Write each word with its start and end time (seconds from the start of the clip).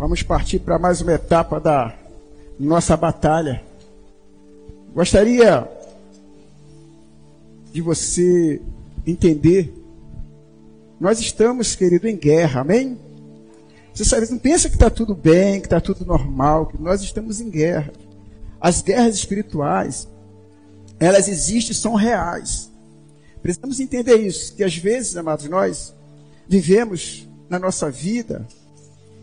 Vamos 0.00 0.22
partir 0.22 0.60
para 0.60 0.78
mais 0.78 1.02
uma 1.02 1.12
etapa 1.12 1.60
da 1.60 1.94
nossa 2.58 2.96
batalha. 2.96 3.62
Gostaria 4.94 5.68
de 7.70 7.82
você 7.82 8.62
entender. 9.06 9.70
Nós 10.98 11.20
estamos, 11.20 11.76
querido, 11.76 12.08
em 12.08 12.16
guerra, 12.16 12.62
amém? 12.62 12.98
Você 13.92 14.06
sabe, 14.06 14.30
não 14.30 14.38
pensa 14.38 14.70
que 14.70 14.74
está 14.76 14.88
tudo 14.88 15.14
bem, 15.14 15.60
que 15.60 15.66
está 15.66 15.82
tudo 15.82 16.06
normal, 16.06 16.68
que 16.68 16.80
nós 16.80 17.02
estamos 17.02 17.38
em 17.38 17.50
guerra. 17.50 17.92
As 18.58 18.80
guerras 18.80 19.16
espirituais, 19.16 20.08
elas 20.98 21.28
existem, 21.28 21.76
são 21.76 21.94
reais. 21.94 22.70
Precisamos 23.42 23.78
entender 23.78 24.16
isso, 24.16 24.54
que 24.56 24.64
às 24.64 24.74
vezes, 24.74 25.14
amados, 25.18 25.44
nós 25.44 25.94
vivemos 26.48 27.28
na 27.50 27.58
nossa 27.58 27.90
vida 27.90 28.48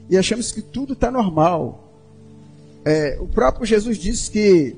e 0.10 0.18
achamos 0.18 0.52
que 0.52 0.62
tudo 0.62 0.94
está 0.94 1.12
normal. 1.12 1.92
É, 2.86 3.18
o 3.20 3.28
próprio 3.28 3.66
Jesus 3.66 3.98
disse 3.98 4.32
que 4.32 4.76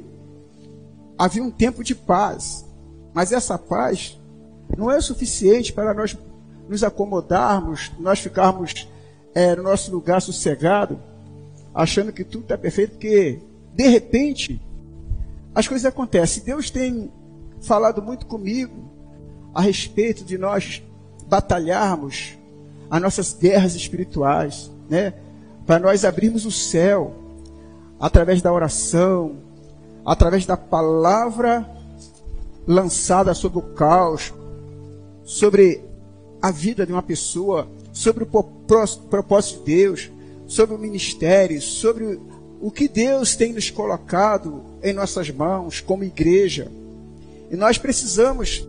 havia 1.17 1.43
um 1.43 1.51
tempo 1.51 1.83
de 1.83 1.93
paz, 1.93 2.65
mas 3.13 3.31
essa 3.31 3.57
paz 3.57 4.17
não 4.77 4.89
é 4.91 4.99
suficiente 5.01 5.73
para 5.73 5.93
nós 5.93 6.17
nos 6.67 6.83
acomodarmos, 6.83 7.91
nós 7.99 8.19
ficarmos 8.19 8.87
é, 9.33 9.55
no 9.55 9.63
nosso 9.63 9.91
lugar 9.91 10.21
sossegado, 10.21 10.99
achando 11.73 12.11
que 12.11 12.23
tudo 12.23 12.43
está 12.43 12.57
perfeito, 12.57 12.91
porque 12.91 13.39
de 13.73 13.87
repente 13.87 14.61
as 15.53 15.67
coisas 15.67 15.85
acontecem. 15.85 16.43
Deus 16.43 16.69
tem 16.69 17.11
falado 17.61 18.01
muito 18.01 18.25
comigo 18.25 18.89
a 19.53 19.61
respeito 19.61 20.23
de 20.23 20.37
nós 20.37 20.81
batalharmos 21.27 22.37
as 22.89 23.01
nossas 23.01 23.33
guerras 23.33 23.75
espirituais, 23.75 24.71
né? 24.89 25.13
Para 25.65 25.79
nós 25.79 26.03
abrirmos 26.03 26.45
o 26.45 26.51
céu 26.51 27.13
através 27.99 28.41
da 28.41 28.51
oração, 28.51 29.37
através 30.05 30.45
da 30.45 30.57
palavra 30.57 31.69
lançada 32.65 33.33
sobre 33.33 33.59
o 33.59 33.73
caos, 33.73 34.33
sobre 35.23 35.81
a 36.41 36.51
vida 36.51 36.85
de 36.85 36.91
uma 36.91 37.03
pessoa, 37.03 37.67
sobre 37.91 38.23
o 38.23 38.27
propósito 38.27 39.59
de 39.59 39.65
Deus, 39.65 40.09
sobre 40.47 40.75
o 40.75 40.79
ministério, 40.79 41.61
sobre 41.61 42.19
o 42.61 42.71
que 42.71 42.87
Deus 42.87 43.35
tem 43.35 43.53
nos 43.53 43.69
colocado 43.69 44.63
em 44.81 44.93
nossas 44.93 45.29
mãos 45.29 45.79
como 45.79 46.03
igreja. 46.03 46.71
E 47.51 47.55
nós 47.55 47.77
precisamos 47.77 48.67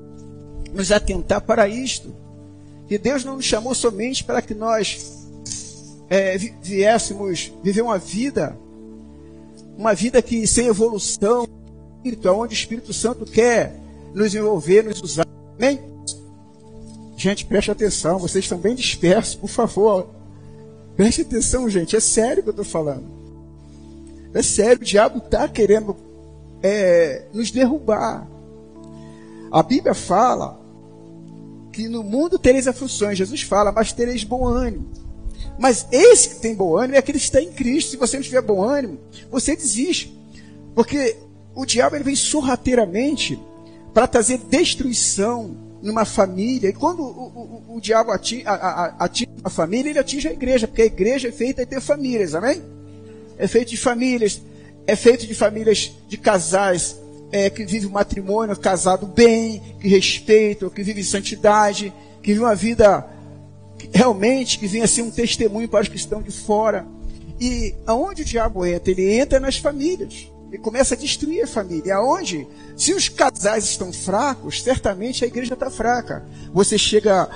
nos 0.73 0.93
atentar 0.93 1.41
para 1.41 1.69
isto. 1.69 2.15
Que 2.89 2.99
Deus 2.99 3.25
não 3.25 3.37
nos 3.37 3.45
chamou 3.45 3.75
somente 3.75 4.25
para 4.25 4.43
que 4.43 4.55
nós 4.55 5.20
é, 6.11 6.37
viéssemos 6.37 7.53
viver 7.63 7.83
uma 7.83 7.97
vida, 7.97 8.59
uma 9.79 9.95
vida 9.95 10.21
que 10.21 10.45
sem 10.45 10.67
evolução, 10.67 11.47
onde 12.05 12.53
o 12.53 12.53
Espírito 12.53 12.93
Santo 12.93 13.25
quer 13.25 13.77
nos 14.13 14.35
envolver, 14.35 14.83
nos 14.83 15.01
usar. 15.01 15.27
Amém? 15.57 15.81
Gente, 17.17 17.47
preste 17.47 17.71
atenção, 17.71 18.19
vocês 18.19 18.45
estão 18.45 18.59
bem 18.59 18.75
dispersos, 18.75 19.37
por 19.37 19.49
favor. 19.49 20.09
Preste 20.97 21.23
atenção, 21.23 21.71
gente, 21.71 21.95
é 21.95 22.01
sério 22.01 22.43
que 22.43 22.49
eu 22.49 22.53
estou 22.53 22.65
falando. 22.65 23.05
É 24.35 24.43
sério, 24.43 24.83
o 24.83 24.85
diabo 24.85 25.19
está 25.19 25.47
querendo 25.47 25.97
é, 26.63 27.27
nos 27.33 27.51
derrubar. 27.51 28.27
A 29.51 29.63
Bíblia 29.63 29.95
fala 29.95 30.61
que 31.73 31.89
no 31.89 32.03
mundo 32.03 32.39
tereis 32.39 32.67
aflições. 32.67 33.19
Jesus 33.19 33.43
fala, 33.43 33.71
mas 33.71 33.93
tereis 33.93 34.25
bom 34.25 34.47
ânimo. 34.47 34.87
Mas 35.61 35.87
esse 35.93 36.31
que 36.31 36.35
tem 36.37 36.55
bom 36.55 36.75
ânimo 36.75 36.95
é 36.95 36.99
aquele 36.99 37.19
que 37.19 37.25
está 37.25 37.41
em 37.41 37.53
Cristo. 37.53 37.91
Se 37.91 37.97
você 37.99 38.17
não 38.17 38.25
tiver 38.25 38.41
bom 38.41 38.63
ânimo, 38.63 38.99
você 39.31 39.55
desiste. 39.55 40.11
Porque 40.75 41.15
o 41.55 41.67
diabo 41.67 41.97
ele 41.97 42.05
vem 42.05 42.17
sorrateiramente 42.17 43.39
para 43.93 44.07
trazer 44.07 44.39
destruição 44.39 45.55
numa 45.83 46.07
família. 46.07 46.71
E 46.71 46.73
quando 46.73 47.03
o, 47.03 47.65
o, 47.69 47.77
o 47.77 47.81
diabo 47.81 48.11
atinge, 48.11 48.43
a, 48.47 48.55
a, 48.55 49.05
atinge 49.05 49.31
uma 49.39 49.51
família, 49.51 49.91
ele 49.91 49.99
atinge 49.99 50.29
a 50.29 50.33
igreja, 50.33 50.67
porque 50.67 50.81
a 50.81 50.87
igreja 50.87 51.29
é 51.29 51.33
feita 51.33 51.67
de 51.67 51.79
famílias, 51.79 52.35
amém? 52.35 52.63
É 53.37 53.47
feito 53.47 53.69
de 53.69 53.77
famílias, 53.77 54.41
é 54.87 54.97
feito 54.97 55.27
de 55.27 55.35
famílias 55.35 55.93
de 56.09 56.17
casais 56.17 56.97
é, 57.31 57.51
que 57.51 57.67
vivem 57.67 57.87
o 57.87 57.93
matrimônio 57.93 58.57
casado 58.57 59.07
bem, 59.07 59.61
que 59.79 59.89
respeitam, 59.89 60.71
que 60.71 60.83
vivem 60.83 61.05
santidade, 61.05 61.93
que 62.23 62.33
vivem 62.33 62.47
uma 62.47 62.55
vida 62.55 63.07
realmente 63.93 64.59
que 64.59 64.67
venha 64.67 64.87
ser 64.87 65.03
um 65.03 65.11
testemunho 65.11 65.69
para 65.69 65.83
os 65.83 65.89
que 65.89 65.97
estão 65.97 66.23
de 66.23 66.31
fora. 66.31 66.87
E 67.41 67.75
aonde 67.87 68.23
o 68.23 68.25
diabo 68.25 68.67
entra? 68.67 68.91
Ele 68.91 69.15
entra 69.15 69.41
nas 69.41 69.57
famílias 69.57 70.29
e 70.53 70.59
começa 70.59 70.95
a 70.95 70.99
destruir 70.99 71.43
a 71.43 71.47
família. 71.47 71.97
Aonde? 71.97 72.47
Se 72.77 72.93
os 72.93 73.09
casais 73.09 73.65
estão 73.65 73.93
fracos, 73.93 74.63
certamente 74.63 75.25
a 75.25 75.29
igreja 75.29 75.55
está 75.55 75.71
fraca. 75.71 76.27
Você 76.53 76.77
chega 76.77 77.29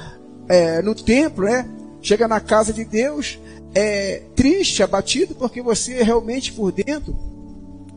é, 0.49 0.83
no 0.83 0.95
templo, 0.95 1.45
né? 1.45 1.69
Chega 2.03 2.29
na 2.29 2.39
casa 2.39 2.73
de 2.73 2.85
Deus, 2.85 3.39
é 3.75 4.23
triste, 4.37 4.83
abatido, 4.83 5.35
porque 5.35 5.63
você 5.63 6.03
realmente 6.03 6.53
por 6.53 6.71
dentro 6.71 7.17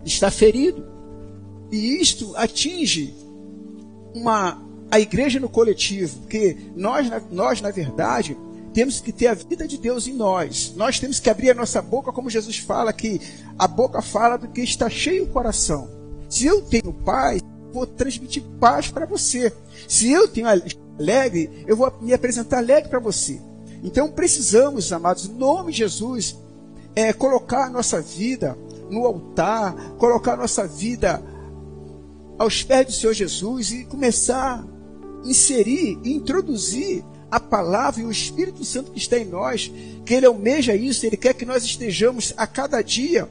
está 0.05 0.31
ferido. 0.31 0.85
E 1.71 2.01
isto 2.01 2.33
atinge 2.37 3.13
uma, 4.15 4.61
a 4.89 4.99
igreja 4.99 5.39
no 5.39 5.49
coletivo, 5.49 6.19
porque 6.19 6.57
nós, 6.75 7.09
nós, 7.31 7.61
na 7.61 7.71
verdade, 7.71 8.37
temos 8.73 8.99
que 8.99 9.11
ter 9.11 9.27
a 9.27 9.33
vida 9.33 9.67
de 9.67 9.77
Deus 9.77 10.07
em 10.07 10.13
nós. 10.13 10.73
Nós 10.75 10.99
temos 10.99 11.19
que 11.19 11.29
abrir 11.29 11.51
a 11.51 11.55
nossa 11.55 11.81
boca, 11.81 12.11
como 12.11 12.29
Jesus 12.29 12.57
fala, 12.57 12.93
que 12.93 13.19
a 13.57 13.67
boca 13.67 14.01
fala 14.01 14.37
do 14.37 14.47
que 14.47 14.61
está 14.61 14.89
cheio 14.89 15.23
o 15.23 15.29
coração. 15.29 15.89
Se 16.29 16.45
eu 16.45 16.61
tenho 16.61 16.93
paz, 16.93 17.41
vou 17.73 17.85
transmitir 17.85 18.43
paz 18.59 18.89
para 18.89 19.05
você. 19.05 19.51
Se 19.87 20.11
eu 20.11 20.27
tenho 20.27 20.47
alegre, 20.47 21.65
eu 21.67 21.75
vou 21.75 21.91
me 22.01 22.13
apresentar 22.13 22.57
alegre 22.59 22.89
para 22.89 22.99
você. 22.99 23.41
Então 23.83 24.09
precisamos, 24.09 24.91
amados, 24.91 25.25
em 25.25 25.33
nome 25.33 25.71
de 25.71 25.79
Jesus, 25.79 26.37
é, 26.95 27.13
colocar 27.13 27.65
a 27.65 27.69
nossa 27.69 28.01
vida 28.01 28.57
no 28.89 29.05
altar, 29.05 29.75
colocar 29.97 30.33
a 30.33 30.37
nossa 30.37 30.67
vida 30.67 31.21
aos 32.37 32.63
pés 32.63 32.85
do 32.85 32.91
Senhor 32.91 33.13
Jesus 33.13 33.71
e 33.71 33.85
começar 33.85 34.65
inserir 35.29 35.99
e 36.03 36.13
introduzir 36.13 37.03
a 37.29 37.39
palavra 37.39 38.01
e 38.01 38.05
o 38.05 38.11
Espírito 38.11 38.63
Santo 38.63 38.91
que 38.91 38.99
está 38.99 39.17
em 39.17 39.25
nós, 39.25 39.71
que 40.05 40.13
ele 40.13 40.25
almeja 40.25 40.75
isso, 40.75 41.05
ele 41.05 41.17
quer 41.17 41.33
que 41.33 41.45
nós 41.45 41.63
estejamos 41.63 42.33
a 42.37 42.47
cada 42.47 42.81
dia 42.81 43.27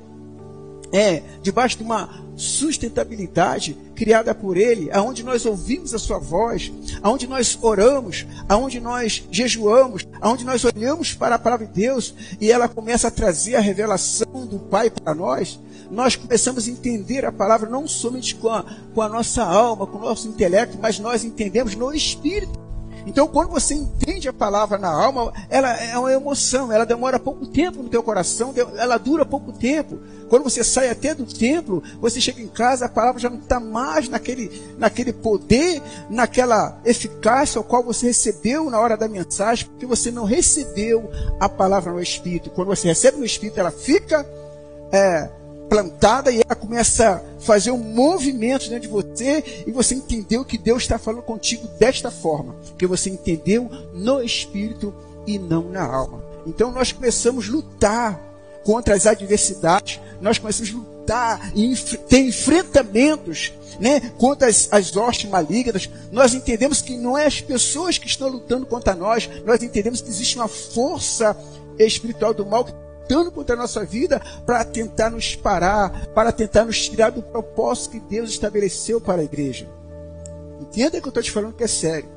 é, 0.93 1.23
debaixo 1.43 1.79
de 1.79 1.83
uma 1.83 2.27
sustentabilidade 2.37 3.77
criada 3.95 4.35
por 4.35 4.57
Ele, 4.57 4.91
aonde 4.93 5.23
nós 5.23 5.47
ouvimos 5.47 5.95
a 5.95 5.99
Sua 5.99 6.19
voz, 6.19 6.73
aonde 7.03 7.27
nós 7.27 7.59
oramos, 7.61 8.27
aonde 8.49 8.79
nós 8.79 9.25
jejuamos, 9.31 10.07
aonde 10.21 10.45
nós 10.45 10.65
olhamos 10.65 11.15
para 11.15 11.37
a 11.37 11.39
palavra 11.39 11.67
de 11.67 11.73
Deus 11.73 12.15
e 12.41 12.53
ela 12.53 12.69
começa 12.69 13.09
a 13.09 13.11
trazer 13.11 13.57
a 13.57 13.61
revelação 13.61 14.47
do 14.47 14.59
Pai 14.59 14.91
para 14.91 15.15
nós, 15.15 15.59
nós 15.91 16.17
começamos 16.17 16.67
a 16.67 16.71
entender 16.71 17.25
a 17.25 17.33
palavra 17.33 17.69
não 17.69 17.87
somente 17.87 18.35
com 18.35 18.49
a, 18.49 18.65
com 18.95 19.03
a 19.03 19.09
nossa 19.09 19.43
alma, 19.43 19.87
com 19.87 19.99
o 19.99 20.03
nosso 20.03 20.29
intelecto, 20.29 20.79
mas 20.81 20.99
nós 20.99 21.25
entendemos 21.25 21.75
no 21.75 21.93
Espírito. 21.95 22.67
Então, 23.07 23.29
quando 23.29 23.51
você 23.51 23.73
entende 23.73 24.29
a 24.29 24.33
palavra 24.33 24.77
na 24.77 24.91
alma, 24.91 25.33
ela 25.49 25.73
é 25.81 25.97
uma 25.97 26.13
emoção, 26.13 26.73
ela 26.73 26.85
demora 26.85 27.21
pouco 27.21 27.47
tempo 27.47 27.81
no 27.81 27.89
teu 27.89 28.03
coração, 28.03 28.53
ela 28.77 28.99
dura 28.99 29.25
pouco 29.25 29.53
tempo. 29.53 30.01
Quando 30.29 30.43
você 30.43 30.65
sai 30.65 30.91
até 30.91 31.15
do 31.15 31.25
templo, 31.25 31.81
você 32.01 32.21
chega 32.21 32.43
em 32.43 32.49
casa, 32.49 32.87
a 32.87 32.89
palavra 32.89 33.21
já 33.21 33.31
não 33.31 33.39
está 33.39 33.61
mais 33.61 34.09
naquele, 34.09 34.51
naquele 34.77 35.13
poder, 35.13 35.81
naquela 36.11 36.81
eficácia 36.85 37.61
ao 37.61 37.65
qual 37.65 37.85
você 37.85 38.09
recebeu 38.09 38.69
na 38.69 38.81
hora 38.81 38.97
da 38.97 39.07
mensagem, 39.07 39.67
porque 39.67 39.87
você 39.87 40.11
não 40.11 40.25
recebeu 40.25 41.09
a 41.39 41.49
palavra 41.49 41.93
no 41.93 42.03
Espírito. 42.03 42.51
Quando 42.51 42.69
você 42.69 42.89
recebe 42.89 43.19
no 43.19 43.25
Espírito, 43.25 43.61
ela 43.61 43.71
fica 43.71 44.27
é, 44.91 45.31
plantada 45.69 46.31
e 46.31 46.41
ela 46.41 46.55
começa 46.55 47.15
a 47.15 47.41
fazer 47.41 47.71
um 47.71 47.79
movimento 47.79 48.69
dentro 48.69 48.83
de 48.83 48.89
você 48.89 49.65
e 49.67 49.71
você 49.71 49.95
entendeu 49.95 50.45
que 50.45 50.59
Deus 50.59 50.83
está 50.83 50.99
falando 50.99 51.23
contigo 51.23 51.67
desta 51.79 52.11
forma, 52.11 52.57
que 52.79 52.87
você 52.87 53.11
entendeu 53.11 53.71
no 53.95 54.23
espírito 54.23 54.95
e 55.27 55.39
não 55.39 55.71
na 55.71 55.85
alma. 55.85 56.23
Então 56.47 56.71
nós 56.71 56.93
começamos 56.93 57.49
a 57.49 57.53
lutar 57.53 58.21
contra 58.65 58.95
as 58.95 59.07
adversidades, 59.07 60.01
nós 60.21 60.39
começamos 60.39 60.73
a 60.73 60.77
lutar 60.77 61.53
e 61.55 61.75
ter 62.09 62.21
enfrentamentos 62.21 63.53
né, 63.79 64.01
contra 64.19 64.49
as, 64.49 64.69
as 64.73 64.97
hostes 64.97 65.31
malignas. 65.31 65.89
Nós 66.11 66.35
entendemos 66.35 66.81
que 66.83 66.97
não 66.97 67.17
é 67.17 67.27
as 67.27 67.41
pessoas 67.41 67.99
que 67.99 68.07
estão 68.07 68.29
lutando 68.29 68.67
contra 68.67 68.95
nós, 68.95 69.29
nós 69.45 69.63
entendemos 69.63 70.01
que 70.01 70.09
existe 70.09 70.37
uma 70.37 70.49
força 70.49 71.37
espiritual 71.79 72.33
do 72.33 72.47
mal 72.47 72.65
que 72.65 72.73
lutando 73.07 73.31
contra 73.31 73.55
a 73.55 73.59
nossa 73.59 73.85
vida 73.85 74.21
para 74.45 74.65
tentar 74.65 75.11
nos 75.11 75.37
parar, 75.37 76.09
para 76.09 76.33
tentar 76.33 76.65
nos 76.65 76.89
tirar 76.89 77.11
do 77.11 77.23
propósito 77.23 77.93
que 77.93 78.01
Deus 78.01 78.31
estabeleceu 78.31 79.01
para 79.01 79.23
a 79.23 79.25
igreja. 79.25 79.69
Entenda 80.61 81.01
que 81.01 81.07
eu 81.07 81.11
estou 81.11 81.23
te 81.23 81.31
falando 81.31 81.55
que 81.55 81.63
é 81.63 81.69
sério. 81.69 82.09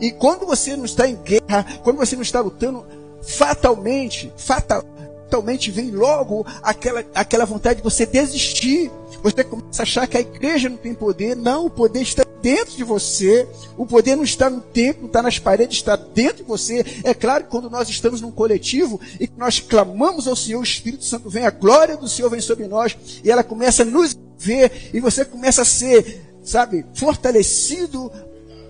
E 0.00 0.12
quando 0.12 0.46
você 0.46 0.76
não 0.76 0.84
está 0.84 1.08
em 1.08 1.16
guerra, 1.16 1.64
quando 1.82 1.96
você 1.96 2.14
não 2.14 2.22
está 2.22 2.40
lutando 2.40 2.84
fatalmente, 3.22 4.32
fatal, 4.36 4.84
totalmente, 5.34 5.70
vem 5.70 5.90
logo 5.90 6.46
aquela, 6.62 7.04
aquela 7.14 7.44
vontade 7.44 7.78
de 7.78 7.84
você 7.84 8.06
desistir. 8.06 8.90
Você 9.22 9.42
começa 9.42 9.82
a 9.82 9.84
achar 9.84 10.06
que 10.06 10.16
a 10.16 10.20
igreja 10.20 10.68
não 10.68 10.76
tem 10.76 10.94
poder. 10.94 11.34
Não, 11.34 11.66
o 11.66 11.70
poder 11.70 12.02
está 12.02 12.24
dentro 12.40 12.76
de 12.76 12.84
você. 12.84 13.48
O 13.76 13.86
poder 13.86 14.16
não 14.16 14.22
está 14.22 14.48
no 14.48 14.60
templo, 14.60 15.06
está 15.06 15.22
nas 15.22 15.38
paredes, 15.38 15.78
está 15.78 15.96
dentro 15.96 16.38
de 16.38 16.42
você. 16.44 16.84
É 17.02 17.14
claro 17.14 17.44
que 17.44 17.50
quando 17.50 17.70
nós 17.70 17.88
estamos 17.88 18.20
num 18.20 18.30
coletivo 18.30 19.00
e 19.18 19.26
que 19.26 19.38
nós 19.38 19.60
clamamos 19.60 20.28
ao 20.28 20.36
Senhor, 20.36 20.60
o 20.60 20.64
Espírito 20.64 21.04
Santo 21.04 21.28
vem, 21.28 21.46
a 21.46 21.50
glória 21.50 21.96
do 21.96 22.08
Senhor 22.08 22.28
vem 22.28 22.40
sobre 22.40 22.68
nós 22.68 22.96
e 23.24 23.30
ela 23.30 23.42
começa 23.42 23.82
a 23.82 23.86
nos 23.86 24.16
ver 24.38 24.90
e 24.92 25.00
você 25.00 25.24
começa 25.24 25.62
a 25.62 25.64
ser, 25.64 26.22
sabe, 26.44 26.84
fortalecido 26.94 28.12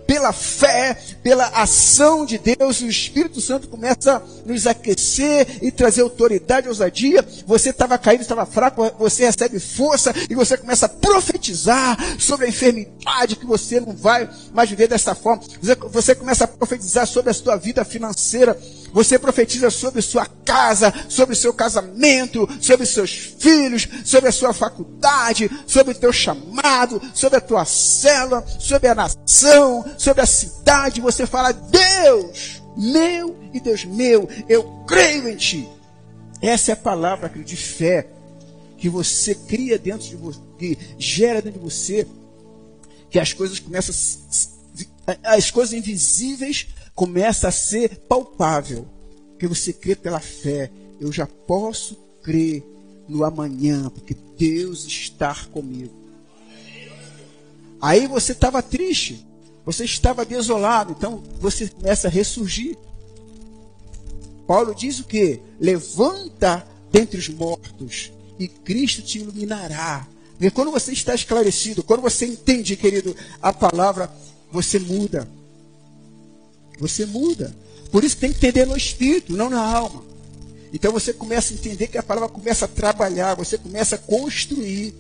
pela 0.07 0.33
fé, 0.33 0.97
pela 1.23 1.47
ação 1.49 2.25
de 2.25 2.39
Deus, 2.39 2.81
o 2.81 2.87
Espírito 2.87 3.41
Santo 3.41 3.69
começa 3.69 4.17
a 4.17 4.23
nos 4.47 4.67
aquecer 4.67 5.59
e 5.63 5.71
trazer 5.71 6.03
autoridade, 6.03 6.69
ousadia. 6.69 7.25
Você 7.47 7.71
estava 7.71 7.99
caído, 7.99 8.23
estava 8.23 8.47
fraco, 8.47 8.91
você 8.99 9.25
recebe 9.25 9.59
força 9.59 10.15
e 10.29 10.35
você 10.35 10.57
começa 10.57 10.87
a 10.87 10.89
profetizar 10.89 11.97
sobre 12.19 12.47
a 12.47 12.49
enfermidade 12.49 13.37
que 13.37 13.47
você 13.47 13.81
não 13.81 13.95
vai 13.95 14.29
mais 14.53 14.69
viver 14.69 14.89
dessa 14.89 15.15
forma. 15.15 15.43
Você, 15.61 15.75
você 15.75 16.15
começa 16.15 16.45
a 16.45 16.49
profetizar 16.49 17.07
sobre 17.07 17.31
a 17.31 17.35
sua 17.35 17.57
vida 17.57 17.85
financeira. 17.85 18.59
Você 18.95 19.19
profetiza 19.19 19.71
sobre 19.71 20.01
sua 20.01 20.25
casa, 20.25 20.95
sobre 21.09 21.35
seu 21.35 21.53
casamento, 21.53 22.49
sobre 22.61 22.87
seus 22.87 23.11
filhos, 23.11 23.89
sobre 24.05 24.29
a 24.29 24.33
sua 24.33 24.55
faculdade, 24.55 25.51
sobre 25.67 25.93
o 25.93 25.99
teu 25.99 26.13
chamado, 26.13 27.03
sobre 27.13 27.39
a 27.39 27.41
tua 27.41 27.65
célula, 27.65 28.47
sobre 28.47 28.87
a 28.87 28.95
nação, 28.95 29.85
sobre 29.99 30.23
a 30.23 30.27
cidade. 30.27 31.01
Você 31.01 31.27
fala, 31.27 31.53
Deus, 31.53 32.63
meu 32.77 33.37
e 33.53 33.59
Deus 33.59 33.85
meu, 33.85 34.29
eu 34.49 34.63
creio 34.87 35.29
em 35.29 35.37
ti. 35.37 35.69
Essa 36.41 36.71
é 36.71 36.75
a 36.75 36.77
palavra 36.77 37.29
de 37.29 37.57
fé 37.57 38.07
que 38.79 38.89
você 38.89 39.35
cria 39.35 39.77
dentro 39.77 40.07
de 40.07 40.15
você, 40.15 40.39
que 40.57 40.79
gera 40.99 41.43
dentro 41.43 41.59
de 41.59 41.65
você, 41.65 42.07
que 43.11 43.19
as 43.19 43.33
coisas 43.33 43.59
começam 43.59 43.93
as 45.23 45.51
coisas 45.51 45.75
invisíveis 45.75 46.69
começa 46.95 47.49
a 47.49 47.53
ser 47.53 47.99
palpável. 48.09 48.87
Que 49.39 49.47
você 49.47 49.73
crê 49.73 49.95
pela 49.95 50.21
fé. 50.21 50.71
Eu 51.01 51.13
já 51.13 51.27
posso 51.27 51.97
crer 52.23 52.63
no 53.09 53.25
amanhã, 53.25 53.91
porque 53.91 54.17
Deus 54.39 54.85
está 54.87 55.35
comigo. 55.53 55.93
Aí 57.81 58.07
você 58.07 58.33
estava 58.33 58.63
triste, 58.63 59.27
você 59.67 59.85
estava 59.85 60.25
desolado, 60.25 60.95
então 60.97 61.23
você 61.39 61.69
começa 61.69 62.09
a 62.09 62.11
ressurgir. 62.11 62.79
Paulo 64.47 64.75
diz 64.75 65.01
o 65.01 65.05
que? 65.05 65.41
Levanta 65.61 66.67
dentre 66.91 67.19
os 67.19 67.29
mortos 67.29 68.11
e 68.39 68.49
Cristo 68.49 69.03
te 69.03 69.19
iluminará. 69.19 70.07
Porque 70.33 70.51
quando 70.51 70.71
você 70.71 70.93
está 70.93 71.15
esclarecido, 71.15 71.83
quando 71.83 72.01
você 72.01 72.27
entende, 72.27 72.77
querido, 72.77 73.15
a 73.41 73.53
palavra, 73.53 74.11
você 74.51 74.79
muda. 74.79 75.29
Você 76.79 77.07
muda. 77.07 77.55
Por 77.91 78.03
isso 78.03 78.17
tem 78.17 78.31
que 78.31 78.39
entender 78.39 78.67
no 78.67 78.77
espírito, 78.77 79.33
não 79.33 79.49
na 79.49 79.61
alma. 79.61 80.05
Então 80.73 80.93
você 80.93 81.13
começa 81.13 81.53
a 81.53 81.57
entender 81.57 81.87
que 81.87 81.97
a 81.97 82.03
palavra 82.03 82.29
começa 82.29 82.65
a 82.65 82.69
trabalhar, 82.69 83.35
você 83.35 83.57
começa 83.57 83.95
a 83.95 83.99
construir. 83.99 84.95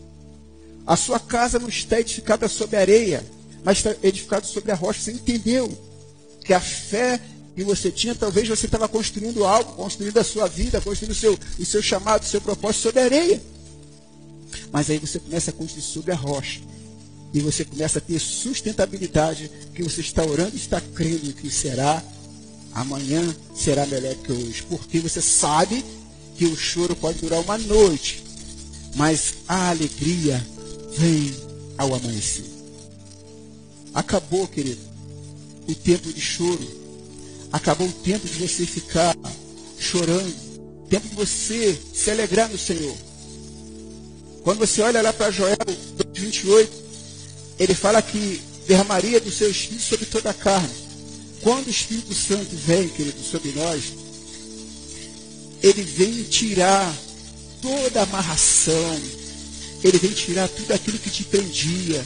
A 0.87 0.97
sua 0.97 1.19
casa 1.19 1.59
não 1.59 1.69
está 1.69 1.99
edificada 1.99 2.47
sobre 2.49 2.76
areia, 2.76 3.25
mas 3.65 3.79
está 3.79 3.97
edificada 4.03 4.47
sobre 4.47 4.71
a 4.71 4.75
rocha. 4.75 5.00
Você 5.00 5.12
entendeu 5.12 5.76
que 6.44 6.53
a 6.53 6.61
fé 6.61 7.21
que 7.56 7.65
você 7.65 7.91
tinha, 7.91 8.15
talvez 8.15 8.49
você 8.49 8.67
estava 8.67 8.88
construindo 8.88 9.44
algo, 9.44 9.73
construindo 9.73 10.19
a 10.19 10.25
sua 10.25 10.47
vida, 10.47 10.81
construindo 10.81 11.12
o 11.12 11.15
seu, 11.15 11.38
o 11.59 11.65
seu 11.65 11.82
chamado, 11.82 12.23
o 12.23 12.27
seu 12.27 12.41
propósito 12.41 12.82
sobre 12.82 13.00
areia. 13.00 13.43
Mas 14.70 14.91
aí 14.91 14.99
você 14.99 15.19
começa 15.19 15.50
a 15.50 15.55
construir 15.55 15.82
sobre 15.82 16.12
a 16.12 16.17
rocha. 16.17 16.61
E 17.34 17.40
você 17.40 17.64
começa 17.64 17.98
a 17.98 18.00
ter 18.00 18.20
sustentabilidade 18.20 19.50
que 19.75 19.82
você 19.82 20.00
está 20.00 20.25
orando 20.25 20.52
e 20.54 20.56
está 20.56 20.81
crendo 20.81 21.32
que 21.32 21.50
será. 21.50 22.00
Amanhã 22.72 23.34
será 23.56 23.84
melhor 23.86 24.14
que 24.14 24.31
hoje. 24.31 24.62
Porque 24.62 25.00
você 25.00 25.20
sabe 25.20 25.84
que 26.36 26.46
o 26.46 26.56
choro 26.56 26.94
pode 26.94 27.19
durar 27.19 27.40
uma 27.40 27.58
noite. 27.58 28.22
Mas 28.94 29.34
a 29.48 29.70
alegria 29.70 30.46
vem 30.96 31.34
ao 31.76 31.92
amanhecer. 31.92 32.44
Acabou, 33.92 34.46
querido, 34.46 34.81
o 35.66 35.75
tempo 35.75 36.12
de 36.12 36.20
choro. 36.20 36.84
Acabou 37.52 37.88
o 37.88 37.92
tempo 37.92 38.28
de 38.28 38.34
você 38.34 38.64
ficar 38.64 39.16
chorando. 39.76 40.34
Tempo 40.88 41.08
de 41.08 41.16
você 41.16 41.76
se 41.92 42.12
alegrar 42.12 42.48
no 42.48 42.58
Senhor. 42.58 42.96
Quando 44.44 44.58
você 44.58 44.82
olha 44.82 45.02
lá 45.02 45.12
para 45.12 45.32
Joel 45.32 45.56
28, 46.14 46.83
ele 47.59 47.75
fala 47.75 48.03
que 48.03 48.41
derramaria 48.67 49.21
do 49.21 49.31
seu 49.31 49.51
Espírito 49.51 49.83
sobre 49.83 50.06
toda 50.06 50.31
a 50.31 50.35
carne. 50.35 50.71
Quando 51.43 51.67
o 51.67 51.71
Espírito 51.71 52.15
Santo 52.15 52.56
vem, 52.56 52.89
querido, 52.89 53.23
sobre 53.23 53.53
nós, 53.53 53.93
ele 55.62 55.83
vem 55.83 56.23
tirar 56.25 56.95
toda 57.61 58.01
a 58.01 58.03
amarração, 58.05 59.01
ele 59.83 59.99
vem 59.99 60.12
tirar 60.12 60.49
tudo 60.49 60.73
aquilo 60.73 60.99
que 60.99 61.11
te 61.11 61.25
prendia, 61.25 62.05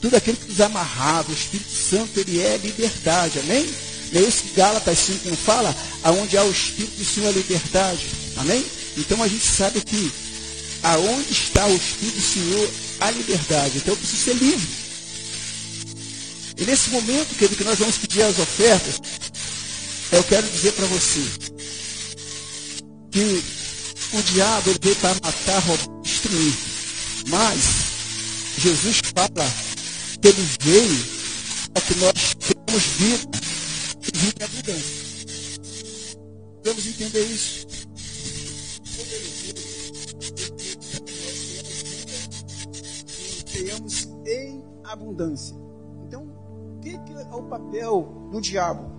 tudo 0.00 0.16
aquilo 0.16 0.36
que 0.36 0.48
nos 0.48 0.60
amarrava. 0.60 1.30
O 1.30 1.34
Espírito 1.34 1.70
Santo, 1.70 2.18
ele 2.18 2.40
é 2.40 2.56
liberdade, 2.56 3.38
amém? 3.38 3.66
Não 4.12 4.20
é 4.20 4.24
isso 4.24 4.42
que 4.42 4.54
Gálatas 4.54 4.98
5 4.98 5.36
fala? 5.36 5.74
Aonde 6.02 6.36
há 6.36 6.42
o 6.42 6.50
Espírito 6.50 6.96
do 6.96 7.04
Senhor, 7.04 7.28
a 7.28 7.32
liberdade, 7.32 8.06
amém? 8.36 8.64
Então 8.96 9.22
a 9.22 9.28
gente 9.28 9.46
sabe 9.46 9.80
que 9.80 10.10
aonde 10.82 11.32
está 11.32 11.66
o 11.66 11.76
Espírito 11.76 12.16
do 12.16 12.22
Senhor, 12.22 12.70
a 13.00 13.10
liberdade. 13.10 13.78
Então 13.78 13.94
eu 13.94 13.98
preciso 13.98 14.22
ser 14.22 14.34
livre. 14.34 14.68
E 16.58 16.64
nesse 16.64 16.90
momento, 16.90 17.34
querido, 17.36 17.56
que 17.56 17.64
nós 17.64 17.78
vamos 17.78 17.96
pedir 17.96 18.22
as 18.22 18.38
ofertas, 18.38 19.00
eu 20.12 20.22
quero 20.24 20.46
dizer 20.48 20.72
para 20.72 20.86
você 20.86 21.22
que 23.10 23.42
o 24.12 24.22
diabo 24.22 24.70
ele 24.70 24.78
veio 24.82 24.96
para 24.96 25.14
matar, 25.14 25.58
roubar, 25.60 26.02
destruir. 26.02 26.54
Mas 27.28 27.60
Jesus 28.58 29.00
fala 29.14 29.54
que 30.20 30.28
ele 30.28 30.48
veio 30.60 31.04
para 31.72 31.82
que 31.82 31.94
nós 31.94 32.12
tenhamos 32.38 32.84
vida 32.98 33.40
e 34.02 34.18
vida 34.18 34.34
em 34.40 34.44
abundância. 34.44 35.10
Vamos 36.64 36.86
entender 36.86 37.24
isso. 37.24 37.66
Abundância. 44.92 45.54
Então, 46.06 46.22
o 46.22 46.80
que 46.80 46.90
é 46.90 47.34
o 47.34 47.42
papel 47.42 48.28
do 48.32 48.40
diabo? 48.40 48.90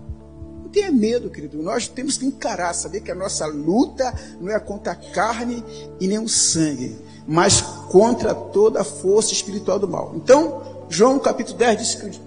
Não 0.62 0.68
tenha 0.70 0.90
medo, 0.90 1.28
querido. 1.28 1.62
Nós 1.62 1.86
temos 1.86 2.16
que 2.16 2.24
encarar, 2.24 2.72
saber 2.72 3.00
que 3.00 3.10
a 3.10 3.14
nossa 3.14 3.46
luta 3.46 4.12
não 4.40 4.50
é 4.50 4.58
contra 4.58 4.92
a 4.92 4.96
carne 4.96 5.62
e 6.00 6.08
nem 6.08 6.18
o 6.18 6.28
sangue, 6.28 6.96
mas 7.26 7.60
contra 7.60 8.34
toda 8.34 8.80
a 8.80 8.84
força 8.84 9.32
espiritual 9.32 9.78
do 9.78 9.86
mal. 9.86 10.12
Então, 10.16 10.86
João 10.88 11.18
capítulo 11.18 11.58
10 11.58 11.78
diz 11.78 11.94
que, 11.94 12.20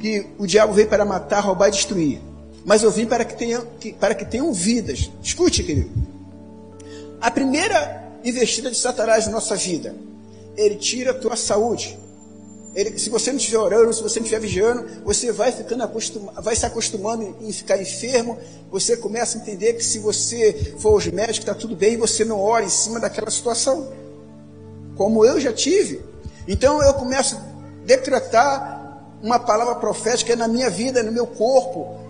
que 0.00 0.26
o 0.38 0.46
diabo 0.46 0.72
veio 0.72 0.88
para 0.88 1.04
matar, 1.04 1.40
roubar 1.40 1.68
e 1.68 1.72
destruir. 1.72 2.20
Mas 2.64 2.82
eu 2.82 2.90
vim 2.90 3.06
para 3.06 3.24
que 3.24 3.36
tenham, 3.36 3.64
que, 3.78 3.92
para 3.92 4.14
que 4.14 4.24
tenham 4.24 4.52
vidas. 4.52 5.10
Escute, 5.22 5.62
querido. 5.62 5.90
A 7.20 7.30
primeira 7.30 8.02
investida 8.24 8.70
de 8.70 8.76
Satanás 8.76 9.26
na 9.26 9.32
nossa 9.32 9.54
vida 9.54 9.94
ele 10.56 10.76
tira 10.76 11.10
a 11.10 11.14
tua 11.14 11.36
saúde. 11.36 11.98
Ele, 12.74 12.98
se 12.98 13.08
você 13.08 13.30
não 13.30 13.38
estiver 13.38 13.58
orando, 13.58 13.92
se 13.92 14.02
você 14.02 14.18
não 14.18 14.24
estiver 14.24 14.40
vigiando, 14.40 14.84
você 15.04 15.30
vai 15.30 15.52
ficando 15.52 15.84
acostumado, 15.84 16.42
vai 16.42 16.56
se 16.56 16.66
acostumando 16.66 17.36
em 17.40 17.52
ficar 17.52 17.80
enfermo. 17.80 18.36
Você 18.70 18.96
começa 18.96 19.38
a 19.38 19.40
entender 19.40 19.74
que 19.74 19.84
se 19.84 20.00
você 20.00 20.74
for 20.78 20.94
aos 20.94 21.06
médicos, 21.06 21.38
está 21.38 21.54
tudo 21.54 21.76
bem, 21.76 21.96
você 21.96 22.24
não 22.24 22.40
ora 22.40 22.64
em 22.64 22.68
cima 22.68 22.98
daquela 22.98 23.30
situação. 23.30 23.92
Como 24.96 25.24
eu 25.24 25.40
já 25.40 25.52
tive. 25.52 26.02
Então 26.48 26.82
eu 26.82 26.94
começo 26.94 27.36
a 27.36 27.40
decretar 27.86 28.74
uma 29.22 29.38
palavra 29.38 29.76
profética 29.76 30.34
na 30.34 30.48
minha 30.48 30.68
vida, 30.68 31.02
no 31.02 31.12
meu 31.12 31.28
corpo, 31.28 32.00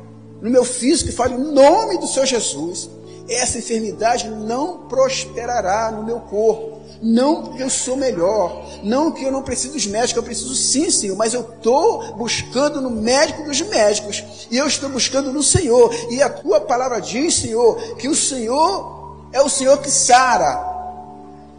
no 0.40 0.50
meu 0.50 0.64
físico, 0.64 1.10
que 1.10 1.14
fale 1.14 1.34
o 1.34 1.52
nome 1.52 1.98
do 1.98 2.06
Senhor 2.06 2.26
Jesus. 2.26 2.88
Essa 3.28 3.58
enfermidade 3.58 4.28
não 4.28 4.88
prosperará 4.88 5.90
no 5.90 6.02
meu 6.02 6.20
corpo 6.20 6.83
não 7.04 7.42
porque 7.42 7.62
eu 7.62 7.68
sou 7.68 7.98
melhor, 7.98 8.66
não 8.82 9.12
que 9.12 9.22
eu 9.22 9.30
não 9.30 9.42
preciso 9.42 9.74
dos 9.74 9.86
médicos, 9.86 10.16
eu 10.16 10.22
preciso 10.22 10.54
sim, 10.54 10.90
Senhor, 10.90 11.14
mas 11.14 11.34
eu 11.34 11.42
estou 11.42 12.14
buscando 12.14 12.80
no 12.80 12.88
médico 12.88 13.44
dos 13.44 13.60
médicos, 13.60 14.24
e 14.50 14.56
eu 14.56 14.66
estou 14.66 14.88
buscando 14.88 15.30
no 15.30 15.42
Senhor, 15.42 15.94
e 16.10 16.22
a 16.22 16.30
tua 16.30 16.62
palavra 16.62 17.00
diz, 17.00 17.34
Senhor, 17.34 17.76
que 17.98 18.08
o 18.08 18.16
Senhor 18.16 19.18
é 19.32 19.42
o 19.42 19.50
Senhor 19.50 19.76
que 19.82 19.90
sara, 19.90 20.72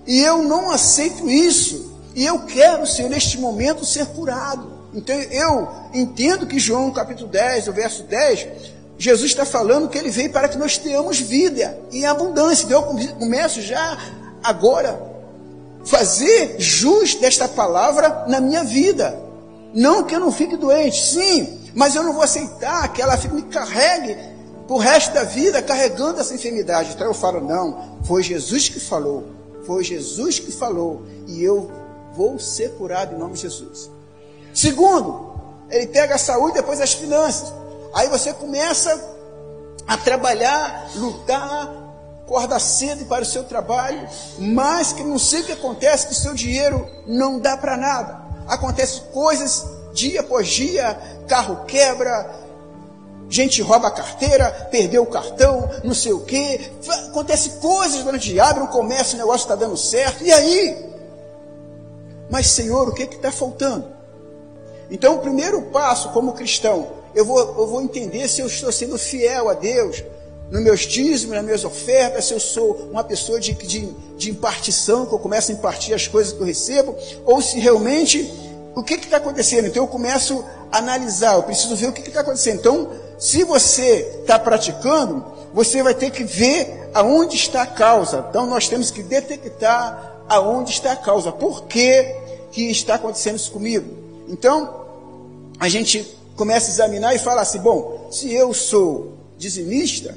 e 0.07 0.19
eu 0.19 0.41
não 0.41 0.71
aceito 0.71 1.29
isso, 1.29 1.93
e 2.15 2.25
eu 2.25 2.39
quero, 2.39 2.87
Senhor, 2.87 3.09
neste 3.09 3.37
momento 3.37 3.85
ser 3.85 4.07
curado. 4.07 4.73
Então 4.95 5.15
eu 5.15 5.67
entendo 5.93 6.47
que 6.47 6.57
João 6.57 6.89
capítulo 6.89 7.27
10, 7.27 7.67
o 7.67 7.73
verso 7.73 8.03
10, 8.03 8.47
Jesus 8.97 9.31
está 9.31 9.45
falando 9.45 9.89
que 9.89 9.97
ele 9.97 10.09
veio 10.09 10.31
para 10.31 10.47
que 10.47 10.57
nós 10.57 10.77
tenhamos 10.77 11.19
vida 11.19 11.77
em 11.91 12.05
abundância. 12.05 12.63
Então 12.63 12.97
eu 12.97 13.15
começo 13.15 13.61
já 13.61 13.97
agora 14.41 15.14
fazer 15.85 16.55
jus 16.59 17.15
desta 17.15 17.47
palavra 17.47 18.25
na 18.27 18.41
minha 18.41 18.63
vida. 18.63 19.17
Não 19.73 20.03
que 20.03 20.15
eu 20.15 20.19
não 20.19 20.31
fique 20.31 20.57
doente, 20.57 21.05
sim, 21.05 21.59
mas 21.73 21.95
eu 21.95 22.03
não 22.03 22.13
vou 22.13 22.23
aceitar 22.23 22.87
que 22.91 23.01
ela 23.01 23.17
me 23.31 23.43
carregue 23.43 24.17
por 24.67 24.77
resto 24.77 25.13
da 25.13 25.23
vida 25.23 25.61
carregando 25.61 26.19
essa 26.19 26.33
enfermidade. 26.33 26.93
Então 26.93 27.07
eu 27.07 27.13
falo, 27.13 27.39
não, 27.41 27.99
foi 28.03 28.23
Jesus 28.23 28.69
que 28.69 28.79
falou, 28.79 29.25
foi 29.65 29.83
Jesus 29.83 30.39
que 30.39 30.51
falou, 30.51 31.03
e 31.27 31.43
eu 31.43 31.69
vou 32.15 32.39
ser 32.39 32.71
curado 32.71 33.13
em 33.13 33.19
nome 33.19 33.33
de 33.33 33.41
Jesus. 33.41 33.91
Segundo, 34.53 35.35
ele 35.69 35.87
pega 35.87 36.15
a 36.15 36.17
saúde 36.17 36.55
depois 36.55 36.79
as 36.79 36.93
finanças. 36.93 37.53
Aí 37.93 38.07
você 38.07 38.33
começa 38.33 39.13
a 39.87 39.97
trabalhar, 39.97 40.89
lutar, 40.95 41.84
acorda 42.25 42.59
cedo 42.59 43.05
para 43.05 43.21
o 43.21 43.25
seu 43.25 43.43
trabalho, 43.43 44.07
mas 44.39 44.91
que 44.91 45.03
não 45.03 45.19
sei 45.19 45.41
o 45.41 45.45
que 45.45 45.51
acontece, 45.51 46.07
que 46.07 46.13
o 46.13 46.15
seu 46.15 46.33
dinheiro 46.33 46.89
não 47.05 47.39
dá 47.39 47.55
para 47.55 47.77
nada. 47.77 48.19
Acontecem 48.47 49.03
coisas 49.13 49.63
dia 49.93 50.21
após 50.21 50.47
dia, 50.47 50.99
carro 51.27 51.65
quebra, 51.65 52.35
gente 53.29 53.61
rouba 53.61 53.87
a 53.87 53.91
carteira, 53.91 54.51
perdeu 54.71 55.03
o 55.03 55.07
cartão, 55.07 55.69
não 55.83 55.93
sei 55.93 56.13
o 56.13 56.21
que. 56.21 56.71
Acontece 57.09 57.51
coisas 57.61 58.03
durante 58.03 58.33
o 58.33 58.43
abre 58.43 58.63
um 58.63 58.67
comércio, 58.67 59.15
o 59.15 59.19
negócio 59.19 59.45
está 59.45 59.55
dando 59.55 59.77
certo. 59.77 60.23
E 60.23 60.31
aí? 60.31 60.93
Mas 62.29 62.47
Senhor, 62.47 62.89
o 62.89 62.93
que 62.93 63.03
está 63.03 63.31
faltando? 63.31 63.93
Então, 64.89 65.15
o 65.15 65.19
primeiro 65.19 65.61
passo 65.63 66.09
como 66.09 66.33
cristão, 66.33 66.87
eu 67.13 67.23
vou, 67.23 67.39
eu 67.39 67.67
vou 67.67 67.81
entender 67.81 68.27
se 68.27 68.41
eu 68.41 68.47
estou 68.47 68.71
sendo 68.71 68.97
fiel 68.97 69.49
a 69.49 69.53
Deus, 69.53 70.03
nos 70.51 70.61
meus 70.61 70.81
dízimos, 70.81 71.35
nas 71.35 71.43
minhas 71.43 71.63
ofertas, 71.63 72.25
se 72.25 72.33
eu 72.33 72.39
sou 72.39 72.89
uma 72.91 73.03
pessoa 73.03 73.39
de, 73.39 73.53
de, 73.53 73.89
de 74.17 74.29
impartição, 74.29 75.05
que 75.05 75.13
eu 75.13 75.19
começo 75.19 75.51
a 75.51 75.55
impartir 75.55 75.93
as 75.93 76.07
coisas 76.07 76.33
que 76.33 76.39
eu 76.39 76.45
recebo, 76.45 76.95
ou 77.25 77.41
se 77.41 77.59
realmente, 77.59 78.31
o 78.75 78.83
que 78.83 78.93
está 78.93 79.17
acontecendo? 79.17 79.67
Então 79.67 79.83
eu 79.83 79.87
começo 79.87 80.43
a 80.71 80.77
analisar, 80.77 81.35
eu 81.35 81.43
preciso 81.43 81.75
ver 81.75 81.87
o 81.87 81.93
que 81.93 82.01
está 82.07 82.21
acontecendo. 82.21 82.59
Então, 82.59 82.89
se 83.17 83.43
você 83.43 84.19
está 84.21 84.37
praticando, 84.37 85.25
você 85.53 85.81
vai 85.81 85.93
ter 85.93 86.11
que 86.11 86.23
ver 86.23 86.89
aonde 86.93 87.35
está 87.35 87.63
a 87.63 87.67
causa. 87.67 88.25
Então 88.29 88.45
nós 88.45 88.67
temos 88.67 88.91
que 88.91 89.01
detectar 89.01 90.23
aonde 90.29 90.71
está 90.71 90.91
a 90.91 90.97
causa. 90.97 91.31
Por 91.31 91.63
que, 91.63 92.15
que 92.51 92.69
está 92.69 92.95
acontecendo 92.95 93.37
isso 93.37 93.51
comigo? 93.51 93.85
Então, 94.27 94.85
a 95.59 95.69
gente 95.69 96.17
começa 96.35 96.67
a 96.67 96.73
examinar 96.73 97.15
e 97.15 97.19
fala 97.19 97.41
assim, 97.41 97.59
bom, 97.59 98.09
se 98.11 98.31
eu 98.33 98.53
sou 98.53 99.13
dizimista, 99.37 100.15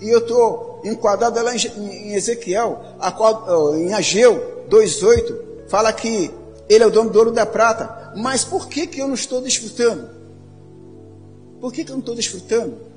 e 0.00 0.08
eu 0.08 0.18
estou 0.18 0.80
enquadrado 0.84 1.42
lá 1.42 1.54
em 1.54 2.14
Ezequiel, 2.14 2.80
em 3.76 3.92
Ageu 3.92 4.64
2,8, 4.70 5.36
fala 5.68 5.92
que 5.92 6.30
ele 6.68 6.84
é 6.84 6.86
o 6.86 6.90
dono 6.90 7.10
do 7.10 7.18
ouro 7.18 7.32
da 7.32 7.46
prata. 7.46 8.12
Mas 8.16 8.44
por 8.44 8.68
que, 8.68 8.86
que 8.86 9.00
eu 9.00 9.06
não 9.08 9.14
estou 9.14 9.40
desfrutando? 9.40 10.08
Por 11.60 11.72
que, 11.72 11.84
que 11.84 11.90
eu 11.90 11.94
não 11.94 12.00
estou 12.00 12.14
desfrutando? 12.14 12.88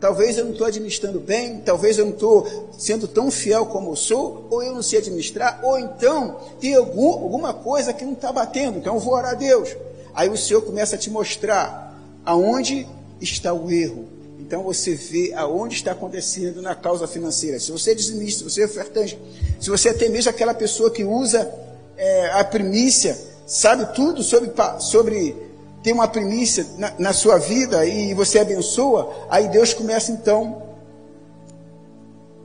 Talvez 0.00 0.38
eu 0.38 0.44
não 0.44 0.52
estou 0.52 0.66
administrando 0.66 1.18
bem, 1.18 1.58
talvez 1.58 1.98
eu 1.98 2.04
não 2.04 2.12
estou 2.12 2.46
sendo 2.78 3.08
tão 3.08 3.30
fiel 3.32 3.66
como 3.66 3.90
eu 3.90 3.96
sou, 3.96 4.46
ou 4.48 4.62
eu 4.62 4.72
não 4.72 4.82
sei 4.82 5.00
administrar, 5.00 5.58
ou 5.62 5.76
então 5.76 6.36
tem 6.60 6.74
algum, 6.74 7.08
alguma 7.08 7.52
coisa 7.52 7.92
que 7.92 8.04
não 8.04 8.12
está 8.12 8.30
batendo, 8.30 8.78
então 8.78 8.94
eu 8.94 9.00
vou 9.00 9.14
orar 9.14 9.32
a 9.32 9.34
Deus. 9.34 9.76
Aí 10.14 10.28
o 10.28 10.36
Senhor 10.36 10.62
começa 10.62 10.94
a 10.94 10.98
te 10.98 11.10
mostrar 11.10 11.98
aonde 12.24 12.86
está 13.20 13.52
o 13.52 13.70
erro, 13.72 14.04
então 14.48 14.62
você 14.62 14.94
vê 14.94 15.34
aonde 15.34 15.74
está 15.74 15.92
acontecendo 15.92 16.62
na 16.62 16.74
causa 16.74 17.06
financeira. 17.06 17.60
Se 17.60 17.70
você 17.70 17.90
é 17.90 17.94
dizimista, 17.94 18.38
se 18.38 18.50
você 18.50 18.62
é 18.62 18.64
ofertante, 18.64 19.18
se 19.60 19.68
você 19.68 19.88
é 19.88 19.90
até 19.90 20.08
mesmo 20.08 20.30
aquela 20.30 20.54
pessoa 20.54 20.90
que 20.90 21.04
usa 21.04 21.52
é, 21.98 22.30
a 22.30 22.42
primícia, 22.42 23.14
sabe 23.46 23.94
tudo 23.94 24.22
sobre, 24.22 24.50
sobre 24.80 25.36
ter 25.82 25.92
uma 25.92 26.08
primícia 26.08 26.66
na, 26.78 26.94
na 26.98 27.12
sua 27.12 27.36
vida 27.36 27.84
e 27.84 28.14
você 28.14 28.38
abençoa, 28.38 29.26
aí 29.28 29.48
Deus 29.48 29.74
começa 29.74 30.12
então 30.12 30.62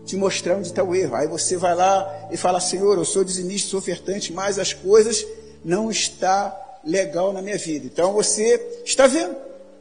te 0.06 0.18
mostrar 0.18 0.58
onde 0.58 0.68
está 0.68 0.84
o 0.84 0.94
erro. 0.94 1.16
Aí 1.16 1.28
você 1.30 1.56
vai 1.56 1.74
lá 1.74 2.28
e 2.30 2.36
fala, 2.36 2.60
Senhor, 2.60 2.98
eu 2.98 3.06
sou 3.06 3.24
dizimista, 3.24 3.70
sou 3.70 3.80
ofertante, 3.80 4.34
mas 4.34 4.60
as 4.60 4.74
coisas 4.74 5.26
não 5.64 5.90
está 5.90 6.54
legal 6.84 7.32
na 7.32 7.42
minha 7.42 7.58
vida. 7.58 7.86
Então 7.86 8.12
você 8.12 8.82
está 8.84 9.08
vendo 9.08 9.38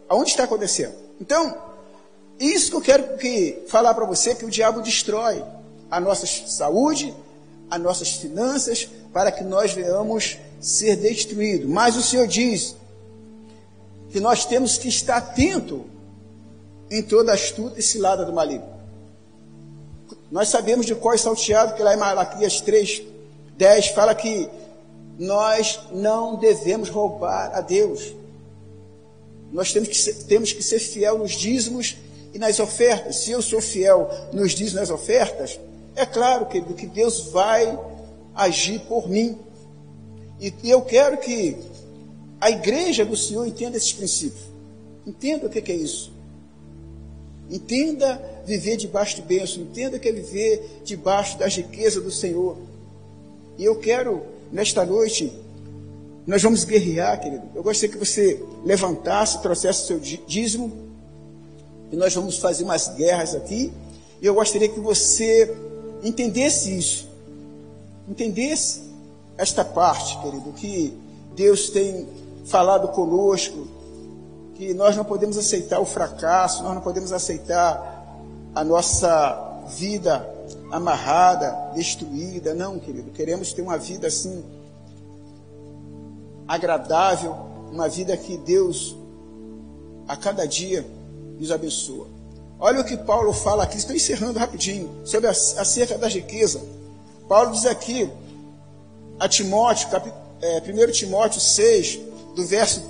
aonde 0.08 0.30
está 0.30 0.44
acontecendo. 0.44 0.94
Então, 1.20 1.71
isso 2.42 2.70
que 2.70 2.76
eu 2.76 2.80
quero 2.80 3.16
que, 3.18 3.62
falar 3.68 3.94
para 3.94 4.04
você, 4.04 4.34
que 4.34 4.44
o 4.44 4.50
diabo 4.50 4.82
destrói 4.82 5.44
a 5.88 6.00
nossa 6.00 6.26
saúde, 6.26 7.14
as 7.70 7.80
nossas 7.80 8.10
finanças, 8.14 8.88
para 9.12 9.30
que 9.30 9.44
nós 9.44 9.72
venhamos 9.72 10.38
ser 10.60 10.96
destruídos. 10.96 11.68
Mas 11.68 11.96
o 11.96 12.02
Senhor 12.02 12.26
diz 12.26 12.74
que 14.10 14.18
nós 14.18 14.44
temos 14.44 14.76
que 14.76 14.88
estar 14.88 15.18
atento 15.18 15.86
em 16.90 17.00
toda 17.00 17.32
astuta 17.32 17.78
e 17.78 17.82
cilada 17.82 18.24
do 18.24 18.32
maligno. 18.32 18.66
Nós 20.30 20.48
sabemos 20.48 20.84
de 20.84 20.96
qual 20.96 21.14
é 21.14 21.18
salteado, 21.18 21.74
que 21.74 21.82
lá 21.82 21.94
em 21.94 21.98
Malaquias 21.98 22.60
3, 22.60 23.02
10 23.56 23.88
fala 23.88 24.14
que 24.14 24.48
nós 25.16 25.78
não 25.92 26.36
devemos 26.36 26.88
roubar 26.88 27.52
a 27.54 27.60
Deus. 27.60 28.14
Nós 29.52 29.72
temos 29.72 29.88
que 29.88 29.96
ser, 29.96 30.14
temos 30.24 30.52
que 30.52 30.62
ser 30.62 30.80
fiel 30.80 31.18
nos 31.18 31.32
dízimos 31.32 31.96
e 32.32 32.38
nas 32.38 32.58
ofertas. 32.58 33.16
Se 33.16 33.30
eu 33.30 33.42
sou 33.42 33.60
fiel 33.60 34.10
nos 34.32 34.52
diz 34.52 34.72
nas 34.72 34.90
ofertas, 34.90 35.58
é 35.94 36.06
claro 36.06 36.46
que, 36.46 36.60
que 36.60 36.86
Deus 36.86 37.26
vai 37.26 37.78
agir 38.34 38.80
por 38.80 39.08
mim. 39.08 39.38
E, 40.40 40.52
eu 40.64 40.82
quero 40.82 41.18
que 41.18 41.56
a 42.40 42.50
igreja 42.50 43.04
do 43.04 43.16
Senhor 43.16 43.46
entenda 43.46 43.76
esses 43.76 43.92
princípios. 43.92 44.42
Entenda 45.06 45.46
o 45.46 45.50
que, 45.50 45.70
é 45.70 45.76
isso. 45.76 46.12
Entenda 47.50 48.20
viver 48.46 48.76
debaixo 48.76 49.16
de 49.16 49.22
bênção. 49.22 49.62
Entenda 49.62 49.98
que 49.98 50.08
é 50.08 50.12
viver 50.12 50.80
debaixo 50.84 51.38
das 51.38 51.54
riquezas 51.56 52.02
do 52.02 52.10
Senhor. 52.10 52.56
E 53.58 53.64
eu 53.64 53.76
quero, 53.76 54.22
nesta 54.50 54.84
noite, 54.86 55.32
nós 56.26 56.42
vamos 56.42 56.64
guerrear, 56.64 57.20
querido. 57.20 57.42
Eu 57.54 57.62
gostaria 57.62 57.92
que 57.92 57.98
você 57.98 58.42
levantasse, 58.64 59.42
trouxesse 59.42 59.82
o 59.82 59.86
seu 59.86 60.00
dízimo 60.26 60.91
e 61.92 61.96
nós 61.96 62.14
vamos 62.14 62.38
fazer 62.38 62.64
umas 62.64 62.88
guerras 62.88 63.34
aqui. 63.34 63.70
E 64.20 64.26
eu 64.26 64.34
gostaria 64.34 64.68
que 64.68 64.80
você 64.80 65.54
entendesse 66.02 66.76
isso, 66.76 67.08
entendesse 68.08 68.90
esta 69.36 69.64
parte, 69.64 70.18
querido, 70.20 70.52
que 70.52 70.98
Deus 71.36 71.68
tem 71.68 72.08
falado 72.46 72.88
conosco, 72.88 73.68
que 74.54 74.72
nós 74.72 74.96
não 74.96 75.04
podemos 75.04 75.36
aceitar 75.36 75.80
o 75.80 75.84
fracasso, 75.84 76.62
nós 76.62 76.74
não 76.74 76.82
podemos 76.82 77.12
aceitar 77.12 78.16
a 78.54 78.64
nossa 78.64 79.64
vida 79.76 80.28
amarrada, 80.70 81.72
destruída, 81.74 82.54
não, 82.54 82.78
querido. 82.78 83.10
Queremos 83.10 83.52
ter 83.52 83.62
uma 83.62 83.76
vida 83.76 84.06
assim 84.06 84.42
agradável, 86.48 87.36
uma 87.70 87.88
vida 87.88 88.16
que 88.16 88.36
Deus 88.38 88.96
a 90.06 90.16
cada 90.16 90.46
dia 90.46 90.84
nos 91.42 91.50
abençoa. 91.50 92.06
Olha 92.58 92.80
o 92.80 92.84
que 92.84 92.96
Paulo 92.96 93.32
fala 93.32 93.64
aqui, 93.64 93.76
estou 93.76 93.94
encerrando 93.94 94.38
rapidinho, 94.38 94.88
sobre 95.04 95.26
a, 95.26 95.32
acerca 95.32 95.98
da 95.98 96.06
riqueza. 96.06 96.62
Paulo 97.28 97.50
diz 97.50 97.66
aqui 97.66 98.08
a 99.18 99.28
Timóteo, 99.28 99.88
cap, 99.88 100.08
é, 100.40 100.58
1 100.60 100.92
Timóteo 100.92 101.40
6, 101.40 101.98
do 102.36 102.46
verso 102.46 102.80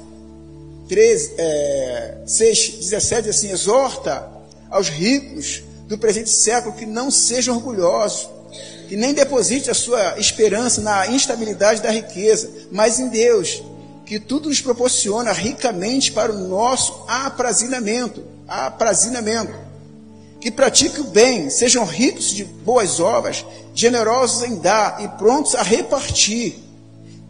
13, 0.86 1.34
é, 1.38 2.18
6, 2.26 2.76
17, 2.80 3.30
assim, 3.30 3.50
exorta 3.50 4.28
aos 4.70 4.90
ricos 4.90 5.62
do 5.88 5.96
presente 5.96 6.28
século 6.28 6.74
que 6.74 6.84
não 6.84 7.10
sejam 7.10 7.56
orgulhosos, 7.56 8.28
que 8.86 8.96
nem 8.96 9.14
deposite 9.14 9.70
a 9.70 9.74
sua 9.74 10.18
esperança 10.18 10.82
na 10.82 11.06
instabilidade 11.06 11.80
da 11.80 11.90
riqueza, 11.90 12.50
mas 12.70 13.00
em 13.00 13.08
Deus, 13.08 13.62
que 14.04 14.20
tudo 14.20 14.50
nos 14.50 14.60
proporciona 14.60 15.32
ricamente 15.32 16.12
para 16.12 16.30
o 16.30 16.38
nosso 16.38 17.02
aprazimento 17.08 18.31
aprazinamento, 18.46 19.52
que 20.40 20.50
pratiquem 20.50 21.00
o 21.00 21.04
bem, 21.04 21.48
sejam 21.48 21.84
ricos 21.84 22.30
de 22.30 22.44
boas 22.44 22.98
obras, 23.00 23.44
generosos 23.74 24.42
em 24.42 24.56
dar 24.56 25.02
e 25.02 25.08
prontos 25.16 25.54
a 25.54 25.62
repartir, 25.62 26.58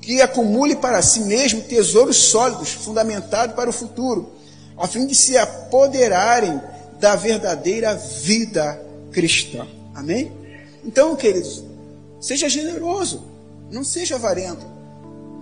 que 0.00 0.20
acumule 0.20 0.76
para 0.76 1.00
si 1.02 1.20
mesmo 1.20 1.60
tesouros 1.62 2.16
sólidos, 2.16 2.70
fundamentados 2.72 3.54
para 3.54 3.70
o 3.70 3.72
futuro, 3.72 4.32
a 4.76 4.88
fim 4.88 5.06
de 5.06 5.14
se 5.14 5.36
apoderarem 5.36 6.60
da 6.98 7.14
verdadeira 7.14 7.94
vida 7.94 8.80
cristã. 9.12 9.66
Amém? 9.94 10.32
Então, 10.84 11.14
queridos, 11.14 11.62
seja 12.20 12.48
generoso, 12.48 13.22
não 13.70 13.84
seja 13.84 14.16
avarento. 14.16 14.64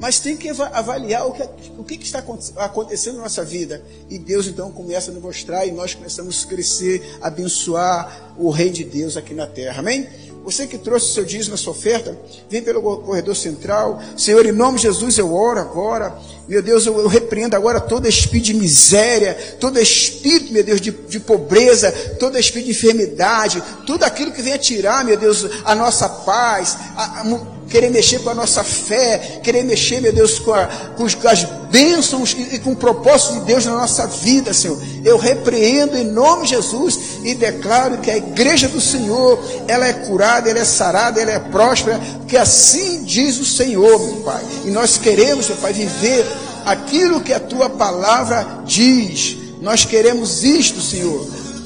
Mas 0.01 0.19
tem 0.19 0.37
que 0.37 0.49
avaliar 0.49 1.27
o 1.27 1.33
que, 1.33 1.43
o 1.79 1.85
que 1.85 1.95
está 2.03 2.25
acontecendo 2.57 3.17
na 3.17 3.25
nossa 3.25 3.45
vida. 3.45 3.83
E 4.09 4.19
Deus 4.19 4.47
então 4.47 4.73
começa 4.73 5.11
a 5.11 5.15
nos 5.15 5.23
mostrar 5.23 5.67
e 5.67 5.73
nós 5.73 5.95
começamos 5.95 6.43
a 6.45 6.49
crescer, 6.49 7.19
abençoar 7.21 8.35
o 8.39 8.51
Rei 8.51 8.71
de 8.71 8.83
Deus 8.83 9.17
aqui 9.17 9.35
na 9.35 9.47
terra. 9.47 9.81
Amém? 9.81 10.09
Você 10.43 10.67
que 10.67 10.79
trouxe 10.79 11.11
o 11.11 11.13
seu 11.13 11.25
dízimo, 11.25 11.55
a 11.55 11.59
sua 11.59 11.73
oferta, 11.73 12.17
vem 12.49 12.63
pelo 12.63 12.81
corredor 12.81 13.37
central. 13.37 14.03
Senhor, 14.17 14.47
em 14.47 14.53
nome 14.53 14.79
de 14.79 14.85
Jesus, 14.85 15.19
eu 15.19 15.35
oro 15.35 15.61
agora. 15.61 16.17
Meu 16.49 16.63
Deus, 16.63 16.87
eu, 16.87 17.07
repreendo 17.07 17.55
agora 17.55 17.79
todo 17.79 18.09
espírito 18.09 18.47
de 18.47 18.55
miséria, 18.55 19.35
todo 19.61 19.79
espírito, 19.79 20.53
meu 20.53 20.65
Deus, 20.65 20.81
de, 20.81 20.91
de 20.91 21.21
pobreza, 21.21 21.93
todo 22.19 22.39
espírito 22.39 22.67
de 22.67 22.73
enfermidade, 22.73 23.63
tudo 23.87 24.05
aquilo 24.05 24.33
que 24.33 24.41
venha 24.41 24.59
tirar, 24.59 25.05
meu 25.05 25.17
Deus, 25.17 25.47
a 25.65 25.75
nossa 25.75 26.09
paz, 26.09 26.77
a, 26.97 27.21
a, 27.21 27.25
querer 27.71 27.89
mexer 27.89 28.19
com 28.19 28.31
a 28.31 28.35
nossa 28.35 28.65
fé, 28.65 29.41
querer 29.43 29.63
mexer, 29.63 30.01
meu 30.01 30.13
Deus, 30.13 30.41
com, 30.41 30.53
a, 30.53 30.67
com 30.67 31.05
as 31.05 31.45
bênçãos 31.71 32.35
e, 32.37 32.57
e, 32.57 32.59
com 32.59 32.73
o 32.73 32.77
propósito 32.77 33.35
de 33.35 33.41
Deus 33.47 33.65
na 33.65 33.77
nossa 33.77 34.09
vida, 34.09 34.53
Senhor. 34.53 34.77
Eu 35.05 35.17
repreendo 35.17 35.97
em 35.97 36.05
nome 36.05 36.43
de 36.43 36.51
Jesus 36.51 36.99
e 37.23 37.33
declaro 37.33 37.99
que 37.99 38.11
a 38.11 38.17
igreja 38.17 38.69
do 38.69 38.81
Senhor, 38.81 39.39
ela 39.69 39.87
é 39.87 39.93
curada, 39.93 40.51
ela 40.51 40.59
é 40.59 40.65
sarada, 40.65 41.23
ela 41.23 41.31
é 41.31 41.39
próspera, 41.39 42.01
que 42.27 42.37
assim 42.37 43.05
diz 43.05 43.39
o 43.39 43.45
Senhor, 43.45 43.99
meu 44.01 44.17
Pai. 44.23 44.43
E 44.65 44.71
nós 44.71 44.99
queremos, 44.99 45.47
meu 45.47 45.57
Pai, 45.59 45.73
viver 45.73 46.27
aquilo 46.65 47.21
que 47.21 47.33
a 47.33 47.39
tua 47.39 47.71
palavra 47.71 48.63
diz. 48.67 49.37
Nós 49.61 49.85
queremos 49.85 50.43
isto, 50.43 50.81
Senhor. 50.81 51.25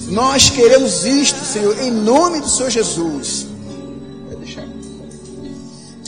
Nós 0.09 0.51
queremos 0.51 1.07
isto, 1.07 1.43
Senhor, 1.47 1.81
em 1.81 1.91
nome 1.91 2.41
do 2.41 2.49
Senhor 2.49 2.69
Jesus. 2.69 3.54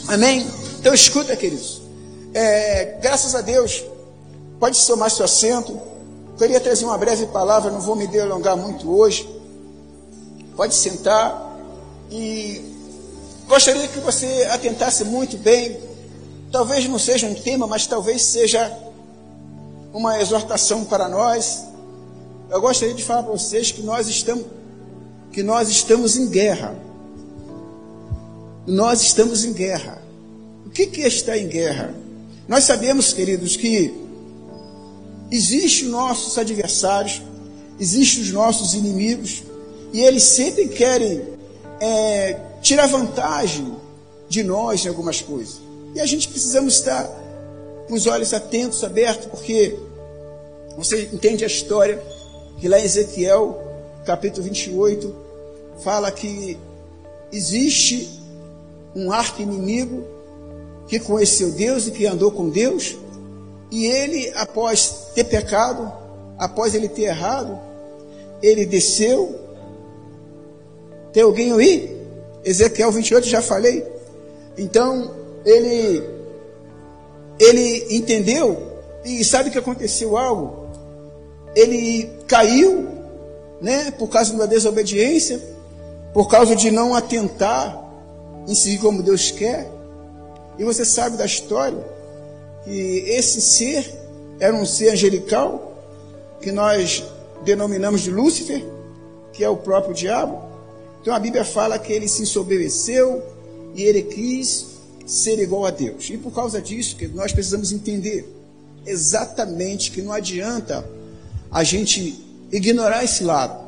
Amém? 0.09 0.47
Então 0.79 0.95
escuta, 0.95 1.35
queridos. 1.35 1.83
É, 2.33 2.99
graças 3.01 3.35
a 3.35 3.41
Deus, 3.41 3.85
pode 4.61 4.85
tomar 4.87 5.11
seu 5.11 5.25
assento. 5.25 5.81
Queria 6.39 6.61
trazer 6.61 6.85
uma 6.85 6.97
breve 6.97 7.27
palavra, 7.27 7.71
não 7.71 7.81
vou 7.81 7.97
me 7.97 8.07
delongar 8.07 8.57
muito 8.57 8.95
hoje. 8.95 9.29
Pode 10.55 10.75
sentar 10.75 11.59
e 12.11 12.63
gostaria 13.49 13.89
que 13.89 13.99
você 13.99 14.49
atentasse 14.53 15.05
muito 15.05 15.37
bem. 15.39 15.77
Talvez 16.53 16.89
não 16.89 16.99
seja 16.99 17.27
um 17.27 17.35
tema, 17.35 17.67
mas 17.67 17.87
talvez 17.87 18.23
seja 18.23 18.73
uma 19.93 20.21
exortação 20.21 20.85
para 20.85 21.09
nós. 21.09 21.65
Eu 22.49 22.61
gostaria 22.61 22.95
de 22.95 23.03
falar 23.03 23.25
para 23.25 23.33
vocês 23.33 23.73
que 23.73 23.83
nós 23.83 24.07
estamos 24.09 24.45
que 25.33 25.43
nós 25.43 25.69
estamos 25.69 26.17
em 26.17 26.29
guerra. 26.29 26.86
Nós 28.67 29.01
estamos 29.03 29.45
em 29.45 29.53
guerra. 29.53 30.03
O 30.67 30.71
que, 30.71 30.87
que 30.87 31.03
é 31.03 31.07
estar 31.07 31.39
em 31.39 31.47
guerra? 31.47 31.95
Nós 32.49 32.65
sabemos, 32.65 33.13
queridos, 33.13 33.57
que 33.57 33.95
existem 35.31 35.89
nossos 35.89 36.37
adversários, 36.37 37.23
existem 37.79 38.23
os 38.23 38.33
nossos 38.33 38.75
inimigos, 38.75 39.45
e 39.93 40.01
eles 40.01 40.25
sempre 40.25 40.69
querem 40.69 41.23
é, 41.81 42.41
tirar 42.61 42.87
vantagem 42.89 43.73
de 44.29 44.43
nós 44.43 44.85
em 44.85 44.89
algumas 44.89 45.23
coisas. 45.23 45.61
E 45.95 46.01
a 46.01 46.07
gente 46.07 46.29
precisamos 46.29 46.75
estar 46.75 47.05
com 47.87 47.95
os 47.95 48.07
olhos 48.07 48.35
atentos, 48.35 48.83
abertos, 48.83 49.27
porque 49.27 49.79
você 50.77 51.09
entende 51.13 51.45
a 51.45 51.47
história 51.47 52.03
que 52.59 52.69
lá 52.69 52.81
em 52.81 52.85
Ezequiel, 52.85 53.63
capítulo 54.05 54.43
28, 54.45 55.15
fala 55.83 56.11
que 56.11 56.59
existe 57.33 58.26
um 58.97 59.13
arco 59.13 59.43
inimigo 59.43 60.03
que 60.89 60.99
conheceu 60.99 61.51
Deus 61.51 61.87
e 61.87 61.91
que 61.91 62.07
andou 62.07 62.31
com 62.31 62.49
Deus, 62.49 62.97
e 63.71 63.85
ele, 63.85 64.33
após 64.35 65.09
ter 65.15 65.25
pecado, 65.25 65.93
após 66.39 66.75
ele 66.75 66.89
ter 66.89 67.03
errado, 67.03 67.59
ele 68.43 68.65
desceu. 68.65 69.39
Tem 71.13 71.23
alguém 71.23 71.53
aí? 71.53 71.95
Ezequiel 72.45 72.91
28, 72.91 73.27
já 73.27 73.43
falei. 73.43 73.85
Então, 74.57 75.11
ele, 75.45 76.03
ele 77.39 77.97
entendeu, 77.97 78.79
e 79.05 79.23
sabe 79.25 79.51
que 79.51 79.59
aconteceu 79.59 80.17
algo? 80.17 80.69
Ele 81.55 82.09
caiu, 82.27 82.89
né, 83.61 83.91
por 83.91 84.09
causa 84.09 84.33
uma 84.33 84.47
desobediência, 84.47 85.41
por 86.15 86.29
causa 86.29 86.57
de 86.57 86.71
não 86.71 86.95
atentar 86.95 87.86
em 88.47 88.55
seguir 88.55 88.79
como 88.79 89.03
Deus 89.03 89.31
quer. 89.31 89.71
E 90.59 90.65
você 90.65 90.85
sabe 90.85 91.17
da 91.17 91.27
história 91.27 91.85
que 92.65 93.05
esse 93.07 93.41
ser 93.41 93.93
era 94.41 94.55
um 94.55 94.67
ser 94.67 94.91
angelical, 94.91 95.83
que 96.41 96.53
nós 96.53 97.05
denominamos 97.45 98.03
de 98.03 98.11
Lúcifer, 98.11 98.65
que 99.33 99.45
é 99.45 99.49
o 99.49 99.57
próprio 99.57 99.95
diabo. 99.95 100.43
Então 101.01 101.15
a 101.15 101.19
Bíblia 101.19 101.45
fala 101.45 101.79
que 101.79 101.93
ele 101.93 102.09
se 102.09 102.23
ensoberbeceu 102.23 103.23
e 103.75 103.83
ele 103.83 104.03
quis 104.03 104.67
ser 105.07 105.39
igual 105.39 105.67
a 105.67 105.71
Deus. 105.71 106.11
E 106.11 106.17
por 106.17 106.33
causa 106.33 106.61
disso, 106.61 106.97
que 106.97 107.07
nós 107.07 107.33
precisamos 107.33 107.73
entender 107.73 108.29
exatamente 108.85 109.91
que 109.91 110.03
não 110.03 110.13
adianta 110.13 110.85
a 111.51 111.63
gente 111.63 112.25
ignorar 112.51 113.05
esse 113.05 113.23
lado. 113.23 113.67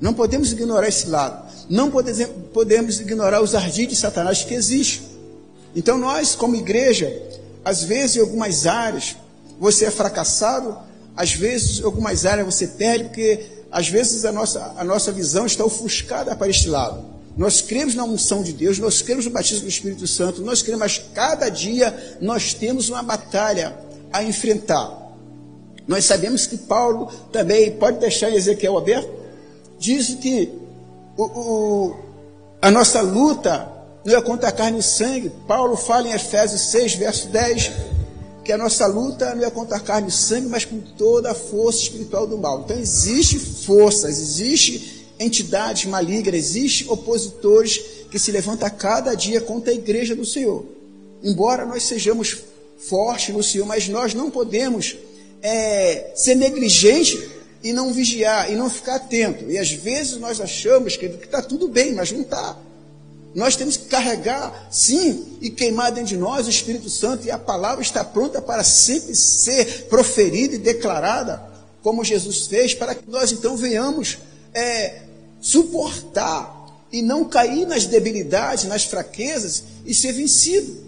Não 0.00 0.12
podemos 0.12 0.52
ignorar 0.52 0.88
esse 0.88 1.08
lado. 1.08 1.45
Não 1.68 1.90
podemos 1.90 3.00
ignorar 3.00 3.42
os 3.42 3.54
ardis 3.54 3.88
de 3.88 3.96
Satanás 3.96 4.42
que 4.42 4.54
existem. 4.54 5.06
Então 5.74 5.98
nós, 5.98 6.34
como 6.34 6.56
igreja, 6.56 7.12
às 7.64 7.82
vezes 7.82 8.16
em 8.16 8.20
algumas 8.20 8.66
áreas 8.66 9.16
você 9.58 9.86
é 9.86 9.90
fracassado, 9.90 10.76
às 11.16 11.32
vezes 11.32 11.80
em 11.80 11.84
algumas 11.84 12.24
áreas 12.24 12.46
você 12.46 12.66
perde, 12.66 13.04
porque 13.04 13.44
às 13.70 13.88
vezes 13.88 14.24
a 14.24 14.32
nossa, 14.32 14.74
a 14.76 14.84
nossa 14.84 15.10
visão 15.10 15.44
está 15.44 15.64
ofuscada 15.64 16.34
para 16.36 16.48
este 16.48 16.68
lado. 16.68 17.04
Nós 17.36 17.60
cremos 17.60 17.94
na 17.94 18.04
unção 18.04 18.42
de 18.42 18.52
Deus, 18.52 18.78
nós 18.78 19.02
cremos 19.02 19.26
no 19.26 19.30
batismo 19.30 19.64
do 19.64 19.68
Espírito 19.68 20.06
Santo, 20.06 20.40
nós 20.40 20.62
cremos, 20.62 20.80
mas 20.80 21.02
cada 21.12 21.48
dia 21.50 22.16
nós 22.20 22.54
temos 22.54 22.88
uma 22.88 23.02
batalha 23.02 23.76
a 24.10 24.22
enfrentar. 24.22 25.14
Nós 25.86 26.04
sabemos 26.04 26.46
que 26.46 26.56
Paulo 26.56 27.12
também, 27.30 27.72
pode 27.72 27.98
deixar 27.98 28.30
Ezequiel 28.30 28.78
aberto, 28.78 29.10
diz 29.78 30.14
que 30.14 30.50
o, 31.16 31.22
o, 31.24 31.96
a 32.60 32.70
nossa 32.70 33.00
luta 33.00 33.72
não 34.04 34.16
é 34.16 34.22
contra 34.22 34.48
a 34.48 34.52
carne 34.52 34.78
e 34.78 34.82
sangue. 34.82 35.30
Paulo 35.48 35.76
fala 35.76 36.08
em 36.08 36.12
Efésios 36.12 36.60
6, 36.70 36.94
verso 36.94 37.28
10, 37.28 37.72
que 38.44 38.52
a 38.52 38.58
nossa 38.58 38.86
luta 38.86 39.34
não 39.34 39.44
é 39.44 39.50
contra 39.50 39.76
a 39.76 39.80
carne 39.80 40.08
e 40.08 40.12
sangue, 40.12 40.48
mas 40.48 40.64
com 40.64 40.78
toda 40.80 41.32
a 41.32 41.34
força 41.34 41.82
espiritual 41.82 42.26
do 42.26 42.38
mal. 42.38 42.60
Então 42.60 42.78
existe 42.78 43.38
forças, 43.38 44.18
existe 44.18 45.06
entidades 45.18 45.86
malignas, 45.86 46.34
existe 46.34 46.88
opositores 46.88 47.80
que 48.10 48.18
se 48.18 48.30
levantam 48.30 48.68
a 48.68 48.70
cada 48.70 49.14
dia 49.14 49.40
contra 49.40 49.72
a 49.72 49.74
igreja 49.74 50.14
do 50.14 50.24
Senhor. 50.24 50.64
Embora 51.22 51.64
nós 51.64 51.82
sejamos 51.82 52.36
fortes 52.78 53.34
no 53.34 53.42
Senhor, 53.42 53.66
mas 53.66 53.88
nós 53.88 54.14
não 54.14 54.30
podemos 54.30 54.96
é, 55.42 56.12
ser 56.14 56.34
negligentes 56.34 57.18
e 57.66 57.72
não 57.72 57.92
vigiar, 57.92 58.48
e 58.48 58.54
não 58.54 58.70
ficar 58.70 58.94
atento. 58.94 59.50
E 59.50 59.58
às 59.58 59.72
vezes 59.72 60.18
nós 60.18 60.40
achamos 60.40 60.96
que 60.96 61.06
está 61.06 61.42
tudo 61.42 61.66
bem, 61.66 61.92
mas 61.92 62.12
não 62.12 62.20
está. 62.20 62.56
Nós 63.34 63.56
temos 63.56 63.76
que 63.76 63.86
carregar, 63.86 64.68
sim, 64.70 65.36
e 65.40 65.50
queimar 65.50 65.90
dentro 65.90 66.10
de 66.10 66.16
nós 66.16 66.46
o 66.46 66.50
Espírito 66.50 66.88
Santo, 66.88 67.26
e 67.26 67.30
a 67.30 67.36
palavra 67.36 67.82
está 67.82 68.04
pronta 68.04 68.40
para 68.40 68.62
sempre 68.62 69.16
ser 69.16 69.86
proferida 69.88 70.54
e 70.54 70.58
declarada, 70.58 71.42
como 71.82 72.04
Jesus 72.04 72.46
fez, 72.46 72.72
para 72.72 72.94
que 72.94 73.10
nós 73.10 73.32
então 73.32 73.56
venhamos 73.56 74.18
é, 74.54 75.02
suportar 75.40 76.86
e 76.92 77.02
não 77.02 77.24
cair 77.24 77.66
nas 77.66 77.84
debilidades, 77.84 78.64
nas 78.64 78.84
fraquezas 78.84 79.64
e 79.84 79.92
ser 79.92 80.12
vencido. 80.12 80.84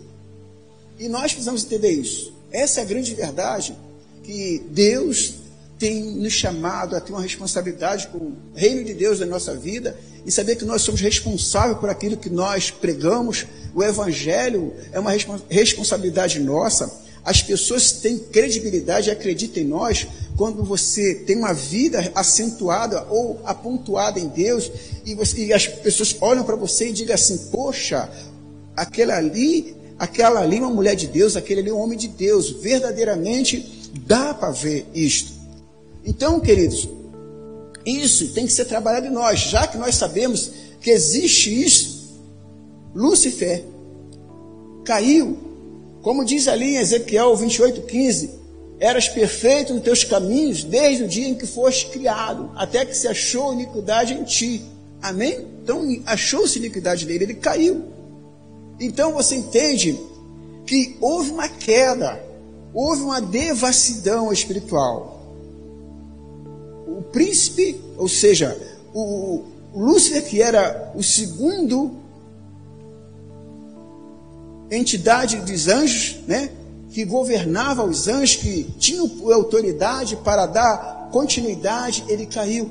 E 0.96 1.08
nós 1.08 1.32
precisamos 1.32 1.64
entender 1.64 1.90
isso. 1.90 2.32
Essa 2.52 2.80
é 2.80 2.82
a 2.84 2.86
grande 2.86 3.12
verdade 3.14 3.76
que 4.22 4.64
Deus 4.70 5.34
tem 5.78 6.02
nos 6.02 6.32
chamado 6.32 6.96
a 6.96 7.00
ter 7.00 7.12
uma 7.12 7.22
responsabilidade 7.22 8.08
com 8.08 8.18
o 8.18 8.36
reino 8.54 8.84
de 8.84 8.92
Deus 8.92 9.20
na 9.20 9.26
nossa 9.26 9.54
vida 9.54 9.96
e 10.26 10.32
saber 10.32 10.56
que 10.56 10.64
nós 10.64 10.82
somos 10.82 11.00
responsáveis 11.00 11.78
por 11.78 11.88
aquilo 11.88 12.16
que 12.16 12.28
nós 12.28 12.70
pregamos. 12.70 13.46
O 13.74 13.82
Evangelho 13.82 14.74
é 14.92 14.98
uma 14.98 15.12
responsabilidade 15.48 16.40
nossa. 16.40 16.90
As 17.24 17.42
pessoas 17.42 17.92
têm 17.92 18.18
credibilidade 18.18 19.08
e 19.08 19.12
acreditam 19.12 19.62
em 19.62 19.66
nós 19.66 20.06
quando 20.36 20.64
você 20.64 21.14
tem 21.14 21.36
uma 21.36 21.52
vida 21.52 22.10
acentuada 22.14 23.06
ou 23.08 23.40
apontuada 23.44 24.18
em 24.18 24.28
Deus 24.28 24.70
e, 25.04 25.14
você, 25.14 25.46
e 25.46 25.52
as 25.52 25.66
pessoas 25.66 26.16
olham 26.20 26.44
para 26.44 26.56
você 26.56 26.88
e 26.88 26.92
digam 26.92 27.14
assim: 27.14 27.38
Poxa, 27.50 28.08
aquela 28.76 29.16
ali, 29.16 29.76
aquela 29.98 30.40
ali 30.40 30.56
é 30.56 30.60
uma 30.60 30.70
mulher 30.70 30.96
de 30.96 31.06
Deus, 31.06 31.36
aquele 31.36 31.60
ali 31.60 31.70
é 31.70 31.72
um 31.72 31.80
homem 31.80 31.98
de 31.98 32.08
Deus. 32.08 32.50
Verdadeiramente 32.50 33.90
dá 34.06 34.34
para 34.34 34.50
ver 34.50 34.86
isto. 34.94 35.37
Então, 36.08 36.40
queridos, 36.40 36.88
isso 37.84 38.32
tem 38.32 38.46
que 38.46 38.52
ser 38.52 38.64
trabalhado 38.64 39.06
em 39.06 39.10
nós, 39.10 39.40
já 39.40 39.66
que 39.66 39.76
nós 39.76 39.94
sabemos 39.94 40.50
que 40.80 40.90
existe 40.90 41.50
isso. 41.62 41.98
Lúcifer 42.94 43.62
caiu 44.86 45.36
Como 46.00 46.24
diz 46.24 46.48
ali 46.48 46.76
em 46.76 46.78
Ezequiel 46.78 47.36
28, 47.36 47.82
15: 47.82 48.30
Eras 48.80 49.06
perfeito 49.06 49.74
nos 49.74 49.82
teus 49.82 50.02
caminhos 50.02 50.64
desde 50.64 51.04
o 51.04 51.08
dia 51.08 51.28
em 51.28 51.34
que 51.34 51.46
foste 51.46 51.90
criado, 51.90 52.50
até 52.56 52.86
que 52.86 52.96
se 52.96 53.06
achou 53.06 53.52
iniquidade 53.52 54.14
em 54.14 54.24
ti. 54.24 54.62
Amém? 55.02 55.46
Então 55.62 55.84
achou-se 56.06 56.58
iniquidade 56.58 57.04
nele, 57.04 57.24
ele 57.24 57.34
caiu. 57.34 57.84
Então 58.80 59.12
você 59.12 59.34
entende 59.34 60.00
que 60.64 60.96
houve 61.02 61.32
uma 61.32 61.48
queda, 61.50 62.18
houve 62.72 63.02
uma 63.02 63.20
devassidão 63.20 64.32
espiritual. 64.32 65.17
O 66.98 67.02
príncipe, 67.02 67.80
ou 67.96 68.08
seja, 68.08 68.58
o, 68.92 69.44
o 69.72 69.80
Lúcifer, 69.80 70.24
que 70.24 70.42
era 70.42 70.92
o 70.96 71.02
segundo 71.02 71.92
entidade 74.68 75.36
dos 75.36 75.68
anjos, 75.68 76.16
né? 76.26 76.50
que 76.90 77.04
governava 77.04 77.84
os 77.84 78.08
anjos, 78.08 78.34
que 78.34 78.64
tinha 78.78 79.00
autoridade 79.32 80.16
para 80.16 80.46
dar 80.46 81.08
continuidade, 81.12 82.04
ele 82.08 82.26
caiu. 82.26 82.70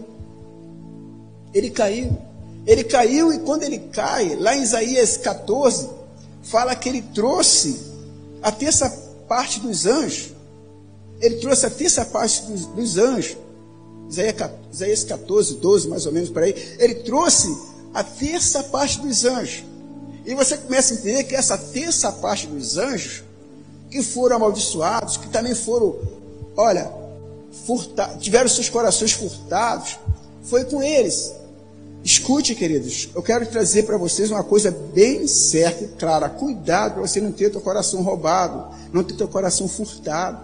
Ele 1.53 1.69
caiu. 1.69 2.17
Ele 2.65 2.83
caiu 2.83 3.31
e 3.31 3.39
quando 3.39 3.63
ele 3.63 3.79
cai, 3.79 4.35
lá 4.35 4.53
em 4.53 4.61
Isaías 4.61 5.15
14, 5.15 5.87
fala 6.43 6.75
que 6.75 6.89
ele 6.89 7.01
trouxe 7.01 7.79
a 8.43 8.51
terça 8.51 8.89
parte 9.25 9.61
dos 9.61 9.85
anjos. 9.85 10.33
Ele 11.21 11.35
trouxe 11.35 11.65
a 11.65 11.69
terça 11.69 12.03
parte 12.03 12.41
dos, 12.41 12.65
dos 12.65 12.97
anjos. 12.97 13.37
Isaías 14.09 15.03
14, 15.03 15.55
12, 15.55 15.87
mais 15.87 16.05
ou 16.05 16.11
menos 16.11 16.29
por 16.29 16.43
aí. 16.43 16.55
Ele 16.79 16.95
trouxe 16.95 17.47
a 17.93 18.03
terça 18.03 18.63
parte 18.63 18.99
dos 19.01 19.25
anjos. 19.25 19.63
E 20.25 20.35
você 20.35 20.57
começa 20.57 20.93
a 20.93 20.97
entender 20.97 21.23
que 21.23 21.35
essa 21.35 21.57
terça 21.57 22.11
parte 22.11 22.47
dos 22.47 22.77
anjos, 22.77 23.23
que 23.89 24.03
foram 24.03 24.35
amaldiçoados, 24.35 25.17
que 25.17 25.29
também 25.29 25.55
foram, 25.55 25.95
olha, 26.55 26.91
furta, 27.65 28.17
tiveram 28.19 28.49
seus 28.49 28.69
corações 28.69 29.13
furtados, 29.13 29.97
foi 30.43 30.65
com 30.65 30.83
eles. 30.83 31.33
Escute, 32.03 32.55
queridos, 32.55 33.09
eu 33.15 33.21
quero 33.21 33.45
trazer 33.47 33.83
para 33.83 33.97
vocês 33.97 34.31
uma 34.31 34.43
coisa 34.43 34.71
bem 34.71 35.27
certa 35.27 35.83
e 35.83 35.87
clara. 35.87 36.29
Cuidado 36.29 36.93
para 36.93 37.01
você 37.01 37.19
não 37.19 37.31
ter 37.31 37.49
teu 37.49 37.59
coração 37.59 38.01
roubado, 38.01 38.73
não 38.93 39.03
ter 39.03 39.15
teu 39.15 39.27
coração 39.27 39.67
furtado. 39.67 40.39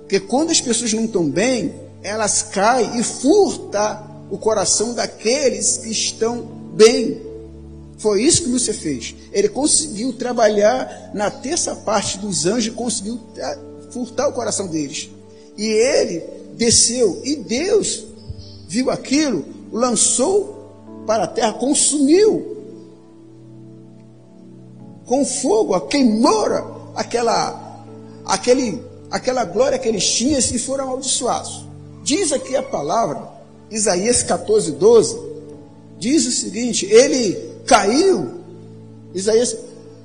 Porque 0.00 0.20
quando 0.20 0.50
as 0.50 0.60
pessoas 0.60 0.92
não 0.92 1.06
estão 1.06 1.28
bem, 1.28 1.74
elas 2.02 2.42
caem 2.42 2.98
e 2.98 3.02
furtam 3.02 4.12
o 4.30 4.38
coração 4.38 4.94
daqueles 4.94 5.78
que 5.78 5.90
estão 5.90 6.42
bem. 6.74 7.20
Foi 7.98 8.22
isso 8.22 8.42
que 8.42 8.48
Lúcia 8.48 8.74
fez. 8.74 9.14
Ele 9.32 9.48
conseguiu 9.48 10.12
trabalhar 10.12 11.10
na 11.14 11.30
terça 11.30 11.74
parte 11.76 12.18
dos 12.18 12.46
anjos, 12.46 12.74
conseguiu 12.74 13.20
é, 13.36 13.58
furtar 13.92 14.28
o 14.28 14.32
coração 14.32 14.66
deles. 14.66 15.10
E 15.56 15.66
ele 15.66 16.24
desceu, 16.56 17.20
e 17.24 17.36
Deus 17.36 18.04
viu 18.66 18.90
aquilo, 18.90 19.44
lançou 19.70 21.04
para 21.06 21.24
a 21.24 21.26
terra, 21.26 21.52
consumiu 21.52 22.52
com 25.04 25.24
fogo, 25.24 25.78
queimou 25.82 26.92
aquela, 26.94 27.84
aquele, 28.24 28.82
aquela 29.10 29.44
glória 29.44 29.78
que 29.78 29.88
eles 29.88 30.04
tinham 30.04 30.38
e 30.38 30.58
foram 30.58 30.84
amaldiçoados. 30.84 31.71
Diz 32.02 32.32
aqui 32.32 32.56
a 32.56 32.62
palavra, 32.62 33.28
Isaías 33.70 34.22
14, 34.22 34.72
12, 34.72 35.18
diz 35.98 36.26
o 36.26 36.32
seguinte: 36.32 36.86
ele 36.86 37.38
caiu, 37.64 38.40
Isaías, 39.14 39.56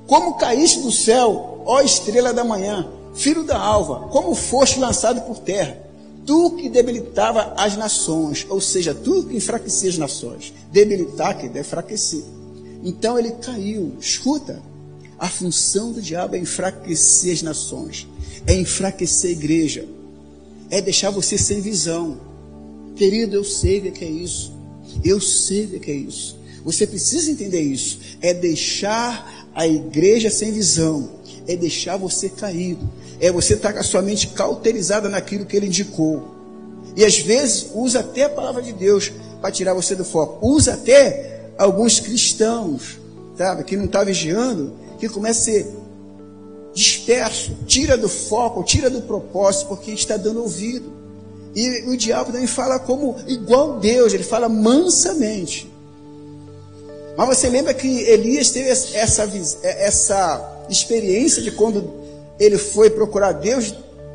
como 0.05 0.37
caíste 0.37 0.81
do 0.81 0.91
céu, 0.91 1.63
ó 1.65 1.81
estrela 1.81 2.33
da 2.33 2.43
manhã, 2.43 2.87
filho 3.13 3.43
da 3.43 3.57
alva, 3.57 4.07
como 4.09 4.35
foste 4.35 4.79
lançado 4.79 5.21
por 5.21 5.39
terra, 5.39 5.77
tu 6.25 6.51
que 6.51 6.69
debilitava 6.69 7.53
as 7.57 7.75
nações, 7.75 8.45
ou 8.49 8.61
seja, 8.61 8.93
tu 8.93 9.23
que 9.23 9.35
enfraquecia 9.35 9.89
as 9.89 9.97
nações, 9.97 10.53
debilitar 10.71 11.37
que 11.37 11.47
enfraquecer. 11.47 12.23
Então 12.83 13.17
ele 13.17 13.31
caiu, 13.31 13.93
escuta, 13.99 14.61
a 15.17 15.27
função 15.27 15.91
do 15.91 16.01
diabo 16.01 16.35
é 16.35 16.39
enfraquecer 16.39 17.33
as 17.33 17.41
nações, 17.41 18.07
é 18.45 18.53
enfraquecer 18.53 19.31
a 19.31 19.33
igreja, 19.33 19.87
é 20.69 20.81
deixar 20.81 21.09
você 21.09 21.37
sem 21.37 21.61
visão. 21.61 22.17
Querido, 22.95 23.35
eu 23.35 23.43
sei 23.43 23.79
o 23.79 23.91
que 23.91 24.03
é 24.03 24.09
isso. 24.09 24.53
Eu 25.03 25.21
sei 25.21 25.65
o 25.65 25.79
que 25.79 25.91
é 25.91 25.95
isso. 25.95 26.37
Você 26.63 26.85
precisa 26.85 27.31
entender 27.31 27.61
isso. 27.61 27.99
É 28.21 28.33
deixar 28.33 29.49
a 29.53 29.67
igreja 29.67 30.29
sem 30.29 30.51
visão. 30.51 31.09
É 31.47 31.55
deixar 31.55 31.97
você 31.97 32.29
caído. 32.29 32.89
É 33.19 33.31
você 33.31 33.53
estar 33.53 33.73
com 33.73 33.79
a 33.79 33.83
sua 33.83 34.01
mente 34.01 34.27
cauterizada 34.27 35.07
naquilo 35.07 35.45
que 35.45 35.55
ele 35.55 35.67
indicou. 35.67 36.35
E 36.95 37.05
às 37.05 37.19
vezes 37.19 37.67
usa 37.73 37.99
até 37.99 38.23
a 38.23 38.29
palavra 38.29 38.61
de 38.61 38.73
Deus 38.73 39.11
para 39.39 39.51
tirar 39.51 39.73
você 39.73 39.95
do 39.95 40.03
foco. 40.03 40.45
Usa 40.45 40.73
até 40.73 41.51
alguns 41.57 41.99
cristãos, 41.99 42.97
sabe, 43.37 43.63
que 43.63 43.77
não 43.77 43.85
está 43.85 44.03
vigiando, 44.03 44.73
que 44.99 45.07
começa 45.07 45.39
a 45.39 45.43
ser 45.43 45.76
disperso, 46.73 47.55
tira 47.65 47.97
do 47.97 48.07
foco, 48.07 48.63
tira 48.63 48.89
do 48.89 49.01
propósito, 49.01 49.67
porque 49.67 49.91
está 49.91 50.17
dando 50.17 50.41
ouvido. 50.41 50.91
E 51.55 51.89
o 51.89 51.97
diabo 51.97 52.31
também 52.31 52.47
fala 52.47 52.77
como 52.77 53.15
igual 53.27 53.79
Deus, 53.79 54.13
ele 54.13 54.23
fala 54.23 54.47
mansamente. 54.47 55.71
Mas 57.17 57.27
você 57.27 57.49
lembra 57.49 57.73
que 57.73 58.01
Elias 58.01 58.51
teve 58.51 58.69
essa, 58.69 59.23
essa 59.63 60.65
experiência 60.69 61.41
de 61.41 61.49
quando 61.49 61.91
ele 62.39 62.59
foi 62.59 62.91
procurar 62.91 63.31
Deus, 63.31 63.73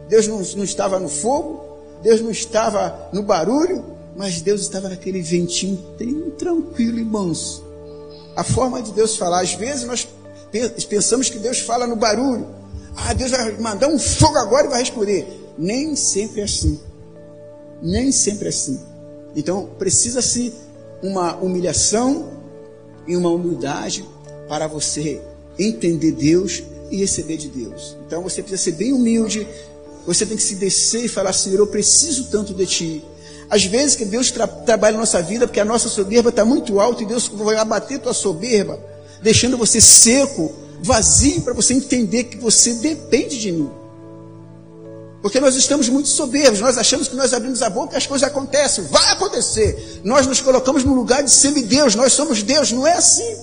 Deus 0.08 0.28
não, 0.28 0.40
não 0.56 0.62
estava 0.62 1.00
no 1.00 1.08
fogo, 1.08 1.60
Deus 2.00 2.20
não 2.20 2.30
estava 2.30 3.08
no 3.12 3.22
barulho, 3.22 3.84
mas 4.16 4.40
Deus 4.40 4.60
estava 4.60 4.88
naquele 4.88 5.20
ventinho 5.20 5.78
tranquilo 6.38 6.98
e 6.98 7.04
manso. 7.04 7.64
A 8.36 8.44
forma 8.44 8.80
de 8.80 8.92
Deus 8.92 9.16
falar, 9.16 9.42
às 9.42 9.54
vezes 9.54 9.84
nós 9.84 10.06
pensamos 10.88 11.30
que 11.30 11.38
Deus 11.38 11.60
fala 11.60 11.86
no 11.86 11.96
barulho. 11.96 12.46
Ah, 12.94 13.14
Deus 13.14 13.30
vai 13.30 13.50
mandar 13.52 13.88
um 13.88 13.98
fogo 13.98 14.36
agora 14.36 14.66
e 14.66 14.70
vai 14.70 14.80
responder. 14.80 15.26
Nem 15.56 15.96
sempre 15.96 16.42
é 16.42 16.44
assim. 16.44 16.78
Nem 17.80 18.12
sempre 18.12 18.46
é 18.46 18.48
assim. 18.50 18.78
Então, 19.34 19.70
precisa-se 19.78 20.52
uma 21.02 21.36
humilhação 21.36 22.30
e 23.06 23.16
uma 23.16 23.30
humildade 23.30 24.06
para 24.48 24.66
você 24.66 25.20
entender 25.58 26.12
Deus 26.12 26.62
e 26.90 26.98
receber 26.98 27.38
de 27.38 27.48
Deus. 27.48 27.96
Então, 28.06 28.22
você 28.22 28.42
precisa 28.42 28.62
ser 28.62 28.72
bem 28.72 28.92
humilde. 28.92 29.48
Você 30.06 30.26
tem 30.26 30.36
que 30.36 30.42
se 30.42 30.56
descer 30.56 31.04
e 31.04 31.08
falar: 31.08 31.32
Senhor, 31.32 31.58
eu 31.58 31.66
preciso 31.66 32.24
tanto 32.24 32.52
de 32.52 32.66
Ti. 32.66 33.04
Às 33.48 33.64
vezes 33.64 33.96
que 33.96 34.04
Deus 34.04 34.30
tra 34.30 34.46
trabalha 34.46 34.94
na 34.94 35.00
nossa 35.00 35.20
vida 35.22 35.46
porque 35.46 35.60
a 35.60 35.64
nossa 35.64 35.88
soberba 35.88 36.30
está 36.30 36.44
muito 36.44 36.80
alta 36.80 37.02
e 37.02 37.06
Deus 37.06 37.28
vai 37.28 37.56
abater 37.56 37.98
tua 37.98 38.14
soberba 38.14 38.91
deixando 39.22 39.56
você 39.56 39.80
seco, 39.80 40.52
vazio, 40.82 41.42
para 41.42 41.54
você 41.54 41.74
entender 41.74 42.24
que 42.24 42.36
você 42.36 42.74
depende 42.74 43.40
de 43.40 43.52
mim. 43.52 43.70
Porque 45.22 45.38
nós 45.38 45.54
estamos 45.54 45.88
muito 45.88 46.08
soberbos, 46.08 46.60
nós 46.60 46.76
achamos 46.76 47.06
que 47.06 47.14
nós 47.14 47.32
abrimos 47.32 47.62
a 47.62 47.70
boca 47.70 47.94
e 47.94 47.96
as 47.96 48.06
coisas 48.06 48.26
acontecem. 48.26 48.84
Vai 48.84 49.12
acontecer. 49.12 50.00
Nós 50.02 50.26
nos 50.26 50.40
colocamos 50.40 50.82
no 50.82 50.92
lugar 50.92 51.22
de 51.22 51.30
semideus, 51.30 51.94
nós 51.94 52.12
somos 52.12 52.42
Deus, 52.42 52.72
não 52.72 52.84
é 52.84 52.94
assim. 52.94 53.36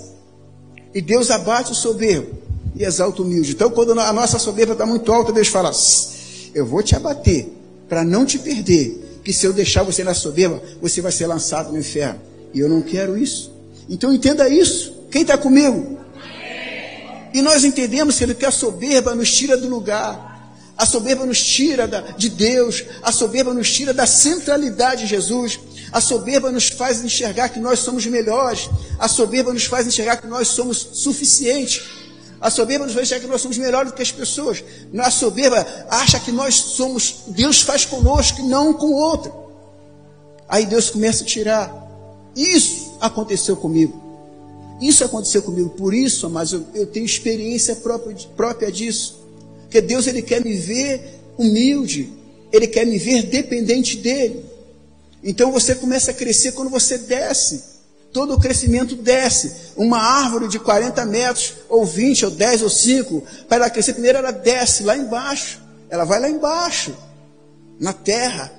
E 0.93 1.01
Deus 1.01 1.31
abate 1.31 1.71
o 1.71 1.75
soberbo 1.75 2.37
e 2.75 2.83
exalta 2.83 3.21
o 3.21 3.25
humilde. 3.25 3.51
Então, 3.51 3.69
quando 3.69 3.97
a 3.97 4.11
nossa 4.11 4.37
soberba 4.37 4.73
está 4.73 4.85
muito 4.85 5.09
alta, 5.11 5.31
Deus 5.31 5.47
fala: 5.47 5.71
Eu 6.53 6.65
vou 6.65 6.83
te 6.83 6.95
abater 6.95 7.47
para 7.87 8.03
não 8.03 8.25
te 8.25 8.37
perder. 8.37 9.05
Que 9.23 9.33
se 9.33 9.45
eu 9.45 9.53
deixar 9.53 9.83
você 9.83 10.03
na 10.03 10.13
soberba, 10.13 10.61
você 10.81 11.01
vai 11.01 11.11
ser 11.11 11.27
lançado 11.27 11.71
no 11.71 11.77
inferno. 11.77 12.19
E 12.53 12.59
eu 12.59 12.67
não 12.67 12.81
quero 12.81 13.17
isso. 13.17 13.51
Então 13.87 14.13
entenda 14.13 14.49
isso. 14.49 14.98
Quem 15.11 15.23
está 15.23 15.37
comigo? 15.37 15.99
E 17.33 17.41
nós 17.41 17.63
entendemos 17.63 18.17
que 18.17 18.45
a 18.45 18.51
soberba 18.51 19.13
nos 19.15 19.31
tira 19.31 19.55
do 19.55 19.67
lugar. 19.67 20.27
A 20.77 20.85
soberba 20.85 21.25
nos 21.25 21.43
tira 21.43 21.87
da, 21.87 22.01
de 22.01 22.29
Deus. 22.29 22.83
A 23.03 23.11
soberba 23.11 23.53
nos 23.53 23.71
tira 23.71 23.93
da 23.93 24.05
centralidade 24.05 25.03
de 25.03 25.07
Jesus. 25.07 25.59
A 25.91 25.99
soberba 25.99 26.51
nos 26.51 26.69
faz 26.69 27.03
enxergar 27.03 27.49
que 27.49 27.59
nós 27.59 27.79
somos 27.79 28.05
melhores. 28.05 28.69
A 28.97 29.07
soberba 29.07 29.53
nos 29.53 29.65
faz 29.65 29.85
enxergar 29.85 30.17
que 30.17 30.27
nós 30.27 30.47
somos 30.47 30.77
suficientes. 30.93 31.81
A 32.41 32.49
soberba 32.49 32.85
nos 32.85 32.93
faz 32.93 33.07
enxergar 33.07 33.25
que 33.25 33.31
nós 33.31 33.41
somos 33.41 33.57
melhores 33.57 33.91
do 33.91 33.95
que 33.95 34.01
as 34.01 34.11
pessoas. 34.11 34.63
A 34.97 35.11
soberba 35.11 35.65
acha 35.89 36.19
que 36.19 36.31
nós 36.31 36.55
somos, 36.55 37.23
Deus 37.27 37.61
faz 37.61 37.85
conosco 37.85 38.39
e 38.39 38.43
não 38.43 38.73
com 38.73 38.87
o 38.87 38.95
outro. 38.95 39.33
Aí 40.47 40.65
Deus 40.65 40.89
começa 40.89 41.23
a 41.23 41.27
tirar. 41.27 41.71
Isso 42.35 42.97
aconteceu 43.01 43.55
comigo. 43.57 44.08
Isso 44.81 45.03
aconteceu 45.03 45.41
comigo, 45.41 45.69
por 45.69 45.93
isso, 45.93 46.29
mas 46.29 46.53
eu, 46.53 46.65
eu 46.73 46.87
tenho 46.87 47.05
experiência 47.05 47.75
própria, 47.75 48.15
própria 48.35 48.71
disso. 48.71 49.19
Porque 49.63 49.81
Deus 49.81 50.07
ele 50.07 50.21
quer 50.21 50.43
me 50.43 50.55
ver 50.55 51.19
humilde, 51.37 52.11
ele 52.51 52.67
quer 52.67 52.85
me 52.85 52.97
ver 52.97 53.23
dependente 53.23 53.97
dele. 53.97 54.45
Então 55.23 55.51
você 55.51 55.75
começa 55.75 56.11
a 56.11 56.13
crescer 56.13 56.53
quando 56.53 56.69
você 56.69 56.97
desce 56.97 57.79
todo 58.11 58.33
o 58.33 58.39
crescimento 58.39 58.95
desce. 58.95 59.73
Uma 59.75 59.99
árvore 59.99 60.47
de 60.47 60.59
40 60.59 61.05
metros, 61.05 61.53
ou 61.67 61.85
20, 61.85 62.25
ou 62.25 62.31
10, 62.31 62.61
ou 62.63 62.69
5, 62.69 63.23
para 63.47 63.57
ela 63.57 63.69
crescer, 63.69 63.93
primeiro 63.93 64.17
ela 64.17 64.31
desce 64.31 64.83
lá 64.83 64.97
embaixo. 64.97 65.61
Ela 65.89 66.05
vai 66.05 66.19
lá 66.19 66.29
embaixo, 66.29 66.95
na 67.79 67.93
terra. 67.93 68.51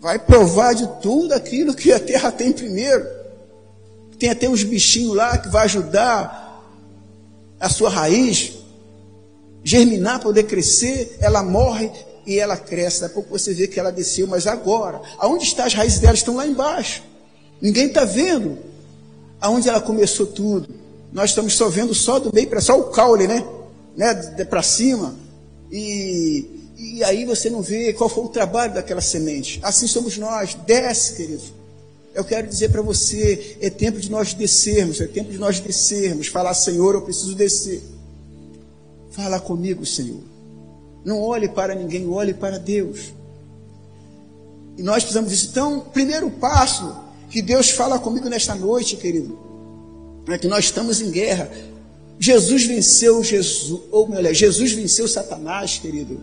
Vai 0.00 0.18
provar 0.18 0.74
de 0.74 0.86
tudo 1.00 1.32
aquilo 1.32 1.74
que 1.74 1.92
a 1.92 1.98
terra 1.98 2.30
tem 2.30 2.52
primeiro. 2.52 3.06
Tem 4.18 4.30
até 4.30 4.48
uns 4.48 4.64
bichinhos 4.64 5.14
lá 5.14 5.38
que 5.38 5.48
vai 5.48 5.64
ajudar 5.64 6.62
a 7.60 7.68
sua 7.68 7.88
raiz 7.90 8.54
germinar, 9.62 10.20
poder 10.20 10.44
crescer. 10.44 11.16
Ela 11.20 11.42
morre 11.42 11.90
e 12.26 12.38
ela 12.38 12.56
cresce. 12.56 13.00
Daqui 13.00 13.12
a 13.12 13.14
pouco 13.14 13.30
você 13.30 13.54
vê 13.54 13.66
que 13.66 13.78
ela 13.78 13.92
desceu, 13.92 14.26
mas 14.26 14.46
agora, 14.46 15.00
aonde 15.18 15.44
estão 15.44 15.64
as 15.64 15.74
raízes 15.74 16.00
dela? 16.00 16.14
Estão 16.14 16.36
lá 16.36 16.46
embaixo. 16.46 17.02
Ninguém 17.60 17.86
está 17.86 18.04
vendo 18.04 18.58
aonde 19.40 19.68
ela 19.68 19.80
começou 19.80 20.26
tudo. 20.26 20.68
Nós 21.12 21.30
estamos 21.30 21.54
só 21.54 21.68
vendo 21.68 21.94
só 21.94 22.18
do 22.18 22.32
meio 22.34 22.48
para 22.48 22.60
só 22.60 22.78
o 22.78 22.84
caule, 22.90 23.26
né? 23.26 23.44
né? 23.96 24.14
Para 24.44 24.62
cima. 24.62 25.14
E, 25.70 26.46
e 26.76 27.04
aí 27.04 27.24
você 27.24 27.48
não 27.48 27.62
vê 27.62 27.92
qual 27.92 28.08
foi 28.08 28.24
o 28.24 28.28
trabalho 28.28 28.74
daquela 28.74 29.00
semente. 29.00 29.58
Assim 29.62 29.86
somos 29.86 30.18
nós. 30.18 30.54
Desce, 30.54 31.14
querido. 31.14 31.57
Eu 32.18 32.24
quero 32.24 32.48
dizer 32.48 32.72
para 32.72 32.82
você, 32.82 33.56
é 33.60 33.70
tempo 33.70 34.00
de 34.00 34.10
nós 34.10 34.34
descermos, 34.34 35.00
é 35.00 35.06
tempo 35.06 35.30
de 35.30 35.38
nós 35.38 35.60
descermos, 35.60 36.26
falar, 36.26 36.52
Senhor, 36.52 36.96
eu 36.96 37.02
preciso 37.02 37.32
descer. 37.36 37.80
Fala 39.12 39.38
comigo, 39.38 39.86
Senhor. 39.86 40.20
Não 41.04 41.20
olhe 41.20 41.48
para 41.48 41.76
ninguém, 41.76 42.08
olhe 42.08 42.34
para 42.34 42.58
Deus. 42.58 43.12
E 44.76 44.82
nós 44.82 45.04
precisamos 45.04 45.30
disso. 45.30 45.50
Então, 45.52 45.78
primeiro 45.92 46.28
passo 46.28 46.92
que 47.30 47.40
Deus 47.40 47.70
fala 47.70 48.00
comigo 48.00 48.28
nesta 48.28 48.52
noite, 48.56 48.96
querido, 48.96 49.38
é 50.26 50.36
que 50.36 50.48
nós 50.48 50.64
estamos 50.64 51.00
em 51.00 51.12
guerra. 51.12 51.48
Jesus 52.18 52.64
venceu 52.64 53.22
Jesus, 53.22 53.80
ou 53.92 54.08
melhor, 54.08 54.34
Jesus 54.34 54.72
venceu 54.72 55.06
Satanás, 55.06 55.78
querido, 55.78 56.20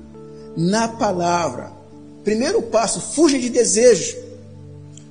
na 0.57 0.89
palavra. 0.89 1.71
Primeiro 2.21 2.61
passo, 2.63 2.99
fuja 2.99 3.39
de 3.39 3.47
desejos. 3.47 4.24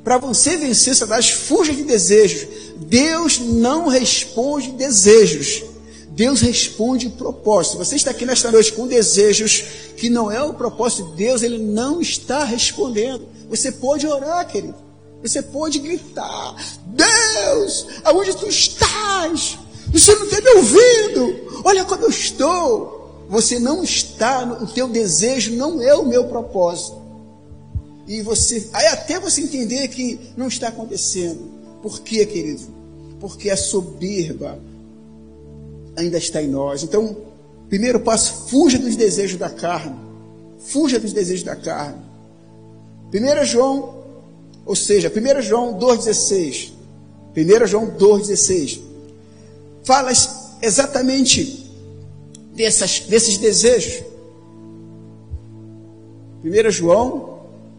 Para 0.04 0.18
você 0.18 0.58
vencer 0.58 0.94
Satanás, 0.94 1.30
fuja 1.30 1.72
de 1.72 1.82
desejos. 1.82 2.46
Deus 2.76 3.38
não 3.38 3.88
responde 3.88 4.70
desejos. 4.72 5.64
Deus 6.10 6.40
responde 6.40 7.08
propósito. 7.08 7.78
Você 7.78 7.96
está 7.96 8.10
aqui 8.10 8.26
nesta 8.26 8.52
noite 8.52 8.72
com 8.72 8.86
desejos 8.86 9.64
que 9.96 10.10
não 10.10 10.30
é 10.30 10.42
o 10.42 10.54
propósito 10.54 11.08
de 11.10 11.16
Deus, 11.16 11.42
ele 11.42 11.58
não 11.58 12.00
está 12.00 12.44
respondendo. 12.44 13.26
Você 13.48 13.72
pode 13.72 14.06
orar, 14.06 14.46
querido. 14.46 14.74
Você 15.22 15.40
pode 15.40 15.78
gritar: 15.78 16.54
Deus, 16.86 17.86
aonde 18.04 18.36
tu 18.36 18.46
estás? 18.46 19.58
Você 19.90 20.14
não 20.14 20.24
está 20.24 20.40
me 20.40 20.50
ouvindo? 20.50 21.62
Olha 21.64 21.84
como 21.84 22.02
eu 22.02 22.10
estou. 22.10 23.24
Você 23.28 23.58
não 23.58 23.82
está, 23.82 24.44
o 24.44 24.66
teu 24.66 24.86
desejo 24.86 25.52
não 25.52 25.80
é 25.82 25.94
o 25.94 26.04
meu 26.04 26.24
propósito. 26.24 27.03
E 28.06 28.20
você, 28.20 28.68
aí 28.72 28.86
até 28.86 29.18
você 29.18 29.40
entender 29.40 29.88
que 29.88 30.18
não 30.36 30.48
está 30.48 30.68
acontecendo. 30.68 31.50
Por 31.82 32.00
quê, 32.00 32.24
querido? 32.26 32.62
Porque 33.18 33.50
a 33.50 33.56
soberba 33.56 34.58
ainda 35.96 36.18
está 36.18 36.42
em 36.42 36.48
nós. 36.48 36.82
Então, 36.82 37.16
primeiro 37.68 38.00
passo, 38.00 38.48
fuja 38.48 38.78
dos 38.78 38.96
desejos 38.96 39.38
da 39.38 39.48
carne. 39.48 39.96
Fuja 40.58 40.98
dos 40.98 41.12
desejos 41.12 41.44
da 41.44 41.56
carne. 41.56 42.02
1 43.12 43.44
João, 43.44 44.02
ou 44.66 44.74
seja, 44.74 45.10
1 45.10 45.42
João 45.42 45.78
2,16. 45.78 46.72
1 47.36 47.66
João 47.66 47.90
2,16. 47.90 48.80
Fala 49.82 50.10
exatamente 50.60 51.70
dessas, 52.54 53.00
desses 53.00 53.38
desejos. 53.38 54.02
1 56.44 56.70
João 56.70 57.33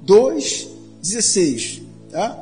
2,16. 0.06 1.82
Tá? 2.12 2.38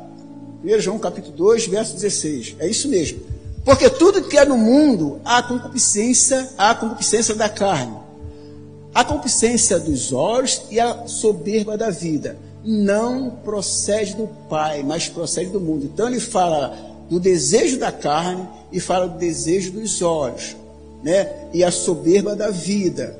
1 0.63 0.79
João 0.79 0.99
capítulo 0.99 1.35
2, 1.35 1.67
verso 1.67 1.93
16. 1.95 2.55
É 2.59 2.67
isso 2.67 2.87
mesmo. 2.87 3.19
Porque 3.65 3.89
tudo 3.89 4.23
que 4.23 4.37
é 4.37 4.45
no 4.45 4.57
mundo, 4.57 5.19
há 5.23 5.41
concupiscência, 5.41 6.49
há 6.57 6.75
concupiscência 6.75 7.33
da 7.33 7.47
carne, 7.47 7.97
a 8.93 9.03
concupiscência 9.03 9.79
dos 9.79 10.11
olhos 10.11 10.61
e 10.69 10.79
a 10.79 11.07
soberba 11.07 11.77
da 11.77 11.89
vida. 11.89 12.37
Não 12.63 13.29
procede 13.29 14.15
do 14.15 14.27
Pai, 14.49 14.83
mas 14.83 15.09
procede 15.09 15.49
do 15.49 15.59
mundo. 15.59 15.85
Então 15.85 16.07
ele 16.07 16.19
fala 16.19 16.77
do 17.09 17.19
desejo 17.19 17.77
da 17.77 17.91
carne 17.91 18.47
e 18.71 18.79
fala 18.79 19.07
do 19.07 19.17
desejo 19.17 19.71
dos 19.71 20.01
olhos, 20.01 20.55
né? 21.03 21.29
E 21.53 21.63
a 21.63 21.71
soberba 21.71 22.35
da 22.35 22.49
vida. 22.49 23.19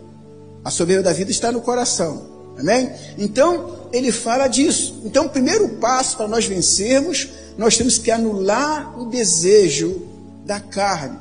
A 0.63 0.71
soberba 0.71 1.03
da 1.03 1.13
vida 1.13 1.31
está 1.31 1.51
no 1.51 1.61
coração. 1.61 2.23
Amém? 2.57 2.91
Então, 3.17 3.82
ele 3.93 4.11
fala 4.11 4.47
disso. 4.47 4.99
Então, 5.05 5.27
o 5.27 5.29
primeiro 5.29 5.69
passo 5.69 6.17
para 6.17 6.27
nós 6.27 6.45
vencermos, 6.45 7.29
nós 7.55 7.77
temos 7.77 7.99
que 7.99 8.09
anular 8.09 8.99
o 8.99 9.05
desejo 9.05 10.01
da 10.43 10.59
carne. 10.59 11.19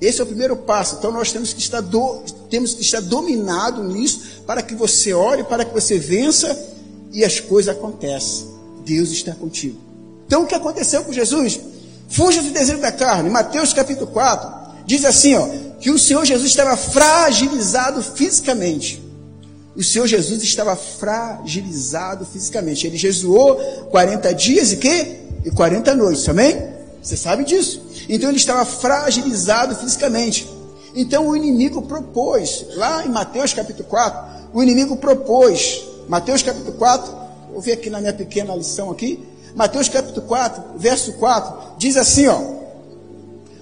Esse 0.00 0.20
é 0.20 0.24
o 0.24 0.26
primeiro 0.26 0.56
passo. 0.56 0.96
Então, 0.96 1.12
nós 1.12 1.30
temos 1.30 1.52
que 1.52 1.60
estar, 1.60 1.80
do, 1.80 2.22
temos 2.50 2.74
que 2.74 2.82
estar 2.82 3.00
dominado 3.00 3.84
nisso 3.84 4.42
para 4.44 4.60
que 4.62 4.74
você 4.74 5.14
ore, 5.14 5.44
para 5.44 5.64
que 5.64 5.72
você 5.72 5.96
vença 5.96 6.58
e 7.12 7.24
as 7.24 7.38
coisas 7.38 7.74
acontecem. 7.74 8.48
Deus 8.84 9.10
está 9.10 9.32
contigo. 9.32 9.78
Então, 10.26 10.42
o 10.42 10.46
que 10.46 10.56
aconteceu 10.56 11.04
com 11.04 11.12
Jesus? 11.12 11.60
Fuja 12.08 12.42
do 12.42 12.50
desejo 12.50 12.80
da 12.80 12.90
carne. 12.90 13.30
Mateus 13.30 13.72
capítulo 13.72 14.08
4 14.08 14.84
diz 14.86 15.04
assim, 15.04 15.36
ó, 15.36 15.48
que 15.78 15.90
o 15.90 15.98
Senhor 15.98 16.24
Jesus 16.24 16.50
estava 16.50 16.76
fragilizado 16.76 18.02
fisicamente 18.02 19.07
o 19.78 19.84
Senhor 19.84 20.08
Jesus 20.08 20.42
estava 20.42 20.74
fragilizado 20.74 22.26
fisicamente. 22.26 22.84
Ele 22.84 22.96
jejuou 22.96 23.54
40 23.92 24.34
dias 24.34 24.72
e 24.72 24.76
quê? 24.76 25.18
E 25.44 25.52
40 25.52 25.94
noites, 25.94 26.28
amém? 26.28 26.60
Você 27.00 27.16
sabe 27.16 27.44
disso. 27.44 27.80
Então 28.08 28.28
ele 28.28 28.38
estava 28.38 28.64
fragilizado 28.64 29.76
fisicamente. 29.76 30.50
Então 30.96 31.28
o 31.28 31.36
inimigo 31.36 31.82
propôs, 31.82 32.66
lá 32.74 33.06
em 33.06 33.08
Mateus 33.08 33.54
capítulo 33.54 33.88
4, 33.88 34.50
o 34.52 34.60
inimigo 34.60 34.96
propôs, 34.96 35.84
Mateus 36.08 36.42
capítulo 36.42 36.72
4, 36.72 37.14
vou 37.52 37.60
ver 37.60 37.74
aqui 37.74 37.88
na 37.88 38.00
minha 38.00 38.12
pequena 38.12 38.56
lição 38.56 38.90
aqui, 38.90 39.24
Mateus 39.54 39.88
capítulo 39.88 40.26
4, 40.26 40.76
verso 40.76 41.12
4, 41.12 41.78
diz 41.78 41.96
assim, 41.96 42.26
ó, 42.26 42.42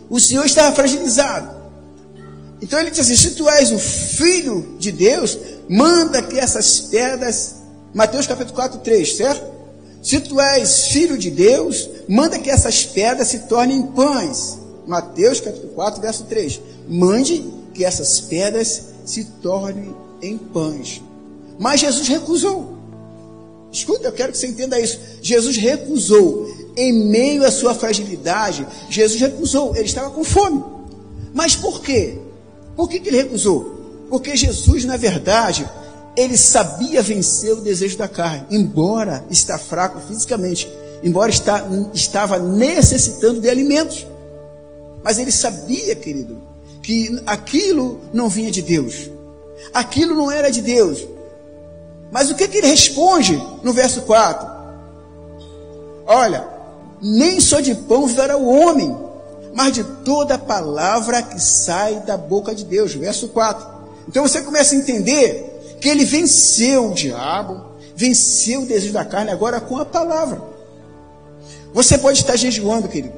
o 0.08 0.18
Senhor 0.18 0.46
estava 0.46 0.74
fragilizado. 0.74 1.54
Então 2.62 2.80
ele 2.80 2.90
diz 2.90 3.00
assim, 3.00 3.16
se 3.16 3.32
tu 3.32 3.46
és 3.50 3.70
o 3.70 3.78
filho 3.78 4.76
de 4.78 4.90
Deus, 4.90 5.38
manda 5.68 6.22
que 6.22 6.38
essas 6.38 6.80
pedras, 6.80 7.56
Mateus 7.94 8.26
capítulo 8.26 8.54
4, 8.54 8.80
3, 8.80 9.16
certo? 9.16 9.56
Se 10.02 10.20
tu 10.20 10.40
és 10.40 10.88
filho 10.88 11.18
de 11.18 11.30
Deus, 11.30 11.88
manda 12.08 12.38
que 12.38 12.50
essas 12.50 12.84
pedras 12.84 13.28
se 13.28 13.40
tornem 13.40 13.82
pães. 13.82 14.58
Mateus 14.86 15.40
capítulo 15.40 15.72
4, 15.72 16.00
verso 16.00 16.24
3. 16.24 16.60
Mande 16.88 17.44
que 17.74 17.84
essas 17.84 18.20
pedras 18.20 18.82
se 19.04 19.24
tornem 19.42 19.94
em 20.22 20.38
pães. 20.38 21.02
Mas 21.58 21.80
Jesus 21.80 22.06
recusou. 22.06 22.76
Escuta, 23.72 24.08
eu 24.08 24.12
quero 24.12 24.32
que 24.32 24.38
você 24.38 24.46
entenda 24.46 24.80
isso. 24.80 24.98
Jesus 25.20 25.56
recusou. 25.56 26.54
Em 26.76 26.92
meio 27.10 27.44
à 27.44 27.50
sua 27.50 27.74
fragilidade, 27.74 28.66
Jesus 28.88 29.20
recusou. 29.20 29.74
Ele 29.74 29.86
estava 29.86 30.10
com 30.10 30.22
fome. 30.22 30.62
Mas 31.34 31.56
por 31.56 31.80
quê? 31.80 32.18
Por 32.76 32.88
que, 32.88 33.00
que 33.00 33.08
ele 33.08 33.16
recusou? 33.16 33.75
Porque 34.08 34.36
Jesus, 34.36 34.84
na 34.84 34.96
verdade, 34.96 35.68
ele 36.16 36.36
sabia 36.36 37.02
vencer 37.02 37.52
o 37.52 37.60
desejo 37.60 37.98
da 37.98 38.08
carne, 38.08 38.46
embora 38.50 39.24
está 39.30 39.58
fraco 39.58 40.00
fisicamente, 40.00 40.70
embora 41.02 41.30
está, 41.30 41.64
estava 41.92 42.38
necessitando 42.38 43.40
de 43.40 43.50
alimentos. 43.50 44.06
Mas 45.02 45.18
ele 45.18 45.30
sabia, 45.30 45.94
querido, 45.94 46.40
que 46.82 47.20
aquilo 47.26 48.00
não 48.12 48.28
vinha 48.28 48.50
de 48.50 48.62
Deus. 48.62 49.10
Aquilo 49.74 50.14
não 50.14 50.30
era 50.30 50.50
de 50.50 50.62
Deus. 50.62 51.06
Mas 52.10 52.30
o 52.30 52.34
que, 52.34 52.48
que 52.48 52.58
ele 52.58 52.68
responde 52.68 53.40
no 53.62 53.72
verso 53.72 54.02
4? 54.02 54.48
Olha, 56.06 56.48
nem 57.02 57.40
só 57.40 57.60
de 57.60 57.74
pão 57.74 58.06
viverá 58.06 58.36
o 58.36 58.48
homem, 58.48 58.96
mas 59.54 59.72
de 59.72 59.84
toda 60.04 60.38
palavra 60.38 61.22
que 61.22 61.40
sai 61.40 62.00
da 62.00 62.16
boca 62.16 62.54
de 62.54 62.64
Deus. 62.64 62.94
Verso 62.94 63.28
4. 63.28 63.75
Então 64.08 64.22
você 64.22 64.40
começa 64.42 64.74
a 64.74 64.78
entender 64.78 65.76
que 65.80 65.88
ele 65.88 66.04
venceu 66.04 66.90
o 66.90 66.94
diabo, 66.94 67.66
venceu 67.94 68.62
o 68.62 68.66
desejo 68.66 68.92
da 68.92 69.04
carne 69.04 69.30
agora 69.30 69.60
com 69.60 69.76
a 69.78 69.84
palavra. 69.84 70.42
Você 71.72 71.98
pode 71.98 72.20
estar 72.20 72.36
jejuando, 72.36 72.88
querido. 72.88 73.14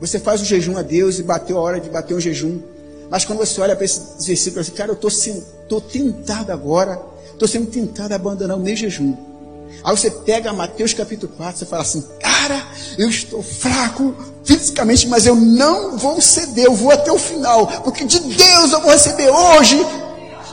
Você 0.00 0.18
faz 0.18 0.40
o 0.40 0.44
jejum 0.44 0.76
a 0.76 0.82
Deus 0.82 1.18
e 1.18 1.22
bateu 1.22 1.58
a 1.58 1.60
hora 1.60 1.80
de 1.80 1.88
bater 1.90 2.14
o 2.14 2.20
jejum. 2.20 2.60
Mas 3.10 3.24
quando 3.24 3.38
você 3.38 3.60
olha 3.60 3.76
para 3.76 3.84
esse 3.84 4.00
versículo, 4.26 4.64
você, 4.64 4.70
cara, 4.70 4.90
eu 4.90 4.94
estou 4.94 5.80
tentado 5.80 6.50
agora, 6.50 7.00
estou 7.30 7.46
sendo 7.46 7.66
tentado 7.66 8.12
a 8.12 8.16
abandonar 8.16 8.56
o 8.56 8.60
meu 8.60 8.74
jejum. 8.74 9.14
Aí 9.84 9.96
você 9.96 10.10
pega 10.10 10.52
Mateus 10.52 10.94
capítulo 10.94 11.32
4, 11.36 11.58
você 11.58 11.66
fala 11.66 11.82
assim, 11.82 12.02
cara, 12.20 12.66
eu 12.96 13.08
estou 13.08 13.42
fraco 13.42 14.14
fisicamente, 14.44 15.08
mas 15.08 15.26
eu 15.26 15.34
não 15.34 15.98
vou 15.98 16.20
ceder, 16.20 16.66
eu 16.66 16.74
vou 16.74 16.90
até 16.90 17.10
o 17.12 17.18
final, 17.18 17.66
porque 17.82 18.04
de 18.04 18.20
Deus 18.20 18.72
eu 18.72 18.80
vou 18.80 18.90
receber 18.90 19.28
hoje, 19.28 19.76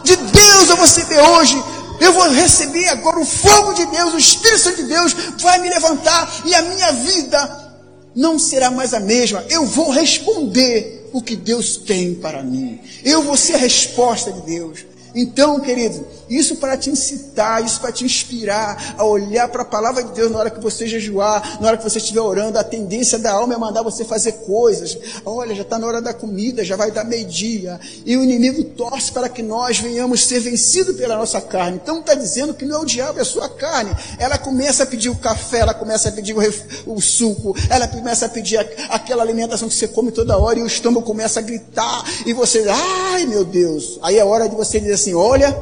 de 0.04 0.16
Deus 0.16 0.70
eu 0.70 0.76
vou 0.76 0.86
receber 0.86 1.22
hoje, 1.22 1.64
eu 2.00 2.14
vou 2.14 2.30
receber 2.30 2.88
agora 2.90 3.20
o 3.20 3.26
fogo 3.26 3.74
de 3.74 3.86
Deus, 3.86 4.14
o 4.14 4.18
Espírito 4.18 4.76
de 4.76 4.84
Deus 4.84 5.16
vai 5.40 5.60
me 5.60 5.70
levantar 5.70 6.42
e 6.46 6.54
a 6.56 6.62
minha 6.62 6.92
vida 6.94 7.70
não 8.16 8.40
será 8.40 8.72
mais 8.72 8.94
a 8.94 9.00
mesma. 9.00 9.44
Eu 9.50 9.66
vou 9.66 9.90
responder 9.90 11.10
o 11.14 11.22
que 11.22 11.36
Deus 11.36 11.78
tem 11.78 12.16
para 12.16 12.44
mim. 12.44 12.80
Eu 13.04 13.24
vou 13.24 13.38
ser 13.38 13.56
a 13.56 13.60
resposta 13.60 14.32
de 14.32 14.42
Deus. 14.42 14.86
Então, 15.14 15.60
querido, 15.60 16.06
isso 16.30 16.58
para 16.58 16.78
te 16.78 16.90
incitar, 16.90 17.64
isso 17.64 17.82
para 17.82 17.92
te 17.92 18.06
inspirar 18.06 18.96
a 18.98 19.04
olhar 19.04 19.48
para 19.50 19.64
a 19.64 19.66
palavra 19.66 20.04
de 20.04 20.12
Deus 20.12 20.32
na 20.32 20.40
hora 20.40 20.50
que 20.50 20.62
você 20.62 20.88
jejuar, 20.88 21.60
na 21.60 21.68
hora 21.68 21.78
que 21.78 21.84
você 21.84 21.98
estiver 21.98 22.22
orando. 22.22 22.60
A 22.60 22.64
tendência 22.64 23.18
da 23.18 23.32
alma 23.32 23.56
é 23.56 23.58
mandar 23.58 23.82
você 23.82 24.06
fazer 24.06 24.34
coisas. 24.34 24.98
Olha, 25.26 25.56
já 25.56 25.64
está 25.64 25.80
na 25.80 25.88
hora 25.88 26.02
da 26.02 26.14
comida, 26.14 26.64
já 26.64 26.76
vai 26.76 26.92
dar 26.92 27.04
meio-dia. 27.04 27.80
E 28.06 28.16
o 28.16 28.24
inimigo 28.24 28.64
torce 28.64 29.12
para 29.12 29.28
que 29.28 29.42
nós 29.42 29.80
venhamos 29.80 30.26
ser 30.26 30.40
vencidos 30.40 30.96
pela 30.96 31.16
nossa 31.16 31.42
carne. 31.42 31.80
Então 31.82 32.00
está 32.00 32.14
dizendo 32.14 32.54
que 32.54 32.66
não 32.66 32.78
é 32.78 32.80
o 32.82 32.86
diabo, 32.86 33.18
é 33.18 33.22
a 33.24 33.26
sua 33.26 33.50
carne. 33.50 33.92
Ela 34.20 34.38
começa 34.38 34.84
a 34.84 34.86
pedir 34.86 35.10
o 35.10 35.16
café, 35.16 35.60
ela 35.60 35.74
começa 35.74 36.10
a 36.10 36.12
pedir 36.12 36.36
o, 36.36 36.94
o 36.94 37.02
suco, 37.02 37.56
ela 37.70 37.88
começa 37.88 38.28
a 38.28 38.30
pedir 38.30 38.58
aquela 38.90 39.24
alimentação 39.24 39.68
que 39.68 39.76
você 39.76 39.88
come 39.88 40.12
toda 40.12 40.38
hora 40.38 40.60
e 40.60 40.62
o 40.62 40.68
estômago 40.68 41.06
começa 41.06 41.40
a 41.40 41.44
gritar. 41.44 42.04
E 42.26 42.34
você, 42.34 42.66
ai 42.70 43.26
meu 43.26 43.44
Deus. 43.44 43.98
Aí 44.04 44.18
é 44.18 44.24
hora 44.24 44.48
de 44.48 44.56
você 44.56 44.80
dizer 44.80 44.99
assim: 45.00 45.14
olha 45.14 45.56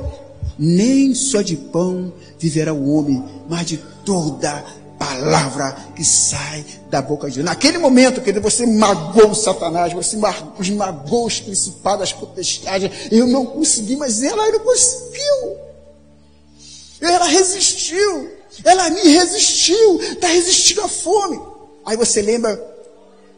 nem 0.58 1.14
só 1.14 1.42
de 1.42 1.56
pão 1.56 2.12
viverá 2.40 2.74
o 2.74 2.94
homem, 2.94 3.24
mas 3.48 3.66
de 3.68 3.78
toda 4.04 4.64
palavra 4.98 5.78
que 5.96 6.04
sai 6.04 6.66
da 6.90 7.02
boca 7.02 7.30
de 7.30 7.36
Deus. 7.36 7.46
Naquele 7.46 7.78
momento, 7.78 8.22
que 8.22 8.32
você 8.40 8.66
magou 8.66 9.36
Satanás, 9.36 9.94
você 9.94 10.18
esmagou 10.60 11.28
os 11.28 11.40
principados, 11.40 12.04
as 12.04 12.14
potestades, 12.14 12.90
eu 13.12 13.28
não 13.28 13.46
consegui, 13.46 13.96
mas 13.96 14.24
ela 14.24 14.52
não 14.52 14.60
conseguiu. 14.60 15.58
Ela 17.00 17.28
resistiu, 17.28 18.32
ela 18.64 18.90
me 18.90 19.04
resistiu, 19.04 20.02
está 20.02 20.28
resistindo 20.30 20.82
à 20.82 20.88
fome. 20.88 21.40
Aí 21.86 21.96
você 21.96 22.22
lembra 22.24 22.60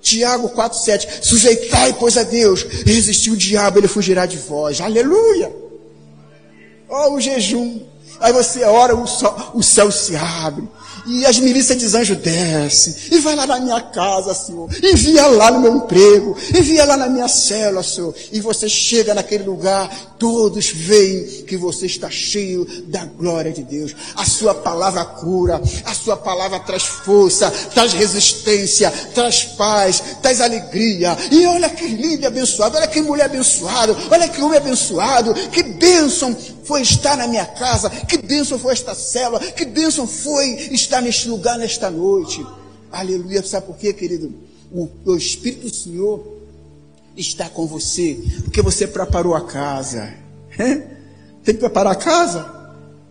Tiago 0.01 0.49
4,7: 0.49 1.21
Sujeitai, 1.21 1.93
pois, 1.99 2.17
a 2.17 2.23
Deus, 2.23 2.63
resistiu 2.85 3.33
o 3.33 3.37
diabo, 3.37 3.79
ele 3.79 3.89
fugirá 3.89 4.25
de 4.25 4.37
vós. 4.37 4.79
Aleluia! 4.79 5.68
Ó, 6.89 7.13
o 7.13 7.21
jejum. 7.21 7.81
Aí 8.19 8.33
você 8.33 8.63
ora, 8.63 8.95
o, 8.95 9.07
sol, 9.07 9.51
o 9.53 9.63
céu 9.63 9.91
se 9.91 10.15
abre. 10.15 10.67
E 11.07 11.25
as 11.25 11.39
milícias 11.39 11.77
de 11.77 11.97
anjo 11.97 12.15
descem. 12.15 12.93
E 13.11 13.19
vai 13.19 13.35
lá 13.35 13.47
na 13.47 13.59
minha 13.59 13.81
casa, 13.81 14.33
Senhor. 14.33 14.69
Envia 14.83 15.25
lá 15.27 15.49
no 15.49 15.59
meu 15.59 15.75
emprego. 15.77 16.35
Envia 16.55 16.85
lá 16.85 16.97
na 16.97 17.07
minha 17.07 17.27
célula, 17.27 17.81
Senhor. 17.81 18.13
E 18.31 18.39
você 18.39 18.67
chega 18.67 19.13
naquele 19.13 19.43
lugar. 19.43 19.89
Todos 20.19 20.69
veem 20.69 21.43
que 21.47 21.55
você 21.55 21.85
está 21.85 22.09
cheio 22.09 22.67
da 22.87 23.05
glória 23.05 23.51
de 23.51 23.63
Deus. 23.63 23.95
A 24.15 24.25
sua 24.25 24.53
palavra 24.53 25.05
cura. 25.05 25.61
A 25.85 25.93
sua 25.93 26.17
palavra 26.17 26.59
traz 26.59 26.83
força. 26.83 27.49
Traz 27.73 27.93
resistência. 27.93 28.91
Traz 29.13 29.45
paz. 29.45 30.03
Traz 30.21 30.41
alegria. 30.41 31.17
E 31.31 31.45
olha 31.45 31.69
que 31.69 31.87
lindo 31.87 32.27
abençoado. 32.27 32.77
Olha 32.77 32.87
que 32.87 33.01
mulher 33.01 33.25
abençoada. 33.25 33.95
Olha 34.11 34.27
que 34.27 34.41
homem 34.41 34.57
abençoado. 34.57 35.33
Que 35.33 35.63
bênção 35.63 36.35
foi 36.69 36.83
estar 36.83 37.17
na 37.17 37.27
minha 37.27 37.47
casa, 37.47 37.89
que 37.89 38.19
bênção 38.19 38.59
foi 38.59 38.73
esta 38.73 38.93
célula, 38.93 39.39
que 39.39 39.65
bênção 39.65 40.05
foi 40.05 40.51
estar 40.71 41.01
neste 41.01 41.27
lugar 41.27 41.57
nesta 41.57 41.89
noite. 41.89 42.45
Aleluia. 42.91 43.41
Sabe 43.41 43.65
por 43.65 43.75
quê, 43.75 43.91
querido? 43.91 44.31
O, 44.71 44.87
o 45.03 45.15
Espírito 45.17 45.63
do 45.63 45.73
Senhor 45.73 46.23
está 47.17 47.49
com 47.49 47.65
você, 47.65 48.19
porque 48.43 48.61
você 48.61 48.85
preparou 48.85 49.33
a 49.33 49.41
casa. 49.47 50.13
Tem 51.43 51.55
que 51.55 51.59
preparar 51.59 51.93
a 51.93 51.95
casa? 51.95 52.45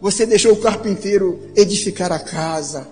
Você 0.00 0.24
deixou 0.24 0.52
o 0.52 0.58
carpinteiro 0.58 1.50
edificar 1.56 2.12
a 2.12 2.20
casa. 2.20 2.86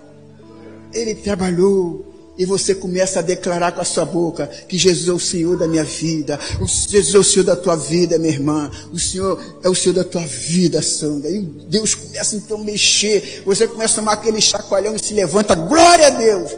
Ele 0.91 1.15
trabalhou, 1.15 2.06
e 2.37 2.45
você 2.45 2.75
começa 2.75 3.19
a 3.19 3.21
declarar 3.21 3.71
com 3.71 3.81
a 3.81 3.85
sua 3.85 4.05
boca 4.05 4.47
que 4.67 4.77
Jesus 4.77 5.07
é 5.07 5.11
o 5.11 5.19
Senhor 5.19 5.57
da 5.57 5.67
minha 5.67 5.83
vida, 5.83 6.39
Jesus 6.87 7.15
é 7.15 7.17
o 7.17 7.23
Senhor 7.23 7.45
da 7.45 7.55
tua 7.55 7.75
vida, 7.75 8.19
minha 8.19 8.31
irmã, 8.31 8.69
o 8.93 8.99
Senhor 8.99 9.41
é 9.63 9.69
o 9.69 9.73
Senhor 9.73 9.95
da 9.95 10.03
tua 10.03 10.25
vida, 10.25 10.81
Sandra. 10.81 11.29
E 11.29 11.41
Deus 11.41 11.95
começa 11.95 12.35
então 12.35 12.57
a 12.57 12.63
mexer, 12.63 13.41
você 13.45 13.67
começa 13.67 13.93
a 13.93 13.95
tomar 13.97 14.13
aquele 14.13 14.39
chacoalhão 14.39 14.95
e 14.95 14.99
se 14.99 15.13
levanta, 15.13 15.55
glória 15.55 16.07
a 16.07 16.11
Deus. 16.11 16.51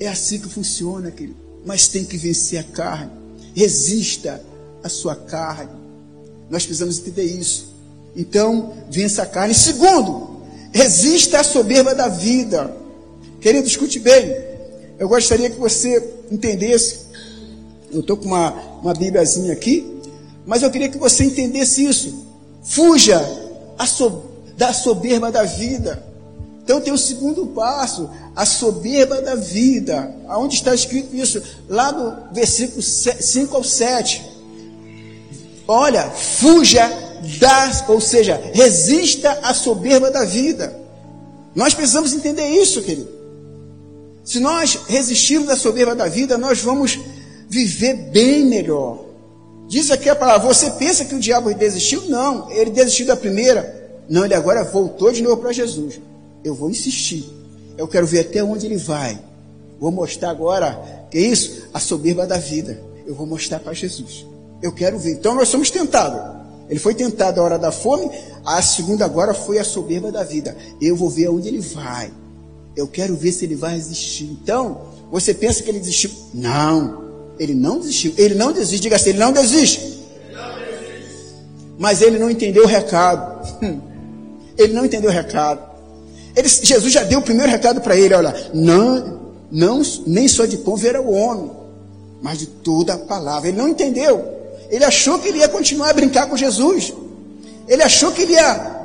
É 0.00 0.08
assim 0.08 0.38
que 0.38 0.48
funciona, 0.48 1.10
querido. 1.10 1.36
Mas 1.64 1.86
tem 1.86 2.04
que 2.04 2.16
vencer 2.16 2.58
a 2.58 2.64
carne. 2.64 3.10
Resista 3.54 4.42
à 4.82 4.88
sua 4.88 5.14
carne. 5.14 5.70
Nós 6.48 6.64
precisamos 6.64 6.98
entender 6.98 7.24
isso. 7.24 7.74
Então, 8.16 8.72
vença 8.90 9.22
a 9.22 9.26
carne. 9.26 9.54
Segundo, 9.54 10.40
resista 10.72 11.40
à 11.40 11.44
soberba 11.44 11.94
da 11.94 12.08
vida. 12.08 12.74
Querido, 13.40 13.68
escute 13.68 14.00
bem. 14.00 14.49
Eu 15.00 15.08
gostaria 15.08 15.48
que 15.48 15.58
você 15.58 16.12
entendesse. 16.30 17.06
Eu 17.90 18.00
estou 18.00 18.18
com 18.18 18.26
uma, 18.26 18.50
uma 18.82 18.92
Bíbliazinha 18.92 19.50
aqui, 19.50 19.98
mas 20.44 20.62
eu 20.62 20.70
queria 20.70 20.90
que 20.90 20.98
você 20.98 21.24
entendesse 21.24 21.82
isso. 21.82 22.26
Fuja 22.62 23.18
so, 23.86 24.22
da 24.58 24.74
soberba 24.74 25.32
da 25.32 25.42
vida. 25.44 26.04
Então 26.62 26.82
tem 26.82 26.92
o 26.92 26.98
segundo 26.98 27.46
passo, 27.46 28.10
a 28.36 28.44
soberba 28.44 29.22
da 29.22 29.34
vida. 29.36 30.14
Aonde 30.28 30.56
está 30.56 30.74
escrito 30.74 31.16
isso? 31.16 31.42
Lá 31.66 31.90
no 31.90 32.34
versículo 32.34 32.82
5 32.82 33.56
ao 33.56 33.64
7. 33.64 34.22
Olha, 35.66 36.10
fuja 36.10 36.86
das, 37.38 37.88
ou 37.88 38.02
seja, 38.02 38.38
resista 38.52 39.30
à 39.42 39.54
soberba 39.54 40.10
da 40.10 40.26
vida. 40.26 40.78
Nós 41.54 41.72
precisamos 41.72 42.12
entender 42.12 42.46
isso, 42.48 42.82
querido. 42.82 43.19
Se 44.30 44.38
nós 44.38 44.78
resistirmos 44.86 45.48
à 45.48 45.56
soberba 45.56 45.92
da 45.92 46.06
vida, 46.06 46.38
nós 46.38 46.60
vamos 46.60 47.00
viver 47.48 47.94
bem 48.12 48.46
melhor. 48.46 49.04
Diz 49.66 49.90
aqui 49.90 50.08
a 50.08 50.14
palavra: 50.14 50.46
você 50.46 50.70
pensa 50.70 51.04
que 51.04 51.16
o 51.16 51.18
diabo 51.18 51.52
desistiu? 51.52 52.08
Não, 52.08 52.48
ele 52.48 52.70
desistiu 52.70 53.06
da 53.06 53.16
primeira. 53.16 53.98
Não, 54.08 54.24
ele 54.24 54.34
agora 54.34 54.62
voltou 54.62 55.10
de 55.10 55.20
novo 55.20 55.38
para 55.38 55.52
Jesus. 55.52 56.00
Eu 56.44 56.54
vou 56.54 56.70
insistir. 56.70 57.28
Eu 57.76 57.88
quero 57.88 58.06
ver 58.06 58.20
até 58.20 58.40
onde 58.40 58.66
ele 58.66 58.76
vai. 58.76 59.18
Vou 59.80 59.90
mostrar 59.90 60.30
agora, 60.30 61.08
que 61.10 61.18
é 61.18 61.22
isso? 61.22 61.64
A 61.74 61.80
soberba 61.80 62.24
da 62.24 62.38
vida. 62.38 62.80
Eu 63.04 63.16
vou 63.16 63.26
mostrar 63.26 63.58
para 63.58 63.72
Jesus. 63.72 64.24
Eu 64.62 64.70
quero 64.70 64.96
ver. 64.96 65.14
Então 65.14 65.34
nós 65.34 65.48
somos 65.48 65.72
tentados. 65.72 66.38
Ele 66.68 66.78
foi 66.78 66.94
tentado 66.94 67.40
a 67.40 67.42
hora 67.42 67.58
da 67.58 67.72
fome, 67.72 68.08
a 68.46 68.62
segunda 68.62 69.04
agora 69.04 69.34
foi 69.34 69.58
a 69.58 69.64
soberba 69.64 70.12
da 70.12 70.22
vida. 70.22 70.56
Eu 70.80 70.94
vou 70.94 71.10
ver 71.10 71.26
aonde 71.26 71.48
ele 71.48 71.58
vai. 71.58 72.12
Eu 72.76 72.86
quero 72.86 73.16
ver 73.16 73.32
se 73.32 73.44
ele 73.44 73.54
vai 73.54 73.74
resistir. 73.74 74.24
Então, 74.24 74.82
você 75.10 75.34
pensa 75.34 75.62
que 75.62 75.70
ele 75.70 75.80
desistiu? 75.80 76.10
Não, 76.32 77.04
ele 77.38 77.54
não 77.54 77.80
desistiu. 77.80 78.14
Ele 78.16 78.34
não 78.34 78.52
desiste. 78.52 78.80
Diga 78.80 78.96
assim: 78.96 79.10
ele 79.10 79.18
não 79.18 79.32
desiste. 79.32 79.80
Ele 79.80 80.36
não 80.36 80.52
desiste. 80.58 81.34
Mas 81.78 82.02
ele 82.02 82.18
não 82.18 82.30
entendeu 82.30 82.64
o 82.64 82.66
recado. 82.66 83.40
Ele 84.58 84.74
não 84.74 84.84
entendeu 84.84 85.08
o 85.08 85.12
recado. 85.12 85.62
Ele, 86.36 86.46
Jesus 86.46 86.92
já 86.92 87.02
deu 87.02 87.20
o 87.20 87.22
primeiro 87.22 87.50
recado 87.50 87.80
para 87.80 87.96
ele: 87.96 88.12
olha, 88.12 88.50
não, 88.52 89.20
não, 89.50 89.80
nem 90.06 90.28
só 90.28 90.44
de 90.44 90.58
pão 90.58 90.76
verá 90.76 91.00
o 91.00 91.10
homem, 91.10 91.50
mas 92.20 92.38
de 92.38 92.46
toda 92.46 92.92
a 92.92 92.98
palavra. 92.98 93.48
Ele 93.48 93.56
não 93.56 93.68
entendeu. 93.68 94.22
Ele 94.68 94.84
achou 94.84 95.18
que 95.18 95.28
ele 95.28 95.38
ia 95.38 95.48
continuar 95.48 95.90
a 95.90 95.94
brincar 95.94 96.28
com 96.28 96.36
Jesus. 96.36 96.92
Ele 97.66 97.82
achou 97.82 98.12
que 98.12 98.22
ele 98.22 98.34
ia 98.34 98.80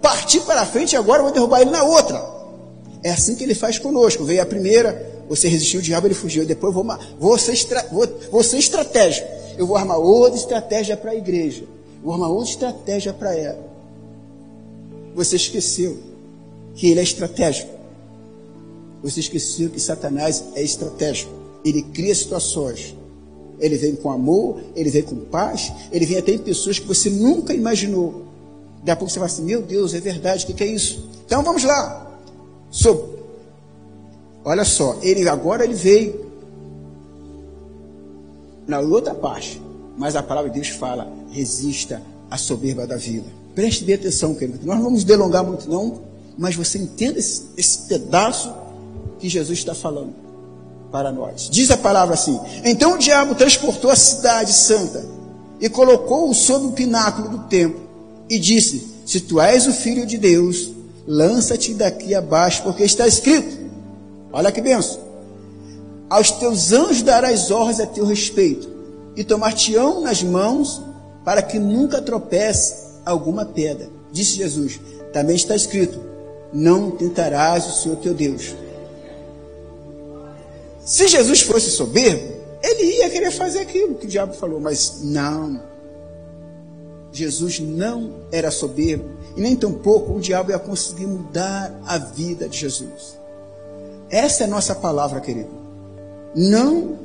partir 0.00 0.40
para 0.40 0.64
frente 0.64 0.92
e 0.92 0.96
agora 0.96 1.22
vou 1.22 1.32
derrubar 1.32 1.60
ele 1.60 1.70
na 1.70 1.84
outra. 1.84 2.39
É 3.02 3.10
assim 3.10 3.34
que 3.34 3.44
ele 3.44 3.54
faz 3.54 3.78
conosco. 3.78 4.24
Veio 4.24 4.42
a 4.42 4.46
primeira, 4.46 5.24
você 5.28 5.48
resistiu 5.48 5.80
o 5.80 5.82
diabo, 5.82 6.06
ele 6.06 6.14
fugiu. 6.14 6.44
Depois 6.44 6.74
vou, 6.74 6.84
vou, 7.18 7.38
ser, 7.38 7.52
estra, 7.52 7.86
vou, 7.90 8.06
vou 8.30 8.42
ser 8.42 8.58
estratégia. 8.58 9.26
Eu 9.56 9.66
vou 9.66 9.76
armar 9.76 9.98
outra 9.98 10.38
estratégia 10.38 10.96
para 10.96 11.12
a 11.12 11.14
igreja. 11.14 11.64
Vou 12.02 12.12
armar 12.12 12.30
outra 12.30 12.50
estratégia 12.50 13.12
para 13.12 13.34
ela. 13.34 13.70
Você 15.14 15.36
esqueceu 15.36 15.98
que 16.74 16.90
ele 16.90 17.00
é 17.00 17.02
estratégico. 17.02 17.70
Você 19.02 19.20
esqueceu 19.20 19.70
que 19.70 19.80
Satanás 19.80 20.44
é 20.54 20.62
estratégico. 20.62 21.32
Ele 21.64 21.82
cria 21.82 22.14
situações. 22.14 22.94
Ele 23.58 23.76
vem 23.76 23.94
com 23.94 24.10
amor, 24.10 24.60
ele 24.74 24.88
vem 24.88 25.02
com 25.02 25.16
paz, 25.16 25.70
ele 25.92 26.06
vem 26.06 26.16
até 26.16 26.32
em 26.32 26.38
pessoas 26.38 26.78
que 26.78 26.86
você 26.86 27.10
nunca 27.10 27.52
imaginou. 27.52 28.24
Daqui 28.78 28.90
a 28.90 28.96
pouco 28.96 29.12
você 29.12 29.18
vai 29.18 29.26
assim, 29.26 29.44
meu 29.44 29.60
Deus, 29.60 29.92
é 29.92 30.00
verdade, 30.00 30.44
o 30.44 30.46
que, 30.46 30.54
que 30.54 30.64
é 30.64 30.66
isso? 30.66 31.06
Então 31.26 31.42
vamos 31.42 31.62
lá. 31.62 32.09
So, 32.70 33.18
olha 34.44 34.64
só, 34.64 34.98
ele 35.02 35.28
agora 35.28 35.64
ele 35.64 35.74
veio 35.74 36.30
na 38.66 38.80
outra 38.80 39.14
parte, 39.14 39.60
mas 39.98 40.14
a 40.14 40.22
palavra 40.22 40.50
de 40.50 40.60
Deus 40.60 40.68
fala: 40.68 41.10
resista 41.30 42.00
à 42.30 42.38
soberba 42.38 42.86
da 42.86 42.96
vida. 42.96 43.26
Preste 43.54 43.84
bem 43.84 43.96
atenção, 43.96 44.34
querido. 44.34 44.64
Nós 44.64 44.76
não 44.76 44.84
vamos 44.84 45.04
delongar 45.04 45.44
muito, 45.44 45.68
não. 45.68 46.00
mas 46.38 46.54
você 46.54 46.78
entenda 46.78 47.18
esse, 47.18 47.46
esse 47.56 47.88
pedaço 47.88 48.52
que 49.18 49.28
Jesus 49.28 49.58
está 49.58 49.74
falando 49.74 50.14
para 50.90 51.10
nós. 51.12 51.48
Diz 51.50 51.70
a 51.70 51.76
palavra 51.76 52.14
assim: 52.14 52.38
Então 52.64 52.94
o 52.94 52.98
diabo 52.98 53.34
transportou 53.34 53.90
a 53.90 53.96
cidade 53.96 54.52
santa 54.52 55.04
e 55.60 55.68
colocou-o 55.68 56.32
sobre 56.32 56.68
o 56.68 56.72
pináculo 56.72 57.28
do 57.28 57.38
templo 57.48 57.80
e 58.28 58.38
disse: 58.38 58.86
Se 59.04 59.20
tu 59.20 59.40
és 59.40 59.66
o 59.66 59.72
filho 59.72 60.06
de 60.06 60.16
Deus, 60.16 60.70
lança-te 61.10 61.74
daqui 61.74 62.14
abaixo, 62.14 62.62
porque 62.62 62.84
está 62.84 63.06
escrito: 63.06 63.58
Olha 64.32 64.52
que 64.52 64.60
benção. 64.60 65.00
Aos 66.08 66.30
teus 66.30 66.72
anjos 66.72 67.02
darás 67.02 67.50
ordens 67.50 67.80
a 67.80 67.86
teu 67.86 68.04
respeito, 68.04 68.68
e 69.16 69.24
tomar-te-ão 69.24 70.00
nas 70.00 70.22
mãos, 70.22 70.80
para 71.24 71.42
que 71.42 71.58
nunca 71.58 72.00
tropece 72.00 72.76
alguma 73.04 73.44
pedra. 73.44 73.88
Disse 74.12 74.36
Jesus: 74.36 74.80
Também 75.12 75.34
está 75.34 75.56
escrito: 75.56 76.00
Não 76.52 76.92
tentarás 76.92 77.66
o 77.66 77.82
Senhor 77.82 77.96
teu 77.96 78.14
Deus. 78.14 78.54
Se 80.84 81.08
Jesus 81.08 81.40
fosse 81.40 81.70
soberbo, 81.70 82.40
ele 82.62 82.98
ia 82.98 83.10
querer 83.10 83.32
fazer 83.32 83.60
aquilo 83.60 83.96
que 83.96 84.06
o 84.06 84.08
diabo 84.08 84.34
falou, 84.34 84.60
mas 84.60 85.00
não. 85.02 85.60
Jesus 87.12 87.58
não 87.58 88.14
era 88.30 88.50
soberbo, 88.50 89.08
e 89.36 89.40
nem 89.40 89.54
tampouco 89.54 90.14
o 90.14 90.20
diabo 90.20 90.50
ia 90.50 90.58
conseguir 90.58 91.06
mudar 91.06 91.72
a 91.86 91.98
vida 91.98 92.48
de 92.48 92.58
Jesus. 92.58 93.18
Essa 94.08 94.44
é 94.44 94.46
a 94.46 94.50
nossa 94.50 94.74
palavra, 94.74 95.20
querido. 95.20 95.50
Não 96.34 96.98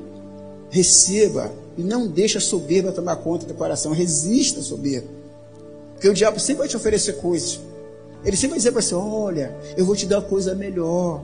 receba 0.69 1.51
e 1.77 1.83
não 1.83 2.07
deixe 2.07 2.37
a 2.37 2.41
soberba 2.41 2.91
tomar 2.91 3.17
conta 3.17 3.45
do 3.45 3.53
coração. 3.53 3.91
Resista 3.91 4.59
a 4.59 4.63
soberba. 4.63 5.07
Porque 5.93 6.09
o 6.09 6.13
diabo 6.13 6.39
sempre 6.39 6.59
vai 6.59 6.67
te 6.67 6.75
oferecer 6.75 7.13
coisas. 7.13 7.59
Ele 8.23 8.35
sempre 8.35 8.51
vai 8.51 8.57
dizer 8.57 8.71
para 8.71 8.81
você: 8.81 8.95
Olha, 8.95 9.55
eu 9.77 9.85
vou 9.85 9.95
te 9.95 10.07
dar 10.07 10.21
coisa 10.21 10.55
melhor. 10.55 11.23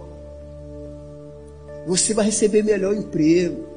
Você 1.88 2.14
vai 2.14 2.26
receber 2.26 2.64
melhor 2.64 2.95
emprego. 2.95 3.72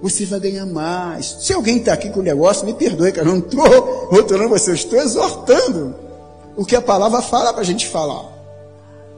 Você 0.00 0.24
vai 0.24 0.40
ganhar 0.40 0.66
mais. 0.66 1.36
Se 1.40 1.52
alguém 1.52 1.78
está 1.78 1.92
aqui 1.92 2.10
com 2.10 2.20
o 2.20 2.22
negócio, 2.22 2.64
me 2.64 2.72
perdoe, 2.72 3.12
cara. 3.12 3.28
Eu 3.28 3.34
não 3.34 3.40
estou 3.40 4.06
rotulando 4.06 4.48
você, 4.48 4.70
eu 4.70 4.74
estou 4.74 4.98
exortando 4.98 6.09
o 6.56 6.64
que 6.64 6.76
a 6.76 6.82
palavra 6.82 7.22
fala 7.22 7.52
para 7.52 7.62
a 7.62 7.64
gente 7.64 7.86
falar. 7.86 8.28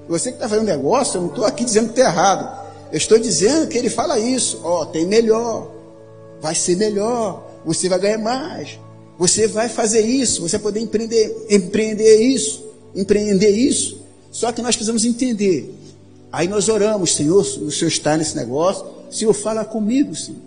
Você 0.08 0.30
que 0.30 0.36
está 0.36 0.48
fazendo 0.48 0.66
negócio, 0.66 1.18
eu 1.18 1.22
não 1.22 1.28
estou 1.28 1.44
aqui 1.44 1.64
dizendo 1.64 1.92
que 1.92 2.00
está 2.00 2.10
errado. 2.10 2.62
Eu 2.90 2.98
estou 2.98 3.18
dizendo 3.18 3.68
que 3.68 3.78
ele 3.78 3.88
fala 3.88 4.18
isso. 4.18 4.60
Ó, 4.62 4.82
oh, 4.82 4.86
tem 4.86 5.06
melhor. 5.06 5.70
Vai 6.40 6.54
ser 6.54 6.76
melhor. 6.76 7.42
Você 7.64 7.88
vai 7.88 7.98
ganhar 7.98 8.18
mais. 8.18 8.78
Você 9.18 9.46
vai 9.46 9.68
fazer 9.68 10.00
isso. 10.00 10.42
Você 10.42 10.58
vai 10.58 10.62
poder 10.64 10.80
empreender, 10.80 11.46
empreender 11.48 12.16
isso. 12.16 12.64
Empreender 12.94 13.50
isso. 13.50 14.00
Só 14.30 14.52
que 14.52 14.60
nós 14.60 14.74
precisamos 14.74 15.04
entender 15.04 15.82
Aí 16.32 16.48
nós 16.48 16.70
oramos, 16.70 17.14
Senhor, 17.14 17.40
o 17.40 17.70
Senhor 17.70 17.88
está 17.88 18.16
nesse 18.16 18.34
negócio. 18.34 18.86
Senhor, 19.10 19.34
fala 19.34 19.66
comigo, 19.66 20.16
Senhor. 20.16 20.40